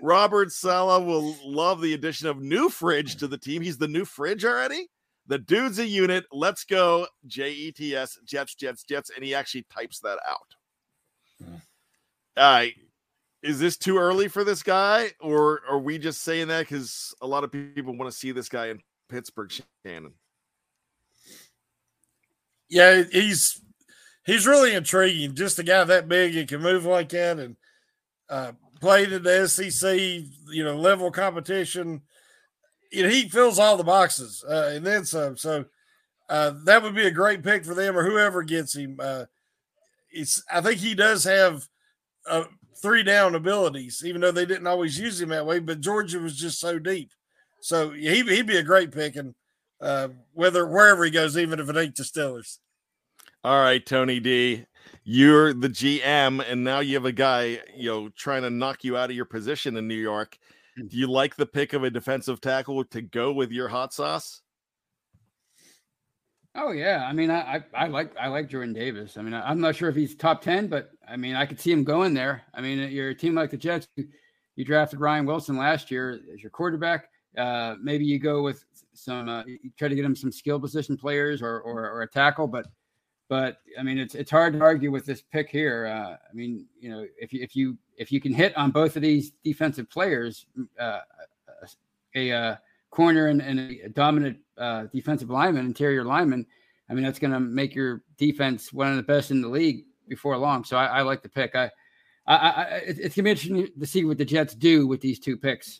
Robert 0.02 0.54
Saleh 0.54 1.06
will 1.06 1.36
love 1.44 1.82
the 1.82 1.94
addition 1.94 2.30
of 2.30 2.42
new 2.42 2.70
fridge 2.70 3.18
to 3.18 3.28
the 3.28 3.38
team. 3.38 3.62
He's 3.62 3.78
the 3.78 3.90
new 3.90 4.06
fridge 4.06 4.46
already. 4.46 4.88
The 5.32 5.40
dude's 5.40 5.80
a 5.80 5.88
unit. 5.88 6.26
Let's 6.34 6.66
go. 6.66 7.08
J 7.26 7.54
E 7.54 7.72
T 7.72 7.96
S, 7.96 8.20
Jets, 8.26 8.54
Jets, 8.54 8.84
Jets. 8.84 9.12
And 9.16 9.24
he 9.24 9.34
actually 9.34 9.66
types 9.74 10.02
that 10.02 10.20
out. 10.28 11.62
Uh, 12.36 12.66
is 13.42 13.58
this 13.58 13.78
too 13.78 13.98
early 13.98 14.28
for 14.28 14.44
this 14.44 14.62
guy, 14.62 15.12
or 15.22 15.62
are 15.70 15.80
we 15.80 15.98
just 15.98 16.22
saying 16.24 16.50
that 16.50 16.68
because 16.68 17.16
a 17.22 17.28
lot 17.28 17.46
of 17.46 17.52
people 17.54 17.96
want 17.96 18.12
to 18.12 18.18
see 18.18 18.34
this 18.34 18.50
guy 18.50 18.68
in 18.68 18.82
Pittsburgh, 19.08 19.50
Shannon? 19.86 20.12
Yeah, 22.68 23.04
he's 23.10 23.62
he's 24.26 24.46
really 24.46 24.74
intriguing. 24.74 25.34
Just 25.34 25.60
a 25.60 25.64
guy 25.64 25.82
that 25.82 26.10
big 26.10 26.36
and 26.36 26.50
can 26.50 26.62
move 26.62 26.86
like 26.86 27.08
that, 27.08 27.40
and 27.40 27.56
uh, 28.30 28.52
played 28.82 29.14
in 29.14 29.24
the 29.24 29.48
SEC, 29.48 29.98
you 29.98 30.66
know, 30.66 30.76
level 30.76 31.10
competition. 31.10 32.02
You 32.92 33.04
know, 33.04 33.10
he 33.10 33.30
fills 33.30 33.58
all 33.58 33.78
the 33.78 33.84
boxes, 33.84 34.44
uh, 34.48 34.72
and 34.74 34.86
then 34.86 35.06
some. 35.06 35.38
So 35.38 35.66
uh, 36.30 36.54
that 36.66 36.84
would 36.84 36.96
be 36.96 37.08
a 37.08 37.12
great 37.12 37.44
pick 37.44 37.66
for 37.66 37.74
them 37.74 37.98
or 37.98 38.04
whoever 38.04 38.44
gets 38.44 38.76
him. 38.76 38.98
Uh, 39.00 39.26
it's 40.12 40.44
I 40.52 40.62
think 40.62 40.80
he 40.80 40.94
does 40.94 41.24
have 41.24 41.68
uh, 42.28 42.46
three 42.82 43.04
down 43.04 43.36
abilities, 43.36 44.04
even 44.06 44.22
though 44.22 44.32
they 44.32 44.46
didn't 44.46 44.68
always 44.68 45.00
use 45.00 45.22
him 45.22 45.30
that 45.30 45.46
way. 45.46 45.60
But 45.60 45.82
Georgia 45.82 46.20
was 46.20 46.38
just 46.38 46.60
so 46.60 46.80
deep, 46.80 47.12
so 47.62 47.92
he, 47.92 48.22
he'd 48.24 48.48
be 48.48 48.58
a 48.58 48.64
great 48.64 48.92
pick, 48.92 49.16
and 49.16 49.36
uh, 49.82 50.10
whether 50.34 50.68
wherever 50.68 51.04
he 51.04 51.12
goes, 51.12 51.38
even 51.38 51.60
if 51.60 51.70
it 51.70 51.78
ain't 51.78 51.96
the 51.96 52.04
Steelers. 52.04 52.58
All 53.44 53.60
right, 53.60 53.84
Tony 53.84 54.20
D, 54.20 54.66
you're 55.04 55.54
the 55.54 55.70
GM, 55.70 56.44
and 56.48 56.64
now 56.64 56.80
you 56.80 56.96
have 56.96 57.06
a 57.06 57.12
guy, 57.12 57.60
you 57.76 57.90
know, 57.90 58.10
trying 58.10 58.44
to 58.44 58.50
knock 58.50 58.84
you 58.84 58.96
out 58.96 59.10
of 59.10 59.16
your 59.16 59.26
position 59.26 59.76
in 59.78 59.88
New 59.88 59.96
York. 59.96 60.38
Do 60.78 60.98
you 60.98 61.08
like 61.08 61.36
the 61.36 61.46
pick 61.46 61.74
of 61.74 61.84
a 61.84 61.90
defensive 61.90 62.40
tackle 62.42 62.84
to 62.86 63.02
go 63.02 63.34
with 63.34 63.52
your 63.52 63.68
hot 63.68 63.94
sauce? 63.94 64.42
Oh 66.54 66.72
yeah, 66.72 67.06
I 67.08 67.14
mean, 67.14 67.32
I, 67.32 67.58
I 67.58 67.64
I 67.74 67.88
like 67.88 68.16
I 68.18 68.28
like 68.28 68.50
Jordan 68.50 68.74
Davis. 68.74 69.18
I 69.18 69.22
mean, 69.22 69.34
I, 69.34 69.50
I'm 69.50 69.62
not 69.62 69.76
sure 69.76 69.90
if 69.90 69.96
he's 69.96 70.16
top 70.16 70.42
ten, 70.42 70.68
but 70.68 70.92
I 71.08 71.16
mean, 71.16 71.36
I 71.36 71.46
could 71.46 71.60
see 71.60 71.72
him 71.72 71.84
going 71.84 72.14
there. 72.14 72.44
I 72.54 72.62
mean, 72.62 72.92
you're 72.92 73.10
a 73.10 73.16
team 73.16 73.36
like 73.36 73.52
the 73.52 73.58
Jets. 73.58 73.88
You, 73.96 74.08
you 74.58 74.66
drafted 74.66 75.00
Ryan 75.00 75.26
Wilson 75.26 75.56
last 75.56 75.90
year 75.92 76.20
as 76.34 76.42
your 76.42 76.50
quarterback. 76.50 77.08
Uh, 77.38 77.76
maybe 77.82 78.04
you 78.04 78.20
go 78.20 78.42
with 78.44 78.66
some, 78.94 79.30
uh, 79.30 79.46
you 79.46 79.72
try 79.78 79.88
to 79.88 79.96
get 79.96 80.04
him 80.04 80.16
some 80.16 80.32
skill 80.32 80.60
position 80.60 80.98
players 80.98 81.42
or, 81.42 81.62
or 81.62 81.90
or 81.90 82.02
a 82.02 82.08
tackle, 82.08 82.48
but 82.48 82.68
but 83.32 83.62
I 83.80 83.84
mean, 83.84 83.98
it's 83.98 84.14
it's 84.14 84.30
hard 84.30 84.52
to 84.52 84.60
argue 84.60 84.92
with 84.92 85.06
this 85.06 85.22
pick 85.22 85.48
here. 85.48 85.86
Uh, 85.86 86.18
I 86.30 86.34
mean, 86.34 86.66
you 86.82 86.90
know, 86.90 87.06
if 87.18 87.32
you 87.32 87.42
if 87.42 87.56
you 87.56 87.78
if 87.96 88.12
you 88.12 88.20
can 88.20 88.34
hit 88.34 88.56
on 88.58 88.72
both 88.72 88.98
of 88.98 89.02
these 89.02 89.32
defensive 89.42 89.90
players, 89.90 90.46
uh, 90.78 91.00
a, 92.14 92.32
uh 92.34 92.56
corner 92.90 93.28
and, 93.28 93.42
and 93.42 93.58
a 93.58 93.88
dominant 93.88 94.38
uh, 94.58 94.88
defensive 94.94 95.30
lineman, 95.30 95.66
interior 95.66 96.04
lineman, 96.04 96.46
I 96.90 96.94
mean, 96.94 97.06
that's 97.06 97.20
going 97.20 97.32
to 97.32 97.40
make 97.40 97.74
your 97.74 98.04
defense 98.18 98.74
one 98.74 98.90
of 98.90 98.98
the 98.98 99.04
best 99.04 99.32
in 99.32 99.40
the 99.40 99.48
league 99.48 99.86
before 100.10 100.36
long. 100.36 100.66
So 100.66 100.76
I, 100.76 100.88
I 100.88 101.02
like 101.04 101.24
the 101.24 101.30
pick. 101.30 101.56
I, 101.56 101.72
I, 102.28 102.36
I 102.36 102.66
it's 102.86 103.00
going 103.00 103.12
to 103.12 103.24
be 103.24 103.30
interesting 103.30 103.68
to 103.80 103.88
see 103.88 104.04
what 104.04 104.18
the 104.18 104.26
Jets 104.26 104.56
do 104.56 104.88
with 104.88 105.00
these 105.00 105.20
two 105.20 105.38
picks. 105.38 105.80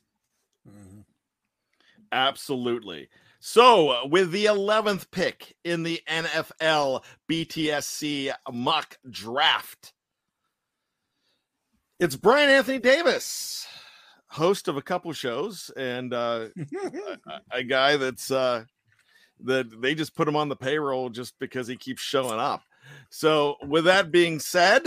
Absolutely. 2.14 3.10
So, 3.44 3.90
uh, 3.90 4.06
with 4.06 4.30
the 4.30 4.46
11th 4.46 5.10
pick 5.10 5.56
in 5.64 5.82
the 5.82 6.00
NFL 6.08 7.04
BTSC 7.28 8.32
mock 8.54 9.00
draft, 9.10 9.94
it's 12.00 12.16
Bryan 12.16 12.52
Anthony 12.52 12.78
Davis, 12.78 13.66
host 14.28 14.68
of 14.68 14.78
a 14.78 14.82
couple 14.84 15.12
shows, 15.14 15.72
and 15.76 16.14
uh, 16.14 16.50
a, 16.56 17.40
a 17.52 17.64
guy 17.64 17.98
that's 17.98 18.30
uh, 18.30 18.66
that 19.44 19.82
they 19.82 19.96
just 19.96 20.16
put 20.16 20.28
him 20.28 20.36
on 20.36 20.50
the 20.50 20.56
payroll 20.56 21.10
just 21.10 21.34
because 21.40 21.68
he 21.68 21.76
keeps 21.76 22.04
showing 22.04 22.40
up. 22.40 22.62
So, 23.10 23.56
with 23.64 23.86
that 23.86 24.12
being 24.12 24.40
said, 24.40 24.84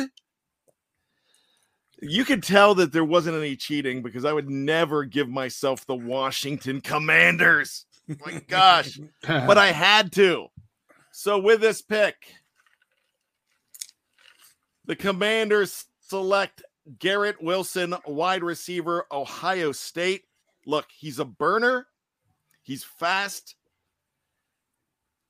you 2.00 2.24
could 2.24 2.44
tell 2.44 2.76
that 2.76 2.92
there 2.92 3.04
wasn't 3.04 3.36
any 3.36 3.56
cheating 3.56 4.00
because 4.00 4.24
I 4.24 4.32
would 4.32 4.48
never 4.48 5.04
give 5.04 5.28
myself 5.28 5.84
the 5.86 5.96
Washington 5.96 6.80
Commanders. 6.80 7.84
My 8.08 8.40
gosh, 8.48 8.98
but 9.26 9.58
I 9.58 9.72
had 9.72 10.12
to. 10.12 10.48
So 11.12 11.38
with 11.38 11.60
this 11.60 11.80
pick, 11.80 12.16
the 14.84 14.96
Commanders 14.96 15.86
select 16.00 16.62
Garrett 16.98 17.42
Wilson, 17.42 17.94
wide 18.06 18.42
receiver, 18.42 19.06
Ohio 19.10 19.72
State. 19.72 20.24
Look, 20.66 20.86
he's 20.94 21.18
a 21.18 21.24
burner. 21.24 21.86
He's 22.62 22.84
fast. 22.84 23.56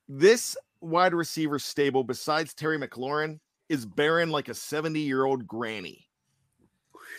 This 0.08 0.56
wide 0.80 1.14
receiver 1.14 1.58
stable, 1.58 2.04
besides 2.04 2.54
Terry 2.54 2.78
McLaurin, 2.78 3.38
is 3.68 3.86
barren 3.86 4.30
like 4.30 4.48
a 4.48 4.54
70 4.54 5.00
year 5.00 5.24
old 5.24 5.46
granny. 5.46 6.08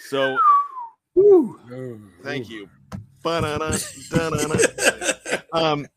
So, 0.09 0.37
thank 2.23 2.49
you. 2.49 2.69
Um, 5.53 5.87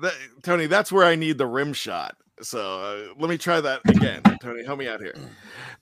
that, 0.00 0.14
Tony, 0.42 0.66
that's 0.66 0.90
where 0.92 1.04
I 1.04 1.16
need 1.16 1.38
the 1.38 1.46
rim 1.46 1.72
shot. 1.72 2.16
So 2.42 2.80
uh, 2.80 3.14
let 3.18 3.28
me 3.28 3.36
try 3.36 3.60
that 3.60 3.80
again. 3.86 4.22
Tony, 4.40 4.64
help 4.64 4.78
me 4.78 4.88
out 4.88 5.00
here. 5.00 5.14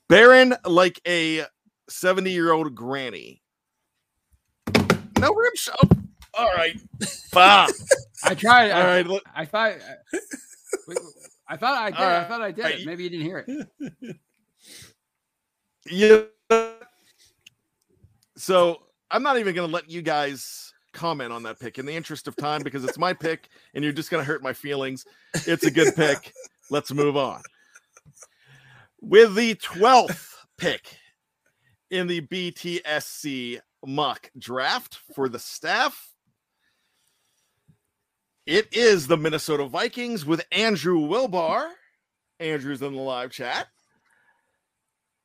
Barren 0.08 0.54
like 0.64 1.00
a 1.06 1.44
70 1.88 2.30
year 2.30 2.52
old 2.52 2.74
granny. 2.74 3.42
No 5.18 5.32
rim 5.34 5.52
shot. 5.54 5.80
All 6.34 6.52
right. 6.54 6.78
Fuck. 7.30 7.70
I 8.24 8.34
tried. 8.34 8.70
All 8.70 8.82
I, 8.82 8.86
right. 8.86 9.06
look- 9.06 9.24
I 9.34 9.44
thought. 9.44 9.76
I 11.48 11.56
thought 11.56 11.78
I 11.78 11.90
did. 11.90 12.00
I 12.00 12.24
thought 12.24 12.42
I 12.42 12.52
did. 12.52 12.64
Right. 12.64 12.84
Maybe 12.84 13.04
you 13.04 13.10
didn't 13.10 13.24
hear 13.26 13.44
it. 13.46 14.16
Yeah. 15.90 16.22
So 18.36 18.82
I'm 19.10 19.22
not 19.22 19.38
even 19.38 19.54
going 19.54 19.68
to 19.68 19.72
let 19.74 19.90
you 19.90 20.02
guys 20.02 20.67
comment 20.98 21.32
on 21.32 21.44
that 21.44 21.60
pick 21.60 21.78
in 21.78 21.86
the 21.86 21.94
interest 21.94 22.26
of 22.26 22.36
time 22.36 22.62
because 22.62 22.84
it's 22.84 22.98
my 22.98 23.12
pick 23.12 23.48
and 23.74 23.84
you're 23.84 23.92
just 23.92 24.10
going 24.10 24.20
to 24.20 24.26
hurt 24.26 24.42
my 24.42 24.52
feelings. 24.52 25.06
It's 25.46 25.64
a 25.64 25.70
good 25.70 25.94
pick. 25.94 26.32
Let's 26.70 26.92
move 26.92 27.16
on. 27.16 27.42
With 29.00 29.36
the 29.36 29.54
12th 29.54 30.34
pick 30.58 30.96
in 31.90 32.08
the 32.08 32.20
BTSC 32.20 33.60
mock 33.86 34.30
draft 34.36 34.98
for 35.14 35.28
the 35.28 35.38
staff, 35.38 36.12
It 38.44 38.66
is 38.72 39.06
the 39.06 39.16
Minnesota 39.16 39.66
Vikings 39.66 40.24
with 40.26 40.44
Andrew 40.50 40.98
Wilbar. 41.00 41.70
Andrew's 42.40 42.82
in 42.82 42.94
the 42.94 43.00
live 43.00 43.30
chat. 43.30 43.68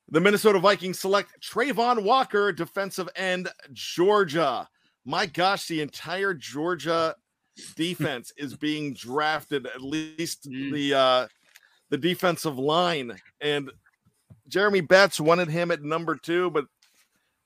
The 0.09 0.19
Minnesota 0.19 0.59
Vikings 0.59 0.99
select 0.99 1.30
Travon 1.41 2.03
Walker, 2.03 2.51
defensive 2.51 3.09
end, 3.15 3.49
Georgia. 3.71 4.69
My 5.06 5.26
gosh, 5.26 5.68
the 5.68 5.82
entire 5.82 6.34
Georgia 6.34 7.16
defense 7.76 8.32
is 8.38 8.56
being 8.56 8.93
drafted, 8.93 9.68
at 9.68 9.82
least 9.82 10.43
the 10.43 10.93
uh 10.93 11.28
the 11.89 11.97
defensive 11.97 12.58
line. 12.58 13.20
And 13.41 13.72
Jeremy 14.47 14.82
Betts 14.82 15.20
wanted 15.20 15.49
him 15.49 15.72
at 15.72 15.84
number 15.84 16.16
two, 16.16 16.49
but 16.51 16.66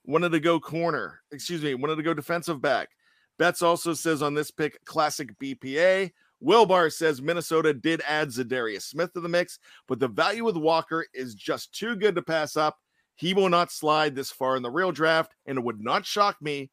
wanted 0.05 0.31
to 0.31 0.39
go 0.39 0.59
corner. 0.59 1.21
Excuse 1.31 1.61
me, 1.61 1.73
wanted 1.75 1.97
to 1.97 2.03
go 2.03 2.13
defensive 2.13 2.61
back. 2.61 2.89
Betts 3.37 3.61
also 3.61 3.93
says 3.93 4.21
on 4.21 4.33
this 4.33 4.51
pick, 4.51 4.83
classic 4.85 5.37
BPA. 5.39 6.11
Wilbar 6.43 6.91
says 6.93 7.21
Minnesota 7.21 7.73
did 7.73 8.01
add 8.07 8.29
Za'Darius 8.29 8.83
Smith 8.83 9.11
to 9.13 9.21
the 9.21 9.29
mix, 9.29 9.59
but 9.87 9.99
the 9.99 10.07
value 10.07 10.43
with 10.43 10.55
Walker 10.55 11.05
is 11.13 11.33
just 11.33 11.73
too 11.73 11.95
good 11.95 12.15
to 12.15 12.21
pass 12.21 12.55
up. 12.55 12.77
He 13.15 13.33
will 13.33 13.49
not 13.49 13.71
slide 13.71 14.15
this 14.15 14.31
far 14.31 14.55
in 14.55 14.61
the 14.61 14.69
real 14.69 14.91
draft, 14.91 15.33
and 15.47 15.57
it 15.57 15.63
would 15.63 15.81
not 15.81 16.05
shock 16.05 16.39
me 16.41 16.69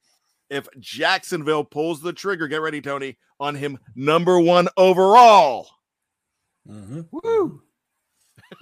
if 0.50 0.68
Jacksonville 0.78 1.64
pulls 1.64 2.00
the 2.00 2.12
trigger. 2.12 2.48
Get 2.48 2.60
ready, 2.60 2.80
Tony, 2.80 3.16
on 3.40 3.54
him 3.54 3.78
number 3.94 4.38
one 4.38 4.68
overall. 4.76 5.68
Woo! 6.66 7.62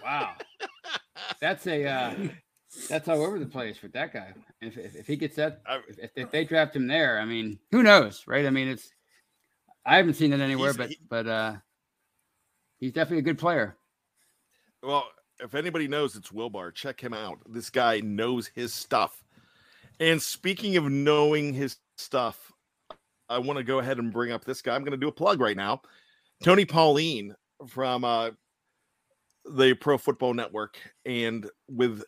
Wow, 0.03 0.35
that's 1.41 1.67
a 1.67 1.85
uh, 1.87 2.15
that's 2.89 3.09
all 3.09 3.23
over 3.23 3.39
the 3.39 3.47
place 3.47 3.81
with 3.83 3.93
that 3.93 4.13
guy. 4.13 4.33
If 4.61 4.77
if, 4.77 4.97
if 4.97 5.07
he 5.07 5.17
gets 5.17 5.37
that, 5.37 5.61
if, 5.89 5.99
if, 5.99 6.11
if 6.17 6.31
they 6.31 6.45
draft 6.45 6.75
him 6.75 6.87
there, 6.87 7.19
I 7.21 7.25
mean, 7.25 7.59
who 7.71 7.83
knows, 7.83 8.25
right? 8.27 8.47
I 8.47 8.51
mean, 8.51 8.69
it's 8.69 8.91
I 9.85 9.97
haven't 9.97 10.15
seen 10.15 10.33
it 10.33 10.41
anywhere, 10.41 10.69
He's- 10.73 10.77
but 10.77 10.89
he- 10.91 10.99
but 11.09 11.27
uh, 11.27 11.55
he's 12.79 12.93
definitely 12.93 13.19
a 13.19 13.23
good 13.23 13.39
player. 13.39 13.77
Well, 14.83 15.07
if 15.41 15.55
anybody 15.55 15.87
knows 15.89 16.17
it's 16.17 16.31
Wilbar, 16.31 16.75
check 16.75 17.01
him 17.01 17.15
out. 17.15 17.39
This 17.49 17.71
guy 17.71 18.01
knows 18.01 18.49
his 18.55 18.73
stuff. 18.75 19.23
And 20.03 20.21
speaking 20.21 20.77
of 20.77 20.91
knowing 20.91 21.53
his 21.53 21.77
stuff, 21.97 22.51
I 23.29 23.39
want 23.39 23.59
to 23.59 23.63
go 23.63 23.79
ahead 23.79 23.99
and 23.99 24.13
bring 24.13 24.33
up 24.33 24.45
this 24.45 24.61
guy. 24.61 24.75
I'm 24.75 24.83
going 24.83 24.91
to 24.91 24.97
do 24.97 25.07
a 25.07 25.13
plug 25.13 25.41
right 25.41 25.57
now. 25.57 25.81
Tony 26.43 26.65
Pauline 26.65 27.37
from 27.69 28.03
uh, 28.03 28.31
the 29.49 29.75
Pro 29.75 29.97
Football 29.97 30.35
Network, 30.35 30.77
and 31.07 31.49
with 31.69 32.03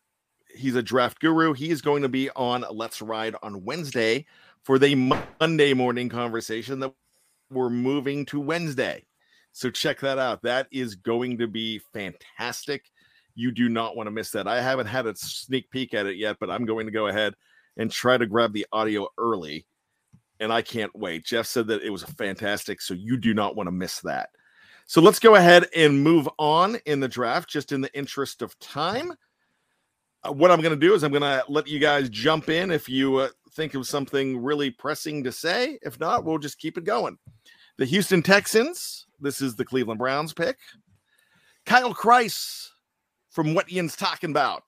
he's 0.57 0.75
a 0.75 0.83
draft 0.83 1.21
guru. 1.21 1.53
He 1.53 1.71
is 1.71 1.83
going 1.83 2.03
to 2.03 2.09
be 2.09 2.31
on 2.31 2.65
Let's 2.69 3.01
Ride 3.01 3.37
on 3.45 3.65
Wednesday 3.65 4.27
for 4.65 4.77
the 4.77 4.97
Monday 5.41 5.73
morning 5.73 6.09
conversation 6.09 6.81
that 6.81 6.93
we're 7.49 7.71
moving 7.71 8.27
to 8.27 8.41
Wednesday. 8.41 9.05
So 9.53 9.71
check 9.71 10.01
that 10.01 10.19
out. 10.19 10.43
That 10.43 10.67
is 10.73 10.97
going 10.97 11.39
to 11.39 11.47
be 11.47 11.79
fantastic. 11.93 12.91
You 13.37 13.53
do 13.53 13.69
not 13.69 13.95
want 13.95 14.09
to 14.09 14.11
miss 14.11 14.33
that. 14.33 14.49
I 14.49 14.61
haven't 14.61 14.89
had 14.89 15.07
a 15.07 15.15
sneak 15.15 15.71
peek 15.71 15.95
at 15.95 16.07
it 16.07 16.17
yet, 16.17 16.39
but 16.41 16.51
I'm 16.51 16.65
going 16.65 16.87
to 16.87 16.93
go 16.93 17.07
ahead 17.07 17.35
and 17.77 17.91
try 17.91 18.17
to 18.17 18.27
grab 18.27 18.53
the 18.53 18.67
audio 18.73 19.09
early. 19.19 19.67
And 20.41 20.53
I 20.53 20.63
can't 20.63 20.95
wait. 20.95 21.25
Jeff 21.25 21.47
said 21.47 21.67
that 21.69 21.83
it 21.83 21.91
was 21.91 22.03
fantastic. 22.03 22.81
So 22.81 22.95
you 22.95 23.17
do 23.17 23.35
not 23.35 23.57
want 23.57 23.69
to 23.69 23.73
miss 23.73 24.01
that. 24.01 24.31
So 24.87 25.01
let's 25.01 25.19
go 25.19 25.37
ahead 25.37 25.67
and 25.75 26.03
move 26.03 26.29
on 26.39 26.77
in 26.87 27.01
the 27.01 27.09
draft, 27.09 27.49
just 27.49 27.73
in 27.73 27.81
the 27.81 27.97
interest 27.97 28.43
of 28.43 28.59
time. 28.59 29.13
Uh, 30.23 30.33
what 30.33 30.51
I'm 30.51 30.61
going 30.61 30.79
to 30.79 30.87
do 30.87 30.95
is 30.95 31.03
I'm 31.03 31.13
going 31.13 31.23
to 31.23 31.45
let 31.49 31.67
you 31.67 31.79
guys 31.79 32.09
jump 32.11 32.49
in 32.51 32.71
if 32.71 32.89
you 32.89 33.17
uh, 33.17 33.29
think 33.53 33.75
of 33.75 33.87
something 33.87 34.43
really 34.43 34.71
pressing 34.71 35.25
to 35.25 35.33
say. 35.33 35.79
If 35.83 35.99
not, 36.01 36.25
we'll 36.25 36.39
just 36.39 36.59
keep 36.59 36.77
it 36.77 36.85
going. 36.85 37.17
The 37.79 37.87
Houston 37.87 38.23
Texans, 38.23 39.07
this 39.21 39.41
is 39.41 39.57
the 39.57 39.65
Cleveland 39.65 39.99
Browns 39.99 40.33
pick. 40.33 40.59
Kyle 41.65 41.95
Kreis 41.95 42.69
from 43.31 43.55
what 43.55 43.73
Ian's 43.73 43.97
talking 43.97 44.31
about. 44.31 44.63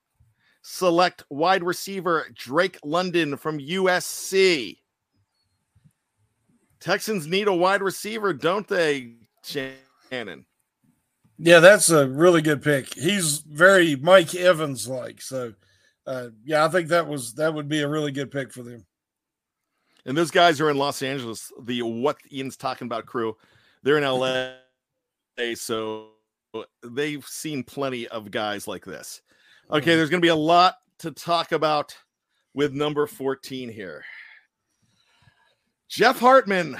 Select 0.69 1.23
wide 1.29 1.63
receiver 1.63 2.27
Drake 2.35 2.77
London 2.83 3.37
from 3.37 3.57
USC. 3.57 4.75
Texans 6.81 7.25
need 7.25 7.47
a 7.47 7.55
wide 7.55 7.81
receiver, 7.81 8.33
don't 8.33 8.67
they, 8.67 9.13
Shannon? 9.45 10.45
Yeah, 11.37 11.61
that's 11.61 11.89
a 11.89 12.05
really 12.05 12.41
good 12.41 12.61
pick. 12.61 12.93
He's 12.95 13.37
very 13.37 13.95
Mike 13.95 14.35
Evans 14.35 14.89
like. 14.89 15.21
So, 15.21 15.53
uh, 16.05 16.27
yeah, 16.43 16.65
I 16.65 16.67
think 16.67 16.89
that 16.89 17.07
was 17.07 17.35
that 17.35 17.53
would 17.53 17.69
be 17.69 17.81
a 17.81 17.87
really 17.87 18.11
good 18.11 18.29
pick 18.29 18.51
for 18.51 18.61
them. 18.61 18.85
And 20.05 20.17
those 20.17 20.31
guys 20.31 20.59
are 20.59 20.69
in 20.69 20.77
Los 20.77 21.01
Angeles, 21.01 21.49
the 21.61 21.81
what 21.81 22.17
Ian's 22.29 22.57
talking 22.57 22.87
about 22.87 23.05
crew. 23.05 23.37
They're 23.83 23.97
in 23.97 24.03
LA, 24.03 24.55
so 25.55 26.09
they've 26.83 27.25
seen 27.25 27.63
plenty 27.63 28.05
of 28.09 28.31
guys 28.31 28.67
like 28.67 28.83
this. 28.83 29.21
Okay, 29.69 29.97
there's 29.97 30.09
going 30.09 30.21
to 30.21 30.25
be 30.25 30.29
a 30.29 30.35
lot 30.35 30.75
to 30.99 31.11
talk 31.11 31.51
about 31.51 31.95
with 32.53 32.73
number 32.73 33.05
14 33.05 33.67
here. 33.67 34.05
Jeff 35.89 36.19
Hartman 36.19 36.77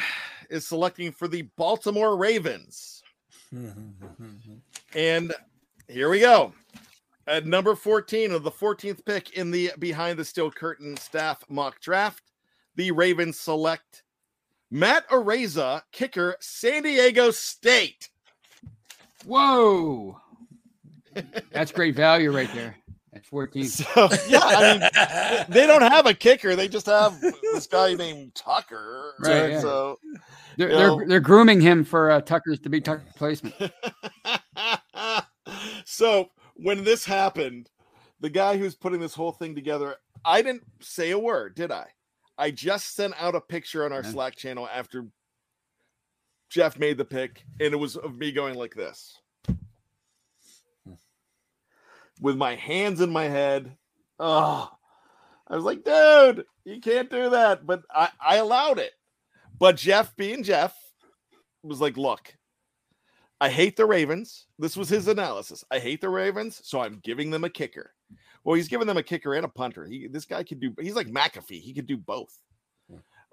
is 0.49 0.65
selecting 0.65 1.11
for 1.11 1.27
the 1.27 1.43
Baltimore 1.57 2.17
Ravens. 2.17 3.03
And 4.95 5.33
here 5.89 6.09
we 6.09 6.21
go. 6.21 6.53
At 7.27 7.45
number 7.45 7.75
14 7.75 8.31
of 8.31 8.43
the 8.43 8.51
14th 8.51 9.05
pick 9.05 9.31
in 9.31 9.51
the 9.51 9.71
behind 9.77 10.17
the 10.17 10.25
steel 10.25 10.49
curtain 10.49 10.95
staff 10.95 11.43
mock 11.49 11.81
draft, 11.81 12.23
the 12.75 12.91
Ravens 12.91 13.37
select 13.37 14.03
Matt 14.71 15.07
Araiza, 15.09 15.81
kicker, 15.91 16.37
San 16.39 16.83
Diego 16.83 17.31
State. 17.31 18.09
Whoa, 19.25 20.19
that's 21.51 21.71
great 21.71 21.95
value 21.95 22.35
right 22.35 22.51
there. 22.53 22.75
At 23.13 23.25
14. 23.25 23.65
So, 23.65 24.09
yeah, 24.27 24.39
I 24.43 24.77
mean, 24.77 25.45
they 25.49 25.65
don't 25.65 25.81
have 25.81 26.05
a 26.05 26.13
kicker. 26.13 26.55
They 26.55 26.67
just 26.67 26.85
have 26.85 27.19
this 27.19 27.65
guy 27.65 27.95
named 27.95 28.35
Tucker. 28.35 29.15
Right, 29.19 29.51
yeah. 29.51 29.59
So, 29.59 29.97
They're, 30.57 30.69
they're, 30.69 31.05
they're 31.07 31.19
grooming 31.19 31.59
him 31.59 31.83
for 31.83 32.11
uh, 32.11 32.21
Tucker's 32.21 32.59
to 32.59 32.69
be 32.69 32.79
Tucker 32.79 33.03
replacement. 33.07 33.55
so 35.85 36.29
when 36.55 36.83
this 36.83 37.05
happened, 37.05 37.69
the 38.19 38.29
guy 38.29 38.57
who's 38.57 38.75
putting 38.75 38.99
this 38.99 39.13
whole 39.13 39.31
thing 39.31 39.55
together, 39.55 39.95
I 40.25 40.41
didn't 40.41 40.63
say 40.81 41.11
a 41.11 41.19
word, 41.19 41.55
did 41.55 41.71
I? 41.71 41.87
I 42.37 42.51
just 42.51 42.95
sent 42.95 43.13
out 43.19 43.35
a 43.35 43.41
picture 43.41 43.83
on 43.85 43.93
our 43.93 44.03
Yeah. 44.03 44.11
Slack 44.11 44.35
channel 44.35 44.69
after 44.71 45.07
Jeff 46.49 46.77
made 46.77 46.97
the 46.97 47.05
pick, 47.05 47.43
and 47.59 47.73
it 47.73 47.77
was 47.77 47.95
of 47.97 48.17
me 48.17 48.31
going 48.31 48.55
like 48.55 48.75
this 48.75 49.17
with 52.21 52.37
my 52.37 52.55
hands 52.55 53.01
in 53.01 53.09
my 53.09 53.25
head. 53.25 53.75
Oh, 54.19 54.69
I 55.47 55.55
was 55.55 55.63
like, 55.63 55.83
dude, 55.83 56.45
you 56.65 56.81
can't 56.81 57.09
do 57.09 57.29
that. 57.29 57.65
But 57.65 57.83
I, 57.93 58.09
I 58.19 58.35
allowed 58.37 58.79
it. 58.79 58.93
But 59.59 59.77
Jeff, 59.77 60.15
being 60.15 60.43
Jeff, 60.43 60.75
was 61.63 61.81
like, 61.81 61.97
look, 61.97 62.33
I 63.39 63.49
hate 63.49 63.75
the 63.75 63.85
Ravens. 63.85 64.47
This 64.57 64.75
was 64.75 64.89
his 64.89 65.07
analysis. 65.07 65.63
I 65.71 65.79
hate 65.79 66.01
the 66.01 66.09
Ravens, 66.09 66.61
so 66.63 66.81
I'm 66.81 66.99
giving 67.03 67.29
them 67.29 67.43
a 67.43 67.49
kicker. 67.49 67.93
Well, 68.43 68.55
he's 68.55 68.67
giving 68.67 68.87
them 68.87 68.97
a 68.97 69.03
kicker 69.03 69.33
and 69.33 69.45
a 69.45 69.49
punter. 69.49 69.85
He 69.85 70.07
this 70.07 70.25
guy 70.25 70.43
could 70.43 70.59
do 70.59 70.73
he's 70.79 70.95
like 70.95 71.07
McAfee. 71.07 71.61
He 71.61 71.73
could 71.73 71.85
do 71.85 71.97
both. 71.97 72.33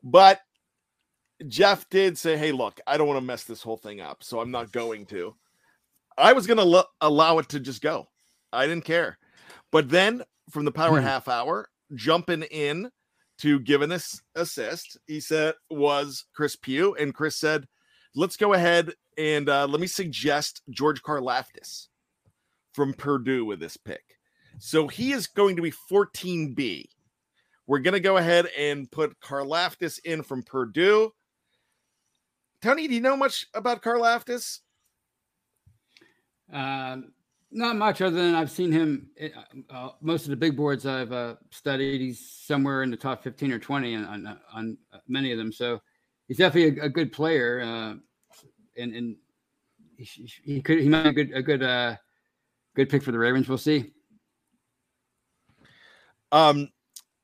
But 0.02 0.40
Jeff 1.48 1.88
did 1.88 2.18
say, 2.18 2.36
"Hey, 2.36 2.52
look, 2.52 2.80
I 2.86 2.96
don't 2.96 3.06
want 3.06 3.18
to 3.18 3.24
mess 3.24 3.44
this 3.44 3.62
whole 3.62 3.76
thing 3.76 4.00
up, 4.00 4.22
so 4.22 4.40
I'm 4.40 4.50
not 4.50 4.72
going 4.72 5.06
to." 5.06 5.34
I 6.16 6.32
was 6.32 6.46
going 6.46 6.58
to 6.58 6.64
lo- 6.64 6.84
allow 7.00 7.38
it 7.38 7.48
to 7.50 7.60
just 7.60 7.82
go. 7.82 8.08
I 8.54 8.66
didn't 8.66 8.84
care. 8.84 9.18
But 9.70 9.88
then 9.88 10.22
from 10.50 10.64
the 10.64 10.72
power 10.72 11.00
Hmm. 11.00 11.06
half 11.06 11.28
hour, 11.28 11.68
jumping 11.94 12.42
in 12.44 12.90
to 13.38 13.58
give 13.60 13.82
an 13.82 13.92
ass- 13.92 14.22
assist, 14.34 14.96
he 15.06 15.20
said 15.20 15.54
was 15.70 16.24
Chris 16.34 16.54
Pugh, 16.56 16.94
and 16.94 17.14
Chris 17.14 17.36
said, 17.36 17.66
"Let's 18.14 18.36
go 18.36 18.52
ahead 18.52 18.94
and 19.18 19.48
uh, 19.48 19.66
let 19.66 19.80
me 19.80 19.86
suggest 19.86 20.62
George 20.70 21.02
Karlaftis 21.02 21.88
from 22.72 22.94
Purdue 22.94 23.44
with 23.44 23.58
this 23.60 23.76
pick." 23.76 24.18
So 24.60 24.86
he 24.86 25.12
is 25.12 25.26
going 25.26 25.56
to 25.56 25.62
be 25.62 25.72
14B. 25.72 26.88
We're 27.66 27.80
going 27.80 27.94
to 27.94 28.00
go 28.00 28.18
ahead 28.18 28.46
and 28.56 28.88
put 28.90 29.18
Karlaftis 29.20 29.98
in 30.04 30.22
from 30.22 30.42
Purdue. 30.44 31.12
Tony, 32.62 32.86
do 32.86 32.94
you 32.94 33.00
know 33.00 33.16
much 33.16 33.46
about 33.54 33.82
Karlaftis? 33.82 34.60
Um, 36.52 37.12
not 37.54 37.76
much 37.76 38.02
other 38.02 38.16
than 38.16 38.34
I've 38.34 38.50
seen 38.50 38.72
him. 38.72 39.08
uh, 39.22 39.28
Uh, 39.70 39.90
most 40.00 40.24
of 40.24 40.30
the 40.30 40.36
big 40.36 40.56
boards 40.56 40.84
I've 40.84 41.12
uh, 41.12 41.36
studied, 41.50 42.00
he's 42.00 42.20
somewhere 42.20 42.82
in 42.82 42.90
the 42.90 42.96
top 42.96 43.22
15 43.22 43.52
or 43.52 43.58
20 43.58 43.94
on, 43.94 44.04
on, 44.04 44.38
on 44.52 44.78
many 45.08 45.32
of 45.32 45.38
them. 45.38 45.52
So 45.52 45.80
he's 46.28 46.38
definitely 46.38 46.80
a, 46.80 46.84
a 46.86 46.88
good 46.88 47.12
player. 47.12 47.60
Uh, 47.60 47.94
and 48.76 48.92
and 48.94 49.16
he, 49.96 50.28
he 50.44 50.60
could 50.60 50.80
he 50.80 50.88
might 50.88 51.04
be 51.04 51.08
a 51.10 51.12
good 51.24 51.36
a 51.36 51.42
good 51.42 51.62
uh, 51.62 51.96
good 52.74 52.88
pick 52.88 53.02
for 53.02 53.12
the 53.12 53.18
Ravens. 53.18 53.48
We'll 53.48 53.56
see. 53.58 53.92
Um, 56.32 56.70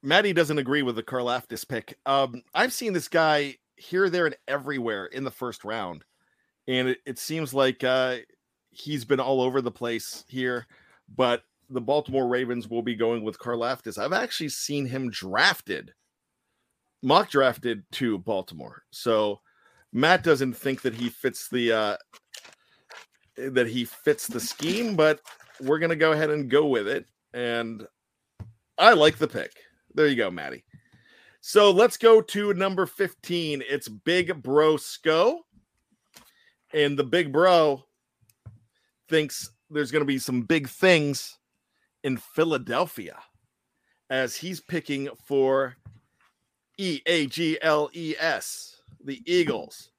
Maddie 0.03 0.33
doesn't 0.33 0.59
agree 0.59 0.83
with 0.83 0.95
the 0.97 1.03
Karlaftis 1.03 1.67
pick. 1.69 1.99
Um, 2.07 2.43
I've 2.55 2.73
seen 2.73 2.93
this 2.93 3.09
guy 3.09 3.57
here, 3.77 4.09
there, 4.09 4.27
and 4.27 4.37
everywhere 4.47 5.07
in 5.07 5.25
the 5.25 5.31
first 5.31 5.65
round. 5.65 6.05
and 6.69 6.89
it, 6.91 6.99
it 7.05 7.19
seems 7.19 7.53
like 7.53 7.83
uh, 7.83 8.19
he's 8.71 9.05
been 9.05 9.21
all 9.21 9.41
over 9.41 9.61
the 9.61 9.71
place 9.71 10.25
here. 10.29 10.67
But 11.17 11.43
the 11.69 11.81
Baltimore 11.81 12.29
Ravens 12.29 12.69
will 12.69 12.83
be 12.83 12.95
going 12.95 13.23
with 13.23 13.39
Karlaftis. 13.39 13.99
I've 13.99 14.13
actually 14.13 14.49
seen 14.49 14.87
him 14.87 15.11
drafted, 15.11 15.93
mock 17.03 17.31
drafted 17.31 17.85
to 17.93 18.19
Baltimore. 18.19 18.83
So 18.91 19.41
Matt 19.93 20.23
doesn't 20.23 20.55
think 20.55 20.83
that 20.83 20.95
he 20.95 21.09
fits 21.09 21.49
the 21.49 21.73
uh, 21.73 21.97
that 23.37 23.69
he 23.69 23.85
fits 23.85 24.27
the 24.27 24.41
scheme, 24.41 24.97
but 24.97 25.21
we're 25.61 25.79
gonna 25.79 25.97
go 25.97 26.13
ahead 26.13 26.31
and 26.31 26.51
go 26.51 26.67
with 26.67 26.89
it. 26.89 27.07
And 27.33 27.87
I 28.79 28.93
like 28.95 29.19
the 29.19 29.29
pick. 29.29 29.53
There 29.95 30.07
you 30.07 30.17
go, 30.17 30.31
Maddie. 30.31 30.65
So 31.41 31.71
let's 31.71 31.97
go 31.97 32.21
to 32.21 32.53
number 32.55 32.87
15. 32.87 33.63
It's 33.69 33.89
Big 33.89 34.43
Bro 34.43 34.77
Sco. 34.77 35.41
And 36.73 36.99
the 36.99 37.05
Big 37.05 37.33
Bro 37.33 37.85
thinks 39.11 39.51
there's 39.69 39.91
going 39.91 40.01
to 40.01 40.07
be 40.07 40.19
some 40.19 40.43
big 40.43 40.69
things 40.69 41.39
in 42.03 42.17
Philadelphia 42.17 43.19
as 44.09 44.37
he's 44.37 44.61
picking 44.61 45.09
for 45.27 45.77
E 46.79 47.01
A 47.07 47.27
G 47.27 47.59
L 47.61 47.91
E 47.93 48.15
S, 48.19 48.81
the 49.05 49.21
Eagles. 49.27 49.91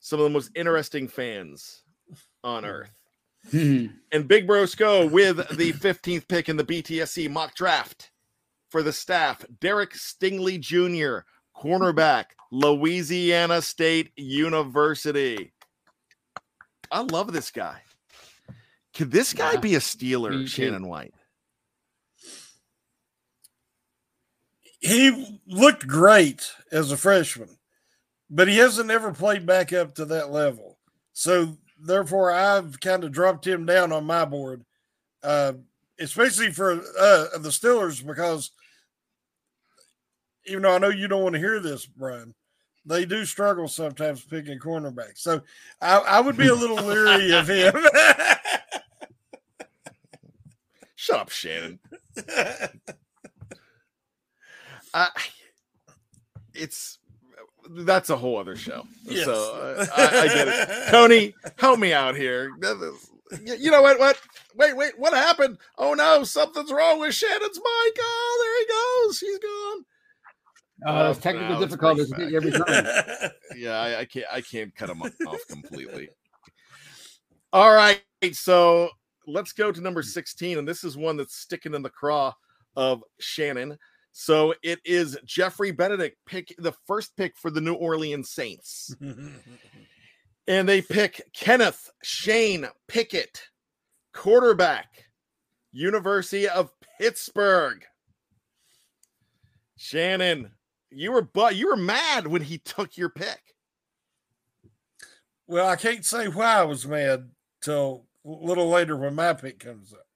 Some 0.00 0.20
of 0.20 0.24
the 0.24 0.30
most 0.30 0.50
interesting 0.54 1.06
fans 1.06 1.82
on 2.42 2.64
earth. 2.64 2.92
and 3.52 4.28
Big 4.28 4.46
Bro 4.46 4.66
Sco 4.66 5.06
with 5.06 5.36
the 5.56 5.72
15th 5.72 6.28
pick 6.28 6.48
in 6.48 6.56
the 6.56 6.64
BTSC 6.64 7.30
mock 7.30 7.54
draft 7.54 8.10
for 8.70 8.82
the 8.82 8.92
staff, 8.92 9.44
Derek 9.60 9.92
Stingley 9.92 10.58
Jr., 10.58 11.26
cornerback, 11.56 12.26
Louisiana 12.50 13.60
State 13.60 14.12
University. 14.16 15.52
I 16.90 17.00
love 17.00 17.32
this 17.32 17.50
guy. 17.50 17.82
Could 18.94 19.10
this 19.10 19.32
guy 19.32 19.52
Yeah, 19.52 19.60
be 19.60 19.74
a 19.74 19.78
Steeler, 19.78 20.30
me 20.30 20.42
too. 20.42 20.46
Shannon 20.46 20.86
White? 20.86 21.14
He 24.80 25.40
looked 25.46 25.86
great 25.86 26.52
as 26.72 26.90
a 26.90 26.96
freshman, 26.96 27.56
but 28.28 28.48
he 28.48 28.56
hasn't 28.56 28.90
ever 28.90 29.12
played 29.12 29.46
back 29.46 29.72
up 29.72 29.94
to 29.94 30.04
that 30.06 30.30
level. 30.30 30.78
So 31.12 31.56
therefore, 31.78 32.32
I've 32.32 32.80
kind 32.80 33.04
of 33.04 33.12
dropped 33.12 33.46
him 33.46 33.64
down 33.64 33.92
on 33.92 34.04
my 34.04 34.24
board, 34.24 34.64
uh, 35.22 35.52
especially 36.00 36.50
for 36.50 36.72
uh, 36.72 37.38
the 37.38 37.50
Steelers 37.50 38.04
because 38.04 38.50
even 40.46 40.62
though 40.62 40.74
I 40.74 40.78
know 40.78 40.88
you 40.88 41.08
don't 41.08 41.22
want 41.22 41.34
to 41.34 41.40
hear 41.40 41.60
this, 41.60 41.86
Bryan, 41.86 42.34
they 42.84 43.04
do 43.04 43.24
struggle 43.24 43.68
sometimes 43.68 44.24
picking 44.24 44.58
cornerbacks. 44.58 45.18
So 45.18 45.42
I, 45.80 45.98
I 45.98 46.20
would 46.20 46.36
be 46.36 46.48
a 46.48 46.54
little 46.54 46.76
leery 46.84 47.32
of 47.32 47.48
him. 47.48 47.72
Shut 51.12 51.20
up, 51.20 51.30
Shannon. 51.30 51.78
I, 54.94 55.08
it's 56.54 56.98
that's 57.70 58.10
a 58.10 58.16
whole 58.16 58.38
other 58.38 58.56
show. 58.56 58.84
Yes. 59.04 59.26
So 59.26 59.32
uh, 59.32 59.86
I, 59.94 60.20
I 60.20 60.26
get 60.28 60.48
it. 60.48 60.90
Tony, 60.90 61.34
help 61.58 61.78
me 61.78 61.92
out 61.92 62.16
here. 62.16 62.50
You 63.44 63.54
you 63.58 63.70
know 63.70 63.82
what? 63.82 63.98
What? 63.98 64.18
Wait, 64.56 64.74
wait. 64.76 64.98
What 64.98 65.12
happened? 65.12 65.58
Oh 65.78 65.94
no, 65.94 66.24
something's 66.24 66.72
wrong 66.72 66.98
with 67.00 67.14
Shannon's 67.14 67.56
mic. 67.56 67.98
Oh, 68.00 68.38
there 68.42 68.58
he 68.60 69.08
goes. 69.08 69.20
He's 69.20 69.38
gone. 69.38 69.84
Uh, 70.86 71.02
those 71.08 71.18
Oh, 71.18 71.20
technical 71.20 71.48
now 71.50 71.60
difficulties 71.60 72.10
bring 72.10 72.30
get 72.30 72.44
it 72.44 72.44
you 72.44 72.50
every 72.50 72.52
time. 72.52 73.30
yeah, 73.56 73.80
I, 73.80 74.00
I 74.00 74.04
can't. 74.06 74.26
I 74.32 74.40
can't 74.40 74.74
cut 74.74 74.90
him 74.90 75.02
off 75.02 75.46
completely. 75.48 76.08
All 77.52 77.74
right, 77.74 78.02
so 78.32 78.90
let's 79.26 79.52
go 79.52 79.72
to 79.72 79.80
number 79.80 80.02
mm. 80.02 80.06
sixteen, 80.06 80.58
and 80.58 80.66
this 80.66 80.84
is 80.84 80.96
one 80.96 81.16
that's 81.16 81.36
sticking 81.36 81.74
in 81.74 81.82
the 81.82 81.90
craw 81.90 82.32
of 82.76 83.02
Shannon. 83.20 83.78
So 84.12 84.54
it 84.62 84.78
is 84.84 85.18
Jeffrey 85.24 85.70
Benedict 85.70 86.18
pick 86.26 86.54
the 86.58 86.72
first 86.86 87.16
pick 87.16 87.36
for 87.36 87.50
the 87.50 87.60
New 87.60 87.74
Orleans 87.74 88.30
Saints, 88.30 88.94
and 90.46 90.68
they 90.68 90.82
pick 90.82 91.22
Kenneth 91.34 91.90
Shane 92.02 92.66
Pickett, 92.88 93.42
quarterback, 94.12 95.06
University 95.72 96.48
of 96.48 96.70
Pittsburgh. 96.98 97.84
Shannon, 99.76 100.52
you 100.90 101.10
were 101.10 101.22
but 101.22 101.56
you 101.56 101.68
were 101.68 101.76
mad 101.76 102.26
when 102.26 102.42
he 102.42 102.58
took 102.58 102.96
your 102.96 103.08
pick. 103.08 103.40
Well, 105.46 105.68
I 105.68 105.76
can't 105.76 106.04
say 106.04 106.28
why 106.28 106.58
I 106.58 106.64
was 106.64 106.86
mad 106.86 107.30
till 107.62 108.06
a 108.24 108.28
little 108.28 108.68
later 108.68 108.96
when 108.96 109.14
my 109.14 109.32
pick 109.32 109.58
comes 109.58 109.92
up. 109.92 110.06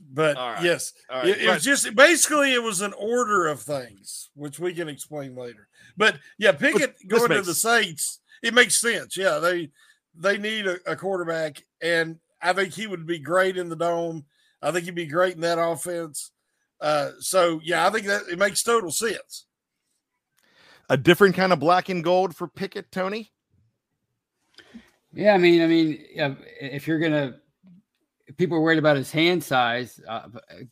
But 0.00 0.36
All 0.36 0.52
right. 0.52 0.62
yes, 0.64 0.92
All 1.08 1.20
right. 1.20 1.28
it, 1.28 1.42
it 1.42 1.48
was 1.48 1.62
just 1.62 1.94
basically 1.94 2.52
it 2.54 2.62
was 2.62 2.80
an 2.80 2.92
order 2.94 3.46
of 3.46 3.60
things, 3.60 4.30
which 4.34 4.58
we 4.58 4.74
can 4.74 4.88
explain 4.88 5.36
later. 5.36 5.68
But 5.96 6.18
yeah, 6.38 6.52
Pickett 6.52 6.96
this 7.04 7.18
going 7.18 7.30
to 7.30 7.42
the 7.42 7.54
Saints, 7.54 8.20
it 8.42 8.52
makes 8.52 8.80
sense. 8.80 9.16
Yeah, 9.16 9.38
they 9.38 9.70
they 10.14 10.38
need 10.38 10.66
a, 10.66 10.78
a 10.86 10.96
quarterback, 10.96 11.62
and 11.80 12.18
I 12.40 12.52
think 12.52 12.74
he 12.74 12.86
would 12.88 13.06
be 13.06 13.20
great 13.20 13.56
in 13.56 13.68
the 13.68 13.76
dome. 13.76 14.24
I 14.60 14.72
think 14.72 14.86
he'd 14.86 14.94
be 14.94 15.06
great 15.06 15.34
in 15.34 15.40
that 15.42 15.60
offense. 15.60 16.32
Uh, 16.80 17.12
so 17.20 17.60
yeah, 17.62 17.86
I 17.86 17.90
think 17.90 18.06
that 18.06 18.22
it 18.30 18.38
makes 18.38 18.62
total 18.64 18.90
sense. 18.90 19.46
a 20.88 20.96
different 20.96 21.36
kind 21.36 21.52
of 21.52 21.60
black 21.60 21.88
and 21.88 22.02
gold 22.02 22.34
for 22.34 22.48
Pickett, 22.48 22.90
Tony. 22.90 23.30
Yeah, 25.12 25.34
I 25.34 25.38
mean, 25.38 25.62
I 25.62 25.66
mean, 25.66 25.98
if 26.60 26.86
you're 26.86 26.98
gonna, 26.98 27.34
if 28.26 28.36
people 28.36 28.56
are 28.56 28.62
worried 28.62 28.78
about 28.78 28.96
his 28.96 29.10
hand 29.10 29.44
size, 29.44 30.00
uh, 30.08 30.28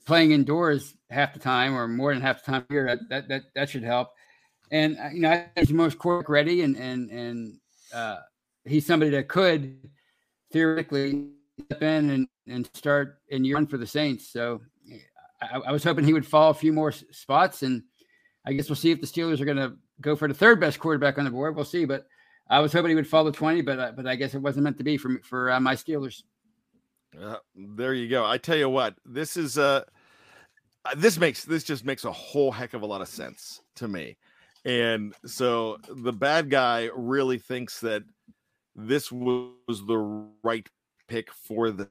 playing 0.07 0.33
indoors 0.33 0.95
half 1.11 1.35
the 1.35 1.41
time 1.41 1.75
or 1.75 1.87
more 1.87 2.13
than 2.15 2.23
half 2.23 2.45
the 2.45 2.53
time 2.53 2.65
here, 2.71 2.87
that 2.87 2.99
that 3.11 3.29
that, 3.29 3.43
that 3.55 3.69
should 3.69 3.83
help. 3.83 4.09
And 4.71 4.99
uh, 4.99 5.09
you 5.13 5.21
know, 5.21 5.45
he's 5.57 5.73
most 5.73 5.99
court 5.99 6.29
ready, 6.29 6.63
and 6.63 6.77
and 6.77 7.11
and 7.11 7.59
uh, 7.93 8.19
he's 8.65 8.87
somebody 8.87 9.11
that 9.11 9.29
could 9.29 9.77
theoretically 10.53 11.29
step 11.67 11.83
in 11.83 12.11
and 12.11 12.29
and 12.47 12.71
start 12.73 13.19
and 13.31 13.47
one 13.53 13.67
for 13.67 13.77
the 13.77 13.87
Saints. 13.87 14.29
So 14.33 14.63
I, 15.43 15.59
I 15.59 15.73
was 15.73 15.85
hoping 15.85 16.05
he 16.05 16.15
would 16.15 16.27
fall 16.27 16.51
a 16.51 16.55
few 16.55 16.73
more 16.73 16.93
spots, 16.93 17.63
and 17.63 17.83
I 18.47 18.55
guess 18.55 18.71
we'll 18.71 18.77
see 18.77 18.91
if 18.91 19.03
the 19.03 19.07
Steelers 19.07 19.41
are 19.41 19.45
going 19.45 19.59
to 19.59 19.75
go 20.01 20.17
for 20.17 20.29
the 20.29 20.35
third 20.35 20.61
best 20.61 20.79
quarterback 20.79 21.19
on 21.19 21.25
the 21.25 21.31
board. 21.31 21.57
We'll 21.57 21.65
see, 21.67 21.85
but 21.85 22.07
I 22.51 22.59
was 22.59 22.73
hoping 22.73 22.91
he 22.91 22.97
would 22.97 23.07
fall 23.07 23.25
to 23.25 23.33
twenty, 23.33 23.63
but 23.63 23.79
uh, 23.79 23.93
but 23.97 24.07
I 24.07 24.17
guess 24.17 24.35
it 24.35 24.43
wasn't 24.43 24.65
meant 24.65 24.77
to 24.79 24.85
be 24.85 24.97
for 24.97 25.21
for 25.23 25.51
uh, 25.51 25.61
my 25.61 25.75
Steelers. 25.77 26.25
Uh, 27.19 27.37
there 27.55 27.95
you 27.95 28.09
go. 28.09 28.27
I 28.27 28.39
tell 28.39 28.57
you 28.57 28.69
what, 28.69 28.97
this 29.05 29.37
is 29.37 29.57
uh 29.57 29.85
uh, 30.85 30.95
this 30.97 31.19
makes 31.19 31.45
this 31.45 31.65
just 31.65 31.85
makes 31.85 32.05
a 32.05 32.13
whole 32.13 32.51
heck 32.51 32.75
of 32.75 32.83
a 32.83 32.87
lot 32.87 33.01
of 33.01 33.09
sense 33.09 33.61
to 33.77 33.89
me. 33.89 34.17
And 34.65 35.15
so 35.25 35.79
the 35.89 36.13
bad 36.13 36.51
guy 36.51 36.91
really 36.95 37.39
thinks 37.39 37.81
that 37.81 38.03
this 38.77 39.11
was 39.11 39.87
the 39.87 40.29
right 40.43 40.69
pick 41.09 41.33
for 41.33 41.71
the 41.71 41.89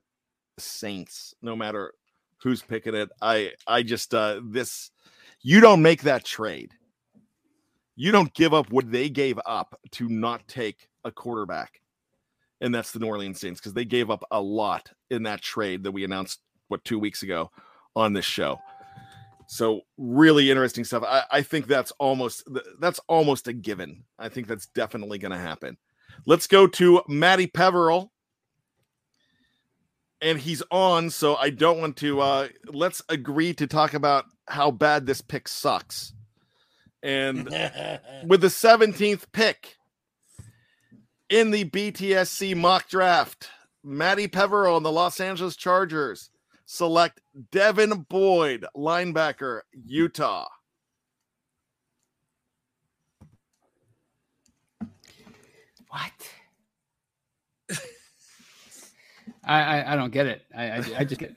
Saints, 0.58 1.34
no 1.42 1.56
matter 1.56 1.94
who's 2.42 2.62
picking 2.62 2.96
it. 2.96 3.10
I 3.22 3.54
I 3.66 3.84
just 3.84 4.14
uh 4.14 4.42
this 4.44 4.92
you 5.42 5.62
don't 5.62 5.82
make 5.82 6.04
that 6.04 6.26
trade. 6.26 6.74
You 8.00 8.14
don't 8.14 8.34
give 8.34 8.54
up 8.54 8.72
what 8.72 8.90
they 8.90 9.10
gave 9.10 9.38
up 9.46 9.78
to 9.92 10.08
not 10.08 10.48
take 10.48 10.88
a 11.04 11.12
quarterback 11.12 11.82
and 12.62 12.74
that's 12.74 12.92
the 12.92 13.00
New 13.00 13.08
Orleans 13.08 13.40
Saints 13.40 13.60
because 13.60 13.74
they 13.74 13.86
gave 13.86 14.10
up 14.10 14.24
a 14.32 14.42
lot 14.42 14.92
in 15.10 15.24
that 15.24 15.42
trade 15.42 15.84
that 15.84 15.92
we 15.92 16.04
announced 16.04 16.40
what 16.68 16.84
two 16.84 17.00
weeks 17.00 17.24
ago 17.24 17.50
on 17.96 18.14
this 18.14 18.26
show. 18.26 18.58
So 19.48 19.82
really 19.98 20.52
interesting 20.52 20.84
stuff. 20.84 21.04
I, 21.06 21.24
I 21.32 21.42
think 21.42 21.68
that's 21.68 21.92
almost 21.94 22.48
that's 22.80 23.00
almost 23.08 23.48
a 23.48 23.54
given. 23.54 24.04
I 24.20 24.30
think 24.30 24.48
that's 24.48 24.68
definitely 24.68 25.18
going 25.18 25.32
to 25.32 25.38
happen. 25.38 25.78
Let's 26.26 26.48
go 26.48 26.68
to 26.68 27.02
Matty 27.08 27.48
Peverell, 27.48 28.12
and 30.22 30.38
he's 30.38 30.62
on. 30.70 31.10
So 31.10 31.36
I 31.36 31.50
don't 31.50 31.80
want 31.80 31.98
to. 31.98 32.22
uh 32.22 32.48
Let's 32.68 33.02
agree 33.10 33.54
to 33.56 33.66
talk 33.66 33.94
about 33.96 34.26
how 34.48 34.70
bad 34.70 35.06
this 35.06 35.22
pick 35.22 35.48
sucks. 35.48 36.14
And 37.02 37.46
with 38.26 38.42
the 38.42 38.48
17th 38.48 39.24
pick 39.32 39.76
in 41.30 41.52
the 41.52 41.66
BTSC 41.66 42.56
mock 42.56 42.90
draft, 42.90 43.50
Matty 43.84 44.28
Peverell 44.28 44.78
and 44.78 44.86
the 44.86 44.92
Los 44.92 45.20
Angeles 45.20 45.56
Chargers 45.56 46.30
select 46.66 47.22
Devin 47.52 48.06
Lloyd, 48.12 48.66
linebacker, 48.76 49.62
Utah. 49.86 50.48
What? 55.90 56.12
I, 59.44 59.62
I 59.62 59.94
I 59.94 59.96
don't 59.96 60.12
get 60.12 60.28
it. 60.28 60.44
I 60.56 60.64
I, 60.64 60.78
I 61.00 61.04
just 61.04 61.20
get. 61.20 61.36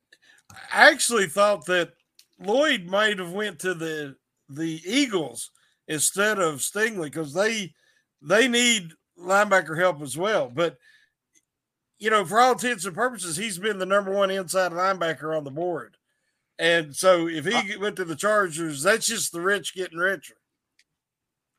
I 0.72 0.90
actually 0.90 1.26
thought 1.26 1.66
that 1.66 1.92
Lloyd 2.40 2.86
might 2.86 3.18
have 3.20 3.30
went 3.30 3.60
to 3.60 3.74
the 3.74 4.16
the 4.48 4.80
Eagles 4.86 5.50
instead 5.88 6.38
of 6.38 6.60
Stingley 6.60 7.04
because 7.04 7.32
they 7.32 7.72
they 8.22 8.48
need 8.48 8.92
linebacker 9.18 9.78
help 9.78 10.02
as 10.02 10.16
well. 10.16 10.50
But 10.52 10.76
you 11.98 12.10
know, 12.10 12.24
for 12.24 12.40
all 12.40 12.52
intents 12.52 12.84
and 12.84 12.94
purposes, 12.94 13.36
he's 13.36 13.58
been 13.58 13.78
the 13.78 13.86
number 13.86 14.12
one 14.12 14.30
inside 14.30 14.72
linebacker 14.72 15.36
on 15.36 15.44
the 15.44 15.50
board. 15.50 15.96
And 16.58 16.94
so 16.94 17.28
if 17.28 17.44
he 17.46 17.76
went 17.76 17.96
to 17.96 18.04
the 18.04 18.16
Chargers, 18.16 18.82
that's 18.82 19.06
just 19.06 19.32
the 19.32 19.40
rich 19.40 19.74
getting 19.74 19.98
richer. 19.98 20.36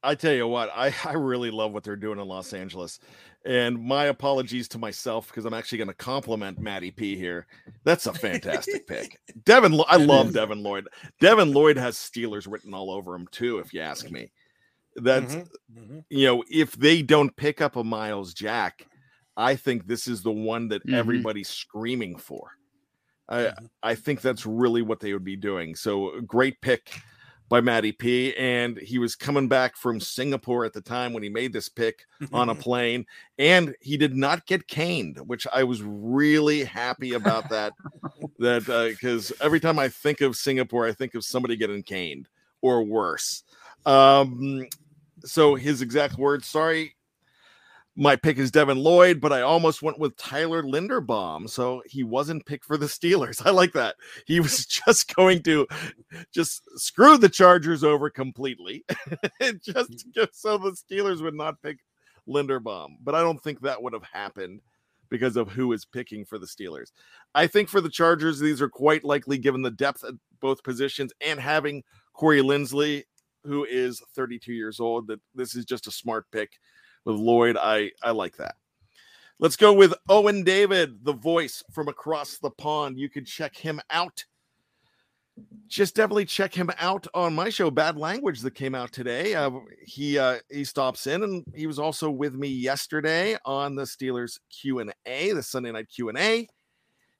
I 0.03 0.15
tell 0.15 0.33
you 0.33 0.47
what, 0.47 0.69
I, 0.73 0.93
I 1.03 1.13
really 1.13 1.51
love 1.51 1.71
what 1.71 1.83
they're 1.83 1.95
doing 1.95 2.19
in 2.19 2.27
Los 2.27 2.53
Angeles. 2.53 2.99
And 3.45 3.79
my 3.79 4.05
apologies 4.05 4.67
to 4.69 4.79
myself 4.79 5.27
because 5.27 5.45
I'm 5.45 5.53
actually 5.53 5.77
going 5.77 5.89
to 5.89 5.93
compliment 5.93 6.59
Matty 6.59 6.89
P 6.89 7.15
here. 7.15 7.45
That's 7.83 8.07
a 8.07 8.13
fantastic 8.13 8.87
pick. 8.87 9.19
Devin, 9.43 9.79
I 9.87 9.97
love 9.97 10.33
Devin 10.33 10.63
Lloyd. 10.63 10.87
Devin 11.19 11.53
Lloyd 11.53 11.77
has 11.77 11.95
Steelers 11.95 12.51
written 12.51 12.73
all 12.73 12.89
over 12.89 13.13
him 13.13 13.27
too, 13.31 13.59
if 13.59 13.71
you 13.71 13.81
ask 13.81 14.09
me. 14.09 14.31
That's 14.95 15.35
mm-hmm, 15.35 15.79
mm-hmm. 15.79 15.99
you 16.09 16.25
know, 16.25 16.43
if 16.49 16.71
they 16.73 17.03
don't 17.03 17.35
pick 17.35 17.61
up 17.61 17.75
a 17.75 17.83
Myles 17.83 18.33
Jack, 18.33 18.87
I 19.37 19.55
think 19.55 19.85
this 19.85 20.07
is 20.07 20.23
the 20.23 20.31
one 20.31 20.69
that 20.69 20.85
Mhm. 20.87 20.93
everybody's 20.93 21.49
screaming 21.49 22.17
for. 22.17 22.51
I 23.27 23.41
mm-hmm. 23.41 23.65
I 23.83 23.95
think 23.95 24.21
that's 24.21 24.45
really 24.45 24.81
what 24.81 24.99
they 24.99 25.13
would 25.13 25.23
be 25.23 25.35
doing. 25.35 25.75
So 25.75 26.19
great 26.21 26.61
pick 26.61 26.89
by 27.49 27.61
Matty 27.61 27.91
P. 27.91 28.35
And 28.35 28.77
he 28.77 28.97
was 28.97 29.15
coming 29.15 29.47
back 29.47 29.77
from 29.77 29.99
Singapore 29.99 30.65
at 30.65 30.73
the 30.73 30.81
time 30.81 31.13
when 31.13 31.23
he 31.23 31.29
made 31.29 31.53
this 31.53 31.69
pick 31.69 32.05
on 32.33 32.49
a 32.49 32.55
plane, 32.65 33.05
and 33.37 33.75
he 33.81 33.97
did 33.97 34.15
not 34.15 34.45
get 34.45 34.67
caned, 34.67 35.17
which 35.27 35.45
I 35.53 35.63
was 35.63 35.81
really 35.83 36.63
happy 36.63 37.13
about 37.13 37.49
that. 37.49 37.73
that 38.39 38.65
because 38.99 39.31
every 39.41 39.59
time 39.59 39.79
I 39.79 39.89
think 39.89 40.21
of 40.21 40.35
Singapore, 40.35 40.87
I 40.87 40.93
think 40.93 41.15
of 41.15 41.23
somebody 41.23 41.55
getting 41.55 41.83
caned 41.83 42.27
or 42.61 42.83
worse. 42.83 43.43
Um, 43.85 44.67
so 45.23 45.55
his 45.55 45.81
exact 45.81 46.17
words, 46.17 46.47
sorry, 46.47 46.94
my 47.95 48.15
pick 48.15 48.37
is 48.37 48.51
Devin 48.51 48.77
Lloyd, 48.77 49.21
but 49.21 49.31
I 49.31 49.41
almost 49.41 49.81
went 49.81 49.99
with 49.99 50.17
Tyler 50.17 50.61
Linderbaum. 50.61 51.49
So 51.49 51.81
he 51.85 52.03
wasn't 52.03 52.45
picked 52.45 52.65
for 52.65 52.77
the 52.77 52.87
Steelers. 52.87 53.41
I 53.45 53.51
like 53.51 53.73
that. 53.73 53.95
He 54.25 54.39
was 54.41 54.65
just 54.65 55.13
going 55.15 55.43
to 55.43 55.67
just 56.33 56.61
screw 56.79 57.17
the 57.17 57.29
Chargers 57.29 57.83
over 57.83 58.09
completely, 58.09 58.83
just 59.61 59.91
mm-hmm. 59.91 60.21
to- 60.21 60.29
so 60.33 60.57
the 60.57 60.71
Steelers 60.71 61.21
would 61.21 61.35
not 61.35 61.61
pick 61.61 61.79
Linderbaum. 62.27 62.95
But 63.01 63.15
I 63.15 63.21
don't 63.21 63.41
think 63.41 63.61
that 63.61 63.81
would 63.81 63.93
have 63.93 64.03
happened 64.11 64.61
because 65.09 65.37
of 65.37 65.49
who 65.49 65.71
is 65.71 65.85
picking 65.85 66.25
for 66.25 66.37
the 66.37 66.47
Steelers. 66.47 66.91
I 67.33 67.47
think 67.47 67.69
for 67.69 67.79
the 67.79 67.89
Chargers, 67.89 68.39
these 68.39 68.61
are 68.61 68.69
quite 68.69 69.03
likely 69.03 69.37
given 69.37 69.61
the 69.61 69.71
depth 69.71 70.03
at 70.03 70.15
both 70.41 70.63
positions 70.63 71.13
and 71.21 71.39
having 71.39 71.83
Corey 72.13 72.41
Linsley, 72.41 73.03
who 73.43 73.65
is 73.65 74.01
32 74.15 74.51
years 74.51 74.79
old, 74.79 75.07
that 75.07 75.21
this 75.35 75.55
is 75.55 75.63
just 75.63 75.87
a 75.87 75.91
smart 75.91 76.25
pick 76.31 76.53
with 77.05 77.15
Lloyd. 77.15 77.57
I 77.57 77.91
I 78.03 78.11
like 78.11 78.37
that. 78.37 78.55
Let's 79.37 79.57
go 79.57 79.73
with 79.73 79.93
Owen 80.07 80.43
David, 80.43 81.03
the 81.03 81.13
voice 81.13 81.61
from 81.71 81.87
across 81.89 82.37
the 82.37 82.51
pond. 82.51 82.97
You 82.97 83.09
can 83.09 83.25
check 83.25 83.55
him 83.55 83.81
out. 83.89 84.23
Just 85.67 85.95
definitely 85.95 86.23
check 86.23 86.53
him 86.53 86.71
out 86.79 87.05
on 87.13 87.35
my 87.35 87.49
show, 87.49 87.69
Bad 87.69 87.97
Language, 87.97 88.39
that 88.39 88.55
came 88.55 88.73
out 88.73 88.93
today. 88.93 89.35
Uh, 89.35 89.51
he 89.85 90.17
uh, 90.17 90.37
he 90.49 90.63
stops 90.63 91.07
in, 91.07 91.23
and 91.23 91.43
he 91.53 91.67
was 91.67 91.79
also 91.79 92.09
with 92.09 92.33
me 92.33 92.47
yesterday 92.47 93.37
on 93.43 93.75
the 93.75 93.83
Steelers 93.83 94.39
Q 94.49 94.79
and 94.79 94.93
A, 95.05 95.33
the 95.33 95.43
Sunday 95.43 95.71
night 95.71 95.89
Q 95.93 96.09
and 96.09 96.17
A. 96.17 96.47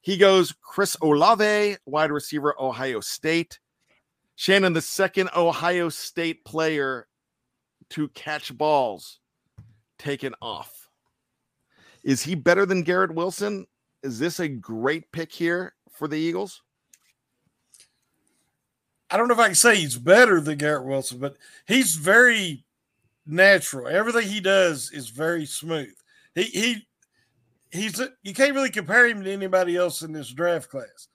He 0.00 0.16
goes 0.16 0.54
Chris 0.62 0.96
Olave, 1.02 1.76
wide 1.84 2.10
receiver, 2.10 2.54
Ohio 2.58 3.00
State. 3.00 3.58
Shannon, 4.36 4.72
the 4.72 4.80
second 4.80 5.30
Ohio 5.36 5.88
State 5.90 6.44
player 6.44 7.08
to 7.90 8.08
catch 8.08 8.56
balls 8.56 9.18
taken 9.98 10.34
off. 10.40 10.88
Is 12.02 12.22
he 12.22 12.34
better 12.34 12.66
than 12.66 12.82
Garrett 12.82 13.14
Wilson? 13.14 13.66
Is 14.02 14.18
this 14.18 14.40
a 14.40 14.48
great 14.48 15.10
pick 15.12 15.32
here 15.32 15.74
for 15.90 16.06
the 16.06 16.16
Eagles? 16.16 16.62
I 19.10 19.16
don't 19.16 19.28
know 19.28 19.34
if 19.34 19.40
I 19.40 19.46
can 19.46 19.54
say 19.54 19.76
he's 19.76 19.96
better 19.96 20.40
than 20.40 20.58
Garrett 20.58 20.84
Wilson, 20.84 21.18
but 21.18 21.36
he's 21.66 21.94
very 21.94 22.64
natural. 23.26 23.88
Everything 23.88 24.28
he 24.28 24.40
does 24.40 24.90
is 24.90 25.08
very 25.08 25.46
smooth. 25.46 25.94
He 26.34 26.42
he 26.44 26.86
he's 27.70 28.00
you 28.22 28.34
can't 28.34 28.54
really 28.54 28.70
compare 28.70 29.06
him 29.06 29.22
to 29.22 29.32
anybody 29.32 29.76
else 29.76 30.02
in 30.02 30.12
this 30.12 30.30
draft 30.30 30.70
class 30.70 31.08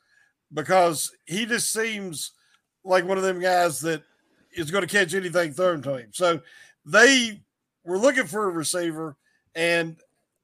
because 0.53 1.11
he 1.25 1.45
just 1.45 1.71
seems 1.71 2.31
like 2.83 3.05
one 3.05 3.17
of 3.17 3.23
them 3.23 3.39
guys 3.39 3.79
that 3.81 4.03
is 4.55 4.71
going 4.71 4.85
to 4.85 4.93
catch 4.93 5.13
anything 5.13 5.53
thrown 5.53 5.81
to 5.81 5.95
him. 5.95 6.09
So 6.13 6.41
they 6.85 7.41
were 7.83 7.97
looking 7.97 8.25
for 8.25 8.45
a 8.45 8.51
receiver, 8.51 9.15
and 9.55 9.97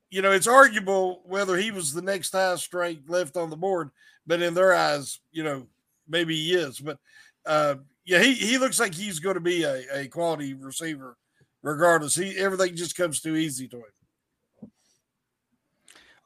you 0.10 0.22
know 0.22 0.32
it's 0.32 0.48
arguable 0.48 1.22
whether 1.26 1.58
he 1.58 1.72
was 1.72 1.94
the 1.94 2.02
next 2.02 2.32
highest 2.32 2.64
strength 2.64 3.10
left 3.10 3.38
on 3.38 3.50
the 3.50 3.56
board, 3.58 3.90
but 4.26 4.42
in 4.42 4.54
their 4.54 4.74
eyes, 4.74 5.20
you 5.32 5.44
know 5.44 5.68
maybe 6.08 6.36
he 6.36 6.54
is. 6.54 6.80
But 6.80 6.98
uh, 7.46 7.76
yeah, 8.06 8.22
he, 8.22 8.34
he 8.34 8.58
looks 8.58 8.80
like 8.80 8.94
he's 8.94 9.20
going 9.20 9.36
to 9.36 9.42
be 9.42 9.64
a, 9.64 9.84
a 9.94 10.08
quality 10.08 10.54
receiver, 10.54 11.18
regardless. 11.62 12.16
He 12.16 12.38
everything 12.38 12.76
just 12.76 12.96
comes 12.96 13.22
too 13.22 13.36
easy 13.36 13.68
to 13.70 13.78
him. 13.78 13.84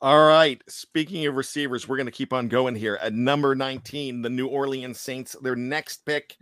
All 0.02 0.26
right. 0.26 0.60
Speaking 0.68 1.28
of 1.28 1.36
receivers, 1.36 1.88
we're 1.88 1.98
going 1.98 2.08
to 2.08 2.12
keep 2.12 2.34
on 2.34 2.48
going 2.48 2.74
here. 2.74 2.98
At 3.00 3.14
number 3.14 3.54
19, 3.54 4.24
the 4.24 4.32
New 4.32 4.48
Orleans 4.48 5.00
Saints, 5.00 5.36
their 5.44 5.56
next 5.56 6.06
pick, 6.08 6.36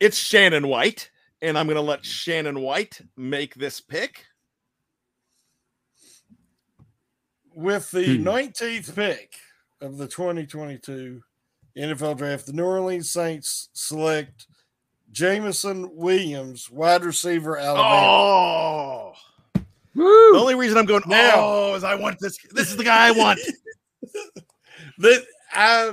it's 0.00 0.16
Shannon 0.16 0.66
White. 0.66 1.10
And 1.44 1.58
I'm 1.58 1.66
going 1.66 1.76
to 1.76 1.82
let 1.82 2.06
Shannon 2.06 2.60
White 2.60 3.02
make 3.18 3.54
this 3.54 3.78
pick. 3.78 4.24
With 7.54 7.90
the 7.90 8.16
Hmm. 8.16 8.26
19th 8.26 8.94
pick 8.94 9.34
of 9.82 9.98
the 9.98 10.08
2022 10.08 11.22
NFL 11.76 12.16
Draft, 12.16 12.46
the 12.46 12.54
New 12.54 12.64
Orleans 12.64 13.10
Saints 13.10 13.68
select 13.74 14.46
Jameson 15.12 15.94
Williams, 15.94 16.70
wide 16.70 17.04
receiver, 17.04 17.58
Alabama. 17.58 17.84
Oh, 17.84 19.12
the 19.94 20.38
only 20.38 20.54
reason 20.54 20.78
I'm 20.78 20.86
going 20.86 21.02
Now- 21.06 21.34
oh 21.36 21.74
is 21.74 21.84
I 21.84 21.94
want 21.94 22.18
this. 22.20 22.38
This 22.52 22.70
is 22.70 22.78
the 22.78 22.84
guy 22.84 23.08
I 23.08 23.10
want. 23.10 23.38
that 24.98 25.24
I 25.52 25.92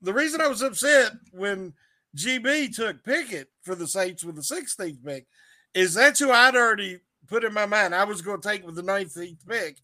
the 0.00 0.14
reason 0.14 0.40
I 0.40 0.48
was 0.48 0.62
upset 0.62 1.12
when 1.32 1.74
GB 2.16 2.74
took 2.74 3.04
Pickett 3.04 3.48
for 3.62 3.74
the 3.74 3.86
Saints 3.86 4.24
with 4.24 4.36
the 4.36 4.42
16th 4.42 5.04
pick 5.04 5.26
is 5.74 5.94
that's 5.94 6.18
who 6.18 6.30
I'd 6.30 6.56
already 6.56 6.98
put 7.28 7.44
in 7.44 7.54
my 7.54 7.66
mind. 7.66 7.94
I 7.94 8.04
was 8.04 8.22
going 8.22 8.40
to 8.40 8.48
take 8.48 8.66
with 8.66 8.74
the 8.74 8.82
19th 8.82 9.46
pick 9.46 9.78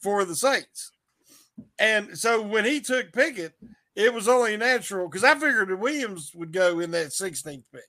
for 0.00 0.24
the 0.24 0.36
Saints. 0.36 0.92
And 1.78 2.16
so 2.16 2.42
when 2.42 2.64
he 2.64 2.80
took 2.80 3.12
Pickett, 3.12 3.54
it 3.96 4.12
was 4.12 4.28
only 4.28 4.56
natural 4.56 5.08
because 5.08 5.24
I 5.24 5.34
figured 5.34 5.78
Williams 5.78 6.32
would 6.34 6.52
go 6.52 6.80
in 6.80 6.90
that 6.92 7.08
16th 7.08 7.64
pick. 7.72 7.88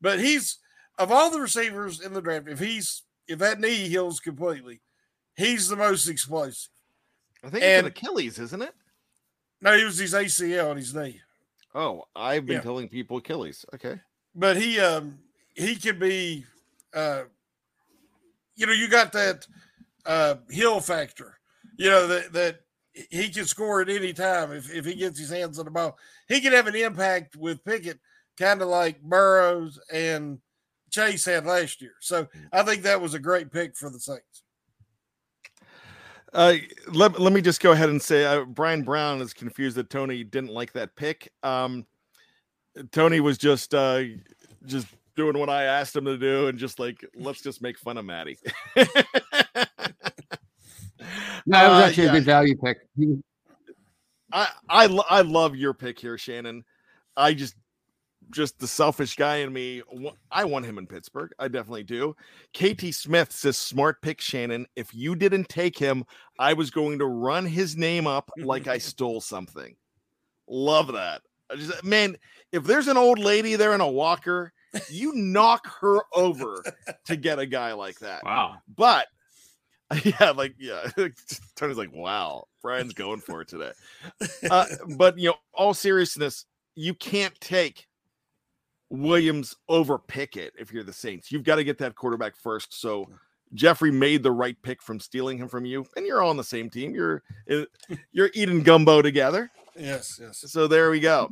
But 0.00 0.20
he's 0.20 0.58
of 0.98 1.10
all 1.10 1.30
the 1.30 1.40
receivers 1.40 2.00
in 2.00 2.12
the 2.12 2.20
draft, 2.20 2.48
if 2.48 2.58
he's 2.58 3.02
if 3.26 3.38
that 3.38 3.60
knee 3.60 3.88
heals 3.88 4.20
completely, 4.20 4.80
he's 5.36 5.68
the 5.68 5.76
most 5.76 6.08
explosive. 6.08 6.70
I 7.42 7.50
think 7.50 7.64
it's 7.64 7.80
an 7.80 7.86
Achilles, 7.86 8.38
isn't 8.38 8.62
it? 8.62 8.74
No, 9.60 9.76
he 9.76 9.84
was 9.84 9.98
his 9.98 10.14
ACL 10.14 10.70
on 10.70 10.76
his 10.76 10.94
knee. 10.94 11.20
Oh, 11.74 12.04
I've 12.14 12.46
been 12.46 12.56
Yeah. 12.56 12.60
telling 12.62 12.88
people 12.88 13.16
Achilles. 13.18 13.64
Okay. 13.74 14.00
but 14.34 14.56
he 14.56 14.78
um 14.80 15.18
he 15.54 15.76
could 15.76 15.98
be 15.98 16.44
uh 16.94 17.24
you 18.56 18.66
know 18.66 18.72
you 18.72 18.88
got 18.88 19.12
that 19.12 19.46
uh 20.06 20.36
hill 20.50 20.80
factor 20.80 21.38
you 21.76 21.90
know 21.90 22.06
that 22.06 22.32
that 22.32 22.60
he 22.92 23.28
can 23.28 23.44
score 23.44 23.80
at 23.80 23.88
any 23.88 24.12
time 24.12 24.52
if, 24.52 24.72
if 24.72 24.84
he 24.84 24.94
gets 24.94 25.18
his 25.18 25.30
hands 25.30 25.58
on 25.58 25.64
the 25.64 25.70
ball 25.70 25.98
he 26.28 26.40
could 26.40 26.52
have 26.52 26.68
an 26.68 26.76
impact 26.76 27.34
with 27.36 27.64
pickett 27.64 27.98
kind 28.38 28.62
of 28.62 28.68
like 28.68 29.00
burrows 29.02 29.80
and 29.92 30.38
chase 30.90 31.24
had 31.24 31.44
last 31.44 31.80
year 31.82 31.94
so 32.00 32.26
i 32.52 32.62
think 32.62 32.82
that 32.82 33.00
was 33.00 33.14
a 33.14 33.18
great 33.18 33.50
pick 33.50 33.76
for 33.76 33.90
the 33.90 33.98
saints 33.98 34.43
Uh, 36.34 36.54
let, 36.92 37.20
let 37.20 37.32
me 37.32 37.40
just 37.40 37.60
go 37.62 37.72
ahead 37.72 37.88
and 37.88 38.02
say 38.02 38.24
uh, 38.24 38.44
Brian 38.44 38.82
Brown 38.82 39.20
is 39.22 39.32
confused 39.32 39.76
that 39.76 39.88
Tony 39.88 40.24
didn't 40.24 40.50
like 40.50 40.72
that 40.72 40.96
pick. 40.96 41.32
Um, 41.44 41.86
Tony 42.90 43.20
was 43.20 43.38
just 43.38 43.72
uh, 43.72 44.02
just 44.66 44.88
doing 45.14 45.38
what 45.38 45.48
I 45.48 45.62
asked 45.64 45.94
him 45.94 46.06
to 46.06 46.18
do, 46.18 46.48
and 46.48 46.58
just 46.58 46.80
like 46.80 47.04
let's 47.14 47.40
just 47.40 47.62
make 47.62 47.78
fun 47.78 47.96
of 47.98 48.04
Maddie. 48.04 48.36
No, 51.46 51.64
it 51.64 51.68
was 51.68 51.82
Uh, 51.82 51.84
actually 51.86 52.04
yeah. 52.04 52.10
a 52.10 52.12
good 52.14 52.24
value 52.24 52.56
pick. 52.56 52.78
I 54.32 54.48
I 54.68 54.86
I 55.10 55.20
love 55.20 55.54
your 55.54 55.74
pick 55.74 55.98
here, 55.98 56.18
Shannon. 56.18 56.64
I 57.16 57.34
just 57.34 57.54
just 58.30 58.58
the 58.58 58.66
selfish 58.66 59.16
guy 59.16 59.36
in 59.36 59.52
me. 59.52 59.82
I 60.30 60.44
want 60.44 60.66
him 60.66 60.78
in 60.78 60.86
Pittsburgh. 60.86 61.30
I 61.38 61.48
definitely 61.48 61.84
do. 61.84 62.14
KT 62.56 62.94
Smith 62.94 63.32
says 63.32 63.56
smart 63.58 64.00
pick, 64.02 64.20
Shannon. 64.20 64.66
If 64.76 64.94
you 64.94 65.14
didn't 65.14 65.48
take 65.48 65.78
him, 65.78 66.04
I 66.38 66.52
was 66.52 66.70
going 66.70 66.98
to 66.98 67.06
run 67.06 67.46
his 67.46 67.76
name 67.76 68.06
up 68.06 68.30
like 68.36 68.66
I 68.66 68.78
stole 68.78 69.20
something. 69.20 69.76
Love 70.48 70.92
that. 70.92 71.22
I 71.50 71.56
just 71.56 71.84
man, 71.84 72.16
if 72.52 72.64
there's 72.64 72.88
an 72.88 72.96
old 72.96 73.18
lady 73.18 73.56
there 73.56 73.74
in 73.74 73.80
a 73.80 73.90
walker, 73.90 74.52
you 74.88 75.12
knock 75.14 75.66
her 75.80 76.00
over 76.14 76.62
to 77.06 77.16
get 77.16 77.38
a 77.38 77.46
guy 77.46 77.72
like 77.72 77.98
that. 78.00 78.24
Wow. 78.24 78.56
But 78.74 79.06
yeah, 80.04 80.30
like 80.30 80.54
yeah. 80.58 80.88
Tony's 81.56 81.76
like, 81.76 81.92
wow, 81.92 82.44
Bryan's 82.62 82.94
going 82.94 83.20
for 83.20 83.42
it 83.42 83.48
today. 83.48 83.72
Uh, 84.50 84.66
but 84.96 85.18
you 85.18 85.30
know, 85.30 85.36
all 85.52 85.74
seriousness, 85.74 86.46
you 86.74 86.94
can't 86.94 87.38
take 87.40 87.86
Williams 88.94 89.56
over 89.68 89.98
Pickett 89.98 90.54
if 90.58 90.72
you're 90.72 90.84
the 90.84 90.92
Saints. 90.92 91.30
You've 91.30 91.44
got 91.44 91.56
to 91.56 91.64
get 91.64 91.78
that 91.78 91.94
quarterback 91.94 92.36
first. 92.36 92.80
So 92.80 93.08
Jeffrey 93.52 93.92
made 93.92 94.22
the 94.22 94.32
right 94.32 94.56
pick 94.62 94.82
from 94.82 94.98
stealing 94.98 95.38
him 95.38 95.48
from 95.48 95.64
you, 95.64 95.86
and 95.96 96.06
you're 96.06 96.22
all 96.22 96.30
on 96.30 96.36
the 96.36 96.44
same 96.44 96.70
team. 96.70 96.94
You're 96.94 97.22
uh, 97.50 97.64
you're 98.12 98.30
eating 98.34 98.62
gumbo 98.62 99.02
together. 99.02 99.50
Yes, 99.76 100.18
yes. 100.20 100.44
So 100.46 100.66
there 100.66 100.90
we 100.90 101.00
go. 101.00 101.30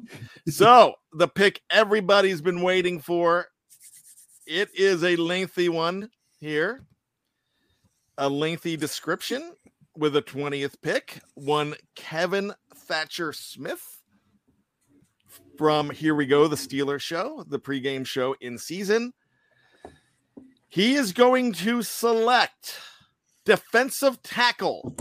So 0.49 0.95
the 1.13 1.29
pick 1.29 1.61
everybody's 1.71 2.41
been 2.41 2.63
waiting 2.63 3.01
for. 3.01 3.47
It 4.47 4.69
is 4.75 5.05
a 5.05 5.17
lengthy 5.17 5.69
one 5.69 6.11
here. 6.39 6.85
A 8.19 8.29
lengthy 8.29 8.77
description 8.77 9.53
with 9.97 10.17
a 10.17 10.23
20th 10.23 10.75
pick. 10.83 11.21
One 11.35 11.75
Kevin 11.95 12.53
Thatcher 12.75 13.33
Smith 13.33 14.02
from 15.63 15.91
Here 15.91 16.17
We 16.17 16.27
Go, 16.27 16.49
the 16.49 16.57
Steelers 16.57 17.03
show, 17.03 17.45
the 17.47 17.61
pregame 17.61 18.05
show 18.05 18.35
in 18.41 18.59
season. 18.59 19.13
He 20.69 20.95
is 20.97 21.13
going 21.13 21.53
to 21.53 21.83
select 21.83 22.81
defensive 23.45 24.21
tackle 24.25 24.93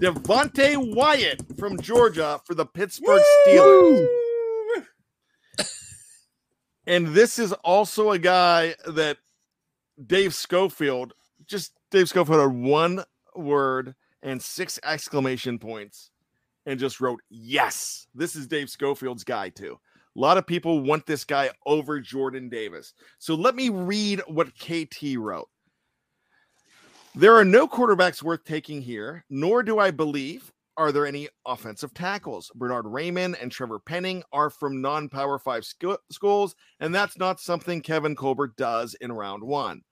Devonte 0.00 0.94
Wyatt 0.94 1.42
from 1.58 1.78
Georgia 1.78 2.40
for 2.46 2.54
the 2.54 2.64
Pittsburgh 2.64 3.20
Steelers. 3.46 4.08
And 6.86 7.08
this 7.08 7.38
is 7.38 7.52
also 7.52 8.12
a 8.12 8.18
guy 8.18 8.74
that 8.86 9.18
Dave 10.06 10.34
Schofield, 10.34 11.12
just 11.46 11.74
Dave 11.90 12.08
Schofield 12.08 12.40
had 12.40 12.66
one 12.66 13.04
word 13.36 13.94
and 14.22 14.40
six 14.40 14.80
exclamation 14.84 15.58
points 15.58 16.11
and 16.66 16.78
just 16.78 17.00
wrote, 17.00 17.20
Yes, 17.30 18.06
this 18.14 18.36
is 18.36 18.46
Dave 18.46 18.70
Schofield's 18.70 19.24
guy, 19.24 19.48
too. 19.48 19.78
A 20.16 20.20
lot 20.20 20.36
of 20.36 20.46
people 20.46 20.80
want 20.80 21.06
this 21.06 21.24
guy 21.24 21.50
over 21.64 21.98
Jordan 21.98 22.48
Davis. 22.48 22.92
So 23.18 23.34
let 23.34 23.54
me 23.54 23.70
read 23.70 24.20
what 24.26 24.54
KT 24.54 25.16
wrote. 25.16 25.48
There 27.14 27.36
are 27.36 27.44
no 27.44 27.66
quarterbacks 27.66 28.22
worth 28.22 28.44
taking 28.44 28.82
here, 28.82 29.24
nor 29.30 29.62
do 29.62 29.78
I 29.78 29.90
believe 29.90 30.52
are 30.76 30.92
there 30.92 31.06
any 31.06 31.28
offensive 31.46 31.92
tackles. 31.92 32.50
Bernhard 32.54 32.86
Raimann 32.86 33.40
and 33.40 33.52
Trevor 33.52 33.78
Penning 33.78 34.22
are 34.32 34.50
from 34.50 34.80
non 34.80 35.08
Power 35.08 35.38
Five 35.38 35.64
schools, 36.10 36.54
and 36.80 36.94
that's 36.94 37.18
not 37.18 37.40
something 37.40 37.80
Kevin 37.80 38.16
Colbert 38.16 38.56
does 38.56 38.94
in 39.00 39.12
round 39.12 39.42
one. 39.42 39.82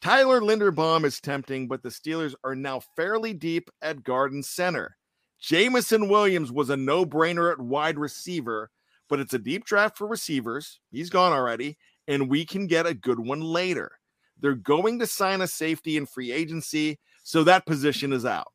Tyler 0.00 0.40
Linderbaum 0.40 1.04
is 1.04 1.20
tempting, 1.20 1.66
but 1.66 1.82
the 1.82 1.88
Steelers 1.88 2.34
are 2.44 2.54
now 2.54 2.80
fairly 2.94 3.34
deep 3.34 3.68
at 3.82 4.04
guard 4.04 4.32
and 4.32 4.44
center. 4.44 4.96
Jameson 5.40 6.08
Williams 6.08 6.50
was 6.50 6.70
a 6.70 6.76
no 6.76 7.06
brainer 7.06 7.52
at 7.52 7.60
wide 7.60 7.98
receiver, 7.98 8.70
but 9.08 9.20
it's 9.20 9.34
a 9.34 9.38
deep 9.38 9.64
draft 9.64 9.96
for 9.96 10.06
receivers. 10.06 10.80
He's 10.90 11.10
gone 11.10 11.32
already, 11.32 11.78
and 12.06 12.28
we 12.28 12.44
can 12.44 12.66
get 12.66 12.86
a 12.86 12.94
good 12.94 13.20
one 13.20 13.40
later. 13.40 13.92
They're 14.40 14.54
going 14.54 14.98
to 14.98 15.06
sign 15.06 15.40
a 15.40 15.46
safety 15.46 15.96
in 15.96 16.06
free 16.06 16.32
agency, 16.32 16.98
so 17.22 17.44
that 17.44 17.66
position 17.66 18.12
is 18.12 18.24
out. 18.24 18.52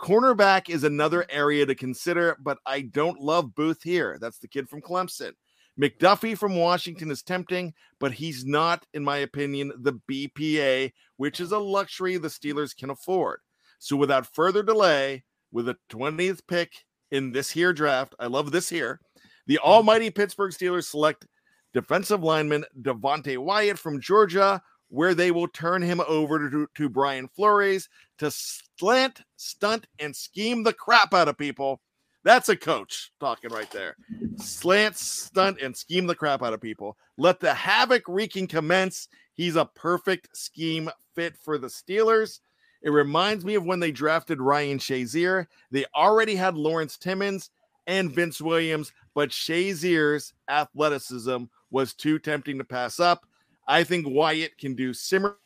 Cornerback 0.00 0.68
is 0.68 0.84
another 0.84 1.26
area 1.28 1.66
to 1.66 1.74
consider, 1.74 2.36
but 2.40 2.58
I 2.64 2.82
don't 2.82 3.20
love 3.20 3.54
Booth 3.54 3.82
here. 3.82 4.16
That's 4.20 4.38
the 4.38 4.48
kid 4.48 4.68
from 4.68 4.80
Clemson. 4.80 5.32
McDuffie 5.80 6.36
from 6.36 6.56
Washington 6.56 7.10
is 7.10 7.22
tempting, 7.22 7.72
but 8.00 8.12
he's 8.12 8.44
not, 8.44 8.84
in 8.94 9.04
my 9.04 9.18
opinion, 9.18 9.72
the 9.80 10.00
BPA, 10.10 10.92
which 11.16 11.40
is 11.40 11.52
a 11.52 11.58
luxury 11.58 12.16
the 12.16 12.28
Steelers 12.28 12.76
can 12.76 12.90
afford. 12.90 13.40
So 13.78 13.96
without 13.96 14.26
further 14.26 14.62
delay, 14.62 15.24
with 15.52 15.68
a 15.68 15.76
20th 15.90 16.40
pick 16.46 16.72
in 17.10 17.32
this 17.32 17.50
here 17.50 17.72
draft, 17.72 18.14
I 18.18 18.26
love 18.26 18.52
this 18.52 18.68
here. 18.68 19.00
The 19.46 19.58
hmm. 19.62 19.68
almighty 19.68 20.10
Pittsburgh 20.10 20.52
Steelers 20.52 20.84
select 20.84 21.26
defensive 21.74 22.22
lineman 22.22 22.64
Devonte 22.80 23.38
Wyatt 23.38 23.78
from 23.78 24.00
Georgia, 24.00 24.62
where 24.88 25.14
they 25.14 25.30
will 25.30 25.48
turn 25.48 25.82
him 25.82 26.00
over 26.06 26.50
to, 26.50 26.66
to 26.74 26.88
Brian 26.88 27.28
Flores 27.28 27.88
to 28.18 28.30
slant, 28.30 29.22
stunt, 29.36 29.86
and 29.98 30.14
scheme 30.14 30.62
the 30.62 30.72
crap 30.72 31.12
out 31.14 31.28
of 31.28 31.36
people. 31.36 31.80
That's 32.24 32.48
a 32.48 32.56
coach 32.56 33.12
talking 33.20 33.50
right 33.50 33.70
there. 33.70 33.96
Slant, 34.36 34.96
stunt, 34.96 35.60
and 35.62 35.76
scheme 35.76 36.06
the 36.06 36.14
crap 36.14 36.42
out 36.42 36.52
of 36.52 36.60
people. 36.60 36.96
Let 37.16 37.40
the 37.40 37.54
havoc 37.54 38.02
wreaking 38.08 38.48
commence. 38.48 39.08
He's 39.34 39.56
a 39.56 39.70
perfect 39.74 40.36
scheme 40.36 40.90
fit 41.14 41.36
for 41.36 41.58
the 41.58 41.68
Steelers. 41.68 42.40
It 42.88 42.92
reminds 42.92 43.44
me 43.44 43.54
of 43.54 43.66
when 43.66 43.80
they 43.80 43.92
drafted 43.92 44.40
Ryan 44.40 44.78
Shazier. 44.78 45.46
They 45.70 45.84
already 45.94 46.34
had 46.34 46.56
Lawrence 46.56 46.96
Timmons 46.96 47.50
and 47.86 48.10
Vince 48.10 48.40
Williams, 48.40 48.94
but 49.14 49.28
Shazier's 49.28 50.32
athleticism 50.48 51.44
was 51.70 51.92
too 51.92 52.18
tempting 52.18 52.56
to 52.56 52.64
pass 52.64 52.98
up. 52.98 53.26
I 53.66 53.84
think 53.84 54.06
Wyatt 54.08 54.56
can 54.56 54.74
do 54.74 54.94
similar 54.94 55.36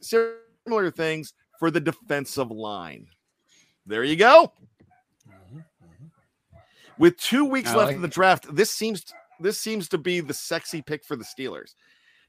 similar 0.00 0.90
things 0.90 1.34
for 1.60 1.70
the 1.70 1.78
defensive 1.78 2.50
line. 2.50 3.06
There 3.86 4.02
you 4.02 4.16
go. 4.16 4.52
Mm-hmm, 5.28 5.58
mm-hmm. 5.58 6.56
With 6.98 7.16
two 7.16 7.44
weeks 7.44 7.70
I 7.70 7.76
left 7.76 7.92
in 7.92 8.02
the 8.02 8.08
draft, 8.08 8.52
this 8.52 8.72
seems 8.72 9.04
this 9.38 9.60
seems 9.60 9.88
to 9.90 9.98
be 9.98 10.18
the 10.18 10.34
sexy 10.34 10.82
pick 10.82 11.04
for 11.04 11.14
the 11.14 11.22
Steelers. 11.22 11.76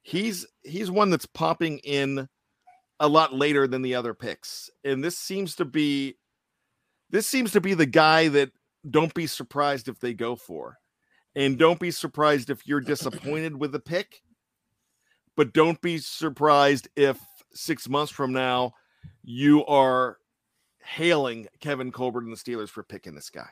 He's 0.03 0.45
he's 0.61 0.91
one 0.91 1.09
that's 1.09 1.26
popping 1.26 1.80
in 1.80 2.30
a 3.00 3.08
lot 3.08 3.34
later 3.34 3.68
than 3.68 3.82
the 3.82 3.95
other 3.95 4.14
picks. 4.14 4.70
And 4.84 5.04
this 5.04 5.18
seems 5.18 5.56
to 5.56 5.66
be 5.66 6.18
this 7.10 7.28
seems 7.28 7.52
to 7.54 7.62
be 7.62 7.74
the 7.74 7.86
guy 7.86 8.28
that 8.28 8.52
don't 8.89 9.14
be 9.14 9.28
surprised 9.28 9.88
if 9.88 10.00
they 10.00 10.14
go 10.14 10.36
for. 10.36 10.78
And 11.36 11.58
don't 11.58 11.80
be 11.80 11.91
surprised 11.91 12.50
if 12.50 12.68
you're 12.68 12.82
disappointed 12.82 13.56
with 13.58 13.72
the 13.72 13.80
pick. 13.80 14.22
But 15.36 15.54
don't 15.54 15.80
be 15.82 16.00
surprised 16.00 16.89
if 16.95 17.20
6 17.54 17.88
months 17.89 18.12
from 18.12 18.34
now 18.34 18.74
you 19.24 19.66
are 19.66 20.18
hailing 20.82 21.47
Kevin 21.60 21.91
Colbert 21.91 22.24
and 22.24 22.32
the 22.32 22.38
Steelers 22.38 22.70
for 22.70 22.84
picking 22.84 23.16
this 23.16 23.30
guy. 23.30 23.50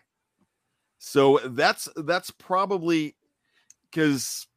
So 0.98 1.39
that's 1.45 1.88
that's 1.95 2.32
probably 2.32 3.16
because 3.89 4.48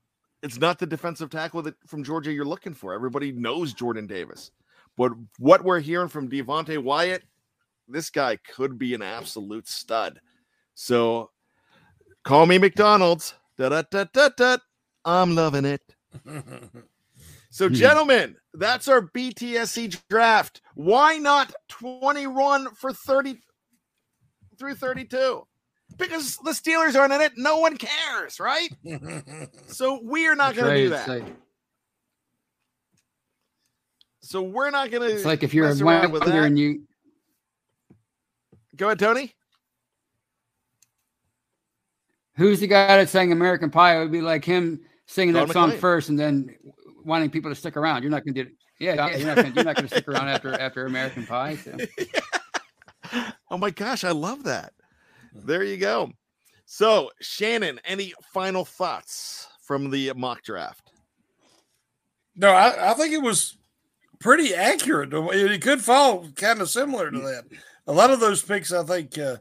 it's 0.43 0.59
not 0.59 0.79
the 0.79 0.87
defensive 0.87 1.31
tackle 1.31 1.63
that 1.63 1.77
from 1.87 2.03
Georgia 2.03 2.33
you're 2.33 2.45
looking 2.45 2.75
for. 2.75 2.95
Everybody 2.95 3.33
knows 3.33 3.75
Jordan 3.75 4.07
Davis. 4.07 4.51
But 4.97 5.13
what 5.39 5.65
we're 5.65 5.81
hearing 5.81 6.09
from 6.09 6.29
Devonte 6.29 6.83
Wyatt, 6.83 7.23
this 7.89 8.11
guy 8.11 8.37
could 8.37 8.79
be 8.79 8.95
an 8.95 9.03
absolute 9.03 9.69
stud. 9.69 10.21
So 10.75 11.31
call 12.25 12.47
me 12.47 12.59
McDonald's. 12.59 13.35
I'm 15.05 15.35
loving 15.35 15.65
it. 15.65 15.83
So, 17.51 17.69
hmm. 17.69 17.75
gentlemen, 17.75 18.37
that's 18.55 18.89
our 18.89 19.03
BTSC 19.03 20.01
draft. 20.09 20.63
Why 20.75 21.19
not 21.19 21.53
21 21.69 22.75
for 22.75 22.93
30 22.93 23.41
through 24.59 24.77
32? 24.77 25.47
Because 25.99 26.37
the 26.45 26.53
Steelers 26.53 26.97
aren't 26.97 27.13
in 27.13 27.21
it. 27.21 27.33
No 27.37 27.59
one 27.59 27.77
cares, 27.77 28.39
right? 28.39 28.71
so, 29.67 30.01
we 30.03 30.29
are 30.29 30.37
not 30.37 30.55
going 30.55 30.73
to 30.73 30.83
do 30.83 30.89
that. 30.91 31.23
So, 34.31 34.43
we're 34.43 34.71
not 34.71 34.93
going 34.93 35.09
to. 35.09 35.15
it's 35.15 35.25
like 35.25 35.43
if 35.43 35.53
you're 35.53 35.67
a 35.67 35.71
mess 35.71 35.81
around 35.81 36.13
wonder 36.13 36.45
and 36.45 36.57
you 36.57 36.85
Go 38.77 38.87
ahead, 38.87 38.99
Tony. 39.01 39.35
who's 42.37 42.61
the 42.61 42.67
guy 42.67 42.97
that 42.97 43.09
sang 43.09 43.33
American 43.33 43.71
Pie? 43.71 43.97
It 43.97 44.01
would 44.01 44.13
be 44.13 44.23
like 44.23 44.45
him 44.45 44.81
singing 45.07 45.35
Don 45.35 45.49
that 45.49 45.53
song 45.53 45.77
first 45.77 46.09
and 46.09 46.19
then 46.19 46.55
wanting 47.05 47.29
people 47.29 47.51
to 47.51 47.55
stick 47.55 47.77
around. 47.77 48.03
You're 48.03 48.11
not 48.11 48.25
going 48.25 48.35
to 48.35 48.45
do 48.45 48.49
it. 48.49 48.57
Yeah, 48.79 49.15
you're 49.15 49.27
not 49.27 49.37
gonna, 49.37 49.49
you're 49.55 49.65
not 49.65 49.77
going 49.77 49.89
to 49.89 49.95
stick 49.95 50.09
around 50.09 50.29
after 50.29 50.53
after 50.55 50.87
American 50.87 51.27
Pie. 51.27 51.57
So. 51.57 51.77
Oh 53.51 53.59
my 53.59 53.71
gosh, 53.71 54.05
I 54.05 54.13
love 54.13 54.45
that. 54.45 54.73
There 55.35 55.65
you 55.65 55.77
go. 55.77 56.13
So, 56.67 57.11
Shannon, 57.21 57.81
any 57.85 58.15
final 58.33 58.65
thoughts 58.65 59.49
from 59.61 59.91
the 59.91 60.13
mock 60.15 60.45
draft? 60.45 60.93
No, 62.37 62.53
I, 62.53 62.93
I 62.93 62.95
think 62.95 63.13
it 63.13 63.21
was 63.21 63.59
pretty 64.21 64.55
accurate. 64.55 65.11
It 65.13 65.63
could 65.63 65.81
fall 65.81 66.29
kind 66.37 66.61
of 66.61 66.71
similar 66.71 67.11
to 67.11 67.19
that. 67.19 67.45
A 67.87 67.93
lot 67.93 68.11
of 68.11 68.21
those 68.21 68.43
picks, 68.43 68.73
I 68.73 68.85
think, 68.85 69.19
uh, 69.19 69.37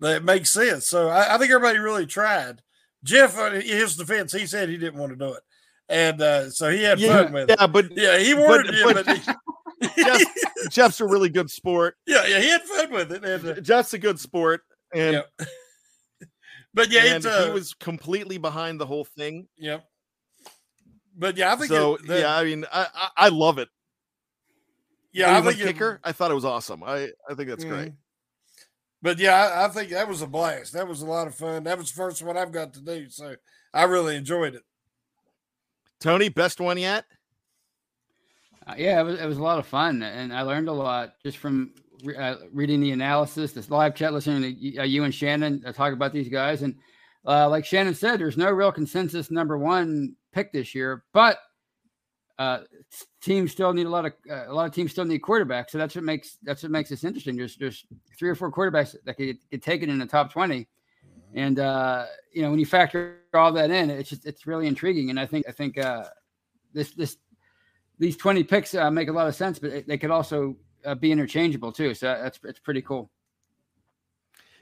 that 0.00 0.22
make 0.24 0.46
sense. 0.46 0.86
So 0.86 1.08
I, 1.08 1.34
I 1.34 1.38
think 1.38 1.50
everybody 1.50 1.78
really 1.78 2.06
tried. 2.06 2.62
Jeff, 3.04 3.38
uh, 3.38 3.46
in 3.52 3.62
his 3.62 3.96
defense, 3.96 4.32
he 4.32 4.46
said 4.46 4.68
he 4.68 4.76
didn't 4.76 4.98
want 5.00 5.10
to 5.12 5.16
do 5.16 5.32
it, 5.34 5.42
and 5.88 6.20
uh, 6.20 6.50
so 6.50 6.68
he 6.70 6.82
had 6.82 6.98
Yeah, 7.00 7.24
fun 7.24 7.32
with 7.32 7.48
yeah, 7.48 7.54
it. 7.54 7.60
Yeah, 7.60 7.66
but 7.68 7.96
Yeah, 7.96 8.18
he 8.18 8.34
wanted, 8.34 8.74
yeah, 8.74 8.82
but- 8.92 9.06
but, 9.06 9.18
he- 9.18 9.32
Jeff, 10.04 10.22
Jeff's 10.70 11.00
a 11.00 11.06
really 11.06 11.28
good 11.28 11.48
sport. 11.48 11.96
yeah, 12.06 12.26
yeah, 12.26 12.40
he 12.40 12.48
had 12.48 12.62
fun 12.62 12.90
with 12.92 13.12
it. 13.12 13.24
And, 13.24 13.46
uh, 13.58 13.60
Jeff's 13.60 13.94
a 13.94 13.98
good 13.98 14.18
sport, 14.18 14.62
and, 14.92 15.22
yeah. 15.40 15.46
but 16.74 16.90
yeah, 16.90 17.04
and 17.04 17.16
it's 17.24 17.26
uh, 17.26 17.46
he 17.46 17.52
was 17.52 17.74
completely 17.74 18.38
behind 18.38 18.80
the 18.80 18.86
whole 18.86 19.04
thing. 19.04 19.46
Yeah 19.56 19.78
But 21.16 21.36
yeah, 21.36 21.52
I 21.52 21.56
think 21.56 21.68
So 21.70 21.94
it, 21.94 22.06
that- 22.08 22.20
yeah, 22.20 22.36
I 22.36 22.44
mean, 22.44 22.64
I, 22.72 22.86
I 22.94 23.08
I 23.16 23.28
love 23.28 23.58
it. 23.58 23.68
Yeah, 25.18 25.30
I 25.30 25.40
Cleveland 25.40 25.58
think 25.58 25.70
it- 25.70 25.72
kicker. 25.74 26.00
I 26.04 26.12
thought 26.12 26.30
it 26.30 26.34
was 26.34 26.44
awesome. 26.44 26.82
I 26.82 27.10
I 27.28 27.34
think 27.34 27.48
that's 27.48 27.64
great. 27.64 27.88
Mhm. 27.90 27.96
But 29.02 29.18
yeah, 29.18 29.34
I, 29.34 29.64
I 29.66 29.68
think 29.68 29.90
that 29.90 30.08
was 30.08 30.22
a 30.22 30.26
blast. 30.26 30.72
That 30.72 30.88
was 30.88 31.02
a 31.02 31.06
lot 31.06 31.26
of 31.28 31.34
fun. 31.34 31.64
That 31.64 31.78
was 31.78 31.90
the 31.90 31.96
first 31.96 32.22
one 32.22 32.36
I've 32.36 32.50
got 32.52 32.74
to 32.74 32.80
do, 32.80 33.08
so 33.08 33.36
I 33.72 33.84
really 33.84 34.16
enjoyed 34.16 34.54
it. 34.56 34.62
Tony, 36.00 36.28
best 36.28 36.60
one 36.60 36.78
yet? 36.78 37.04
Uh, 38.66 38.74
yeah, 38.76 39.00
it 39.00 39.04
was, 39.04 39.20
it 39.20 39.26
was 39.26 39.38
a 39.38 39.42
lot 39.42 39.58
of 39.58 39.66
fun, 39.66 40.02
and 40.02 40.32
I 40.32 40.42
learned 40.42 40.68
a 40.68 40.72
lot 40.72 41.14
just 41.24 41.38
from 41.38 41.72
re- 42.04 42.16
uh, 42.16 42.36
reading 42.52 42.80
the 42.80 42.90
analysis, 42.90 43.52
this 43.52 43.70
live 43.70 43.94
chat, 43.94 44.12
listening 44.12 44.42
to 44.42 44.76
y- 44.76 44.82
uh, 44.82 44.86
you 44.86 45.04
and 45.04 45.14
Shannon 45.14 45.62
uh, 45.66 45.72
talk 45.72 45.92
about 45.92 46.12
these 46.12 46.28
guys. 46.28 46.62
And 46.62 46.76
uh, 47.26 47.48
like 47.48 47.64
Shannon 47.64 47.94
said, 47.94 48.18
there's 48.20 48.36
no 48.36 48.50
real 48.50 48.72
consensus 48.72 49.30
number 49.30 49.56
one 49.58 50.16
pick 50.32 50.52
this 50.52 50.74
year, 50.74 51.04
but 51.12 51.38
uh, 52.38 52.60
teams 53.20 53.50
still 53.50 53.72
need 53.72 53.86
a 53.86 53.90
lot 53.90 54.06
of 54.06 54.12
uh, 54.30 54.44
a 54.46 54.52
lot 54.52 54.66
of 54.66 54.72
teams 54.72 54.92
still 54.92 55.04
need 55.04 55.22
quarterbacks. 55.22 55.70
So 55.70 55.78
that's 55.78 55.94
what 55.94 56.04
makes 56.04 56.38
that's 56.42 56.62
what 56.62 56.72
makes 56.72 56.90
this 56.90 57.04
interesting. 57.04 57.36
There's 57.36 57.56
there's 57.56 57.84
three 58.18 58.28
or 58.28 58.34
four 58.34 58.52
quarterbacks 58.52 58.94
that 59.04 59.14
could 59.16 59.26
get, 59.26 59.50
get 59.50 59.62
taken 59.62 59.90
in 59.90 59.98
the 59.98 60.06
top 60.06 60.32
twenty, 60.32 60.68
and 61.34 61.58
uh, 61.58 62.06
you 62.32 62.42
know 62.42 62.50
when 62.50 62.60
you 62.60 62.66
factor 62.66 63.22
all 63.34 63.52
that 63.52 63.70
in, 63.70 63.90
it's 63.90 64.10
just 64.10 64.24
it's 64.26 64.46
really 64.46 64.66
intriguing. 64.66 65.10
And 65.10 65.18
I 65.18 65.26
think 65.26 65.48
I 65.48 65.52
think 65.52 65.78
uh, 65.78 66.04
this 66.72 66.92
this 66.92 67.16
these 67.98 68.16
20 68.16 68.44
picks 68.44 68.74
uh, 68.74 68.90
make 68.90 69.08
a 69.08 69.12
lot 69.12 69.26
of 69.26 69.34
sense, 69.34 69.58
but 69.58 69.86
they 69.86 69.98
could 69.98 70.10
also 70.10 70.56
uh, 70.84 70.94
be 70.94 71.10
interchangeable 71.10 71.72
too. 71.72 71.94
So 71.94 72.06
that's 72.06 72.38
it's 72.44 72.60
pretty 72.60 72.82
cool. 72.82 73.10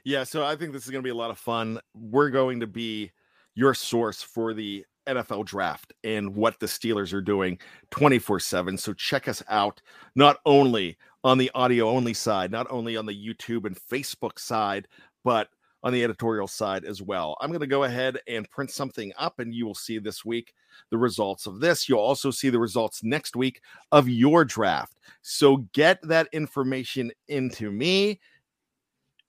Yeah, 0.03 0.23
so 0.23 0.43
I 0.43 0.55
think 0.55 0.71
this 0.71 0.85
is 0.85 0.89
going 0.89 1.01
to 1.01 1.07
be 1.07 1.11
a 1.11 1.15
lot 1.15 1.31
of 1.31 1.37
fun. 1.37 1.79
We're 1.93 2.29
going 2.29 2.61
to 2.61 2.67
be 2.67 3.11
your 3.55 3.73
source 3.73 4.21
for 4.21 4.53
the 4.53 4.85
NFL 5.07 5.45
draft 5.45 5.93
and 6.03 6.35
what 6.35 6.59
the 6.59 6.65
Steelers 6.65 7.13
are 7.13 7.21
doing 7.21 7.57
24 7.91 8.39
7. 8.39 8.77
So 8.77 8.93
check 8.93 9.27
us 9.27 9.41
out 9.49 9.81
not 10.15 10.37
only 10.45 10.97
on 11.23 11.37
the 11.37 11.51
audio 11.55 11.89
only 11.89 12.13
side, 12.13 12.51
not 12.51 12.67
only 12.69 12.95
on 12.95 13.05
the 13.05 13.13
YouTube 13.13 13.65
and 13.65 13.77
Facebook 13.77 14.39
side, 14.39 14.87
but 15.23 15.49
on 15.83 15.93
the 15.93 16.03
editorial 16.03 16.47
side 16.47 16.85
as 16.85 17.01
well. 17.01 17.37
I'm 17.39 17.49
going 17.49 17.61
to 17.61 17.67
go 17.67 17.83
ahead 17.83 18.17
and 18.27 18.49
print 18.49 18.71
something 18.71 19.13
up, 19.17 19.39
and 19.39 19.53
you 19.53 19.65
will 19.65 19.75
see 19.75 19.99
this 19.99 20.25
week 20.25 20.53
the 20.89 20.97
results 20.97 21.45
of 21.45 21.59
this. 21.59 21.87
You'll 21.87 21.99
also 21.99 22.31
see 22.31 22.49
the 22.49 22.59
results 22.59 23.03
next 23.03 23.35
week 23.35 23.61
of 23.91 24.09
your 24.09 24.43
draft. 24.43 24.97
So 25.21 25.57
get 25.73 26.01
that 26.03 26.27
information 26.33 27.11
into 27.27 27.71
me. 27.71 28.19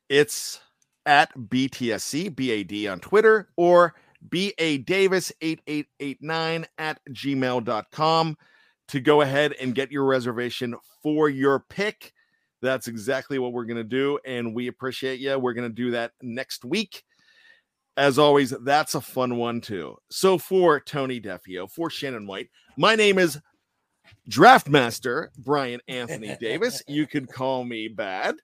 It's 0.08 0.60
at 1.06 1.32
BTSC, 1.36 2.34
BAD 2.34 2.90
on 2.90 3.00
Twitter, 3.00 3.48
or 3.56 3.94
BA 4.22 4.78
Davis 4.78 5.32
8889 5.40 6.66
at 6.78 7.00
gmail.com 7.10 8.36
to 8.88 9.00
go 9.00 9.20
ahead 9.20 9.54
and 9.60 9.74
get 9.74 9.92
your 9.92 10.04
reservation 10.04 10.74
for 11.02 11.28
your 11.28 11.60
pick. 11.60 12.12
That's 12.60 12.88
exactly 12.88 13.38
what 13.38 13.52
we're 13.52 13.66
going 13.66 13.76
to 13.76 13.84
do. 13.84 14.18
And 14.26 14.54
we 14.54 14.66
appreciate 14.66 15.20
you. 15.20 15.38
We're 15.38 15.52
going 15.52 15.68
to 15.68 15.74
do 15.74 15.92
that 15.92 16.12
next 16.22 16.64
week. 16.64 17.04
As 17.96 18.18
always, 18.18 18.50
that's 18.62 18.94
a 18.94 19.00
fun 19.00 19.36
one 19.36 19.60
too. 19.60 19.96
So 20.10 20.38
for 20.38 20.80
Tony 20.80 21.20
Defeo, 21.20 21.70
for 21.70 21.90
Shannon 21.90 22.26
White, 22.26 22.48
my 22.76 22.94
name 22.94 23.18
is 23.18 23.38
Draftmaster 24.30 25.28
Bryan 25.36 25.80
Anthony 25.88 26.36
Davis. 26.40 26.82
You 26.86 27.06
can 27.06 27.26
call 27.26 27.64
me 27.64 27.88
bad. 27.88 28.36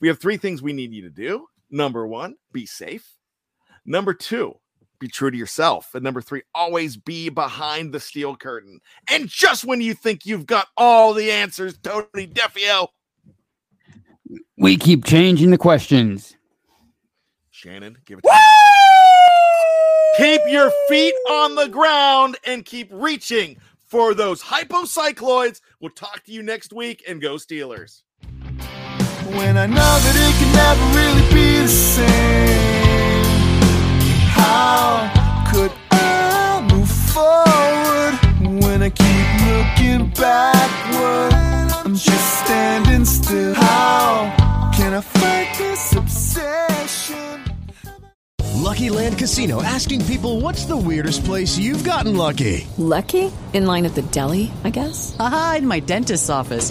We 0.00 0.08
have 0.08 0.20
three 0.20 0.36
things 0.36 0.62
we 0.62 0.72
need 0.72 0.92
you 0.92 1.02
to 1.02 1.10
do. 1.10 1.46
Number 1.70 2.06
one, 2.06 2.36
be 2.52 2.66
safe. 2.66 3.19
Number 3.90 4.14
two, 4.14 4.54
be 5.00 5.08
true 5.08 5.32
to 5.32 5.36
yourself. 5.36 5.96
And 5.96 6.04
number 6.04 6.22
three, 6.22 6.42
always 6.54 6.96
be 6.96 7.28
behind 7.28 7.92
the 7.92 7.98
steel 7.98 8.36
curtain. 8.36 8.78
And 9.10 9.26
just 9.26 9.64
when 9.64 9.80
you 9.80 9.94
think 9.94 10.24
you've 10.24 10.46
got 10.46 10.68
all 10.76 11.12
the 11.12 11.32
answers, 11.32 11.76
Tony 11.76 12.28
Defeo, 12.28 12.86
We 14.56 14.76
keep 14.76 15.04
changing 15.04 15.50
the 15.50 15.58
questions. 15.58 16.36
Shannon, 17.50 17.98
give 18.06 18.20
it 18.20 18.22
to. 18.22 18.40
Keep 20.18 20.42
your 20.46 20.70
feet 20.88 21.14
on 21.28 21.56
the 21.56 21.66
ground 21.66 22.36
and 22.46 22.64
keep 22.64 22.90
reaching 22.92 23.56
for 23.88 24.14
those 24.14 24.40
hypocycloids. 24.40 25.60
We'll 25.80 25.90
talk 25.90 26.22
to 26.26 26.32
you 26.32 26.44
next 26.44 26.72
week 26.72 27.02
and 27.08 27.20
go 27.20 27.34
Steelers. 27.34 28.02
when 29.34 29.58
I 29.58 29.66
know 29.66 29.74
that 29.74 30.14
it 30.14 30.34
can 30.38 30.52
never 30.54 30.84
really 30.96 31.34
be 31.34 31.62
the 31.62 31.68
same. 31.68 32.59
How 34.60 35.08
could 35.50 35.72
I 35.90 36.68
move 36.70 36.90
forward 37.14 38.62
when 38.62 38.82
I 38.82 38.90
keep 38.90 39.28
looking 39.48 40.10
backward? 40.10 41.32
I'm 41.86 41.94
just 41.94 42.44
standing 42.44 43.06
still. 43.06 43.54
How 43.54 44.70
can 44.76 44.92
I 44.92 45.00
fight 45.00 45.54
this 45.56 45.96
obsession? 45.96 47.40
Lucky 48.56 48.90
Land 48.90 49.16
Casino 49.16 49.62
asking 49.62 50.04
people 50.04 50.42
what's 50.42 50.66
the 50.66 50.76
weirdest 50.76 51.24
place 51.24 51.56
you've 51.56 51.82
gotten 51.82 52.14
lucky? 52.18 52.66
Lucky? 52.76 53.32
In 53.54 53.64
line 53.64 53.86
at 53.86 53.94
the 53.94 54.02
deli, 54.02 54.52
I 54.62 54.68
guess? 54.68 55.16
Aha, 55.18 55.56
in 55.58 55.66
my 55.66 55.80
dentist's 55.80 56.28
office. 56.28 56.70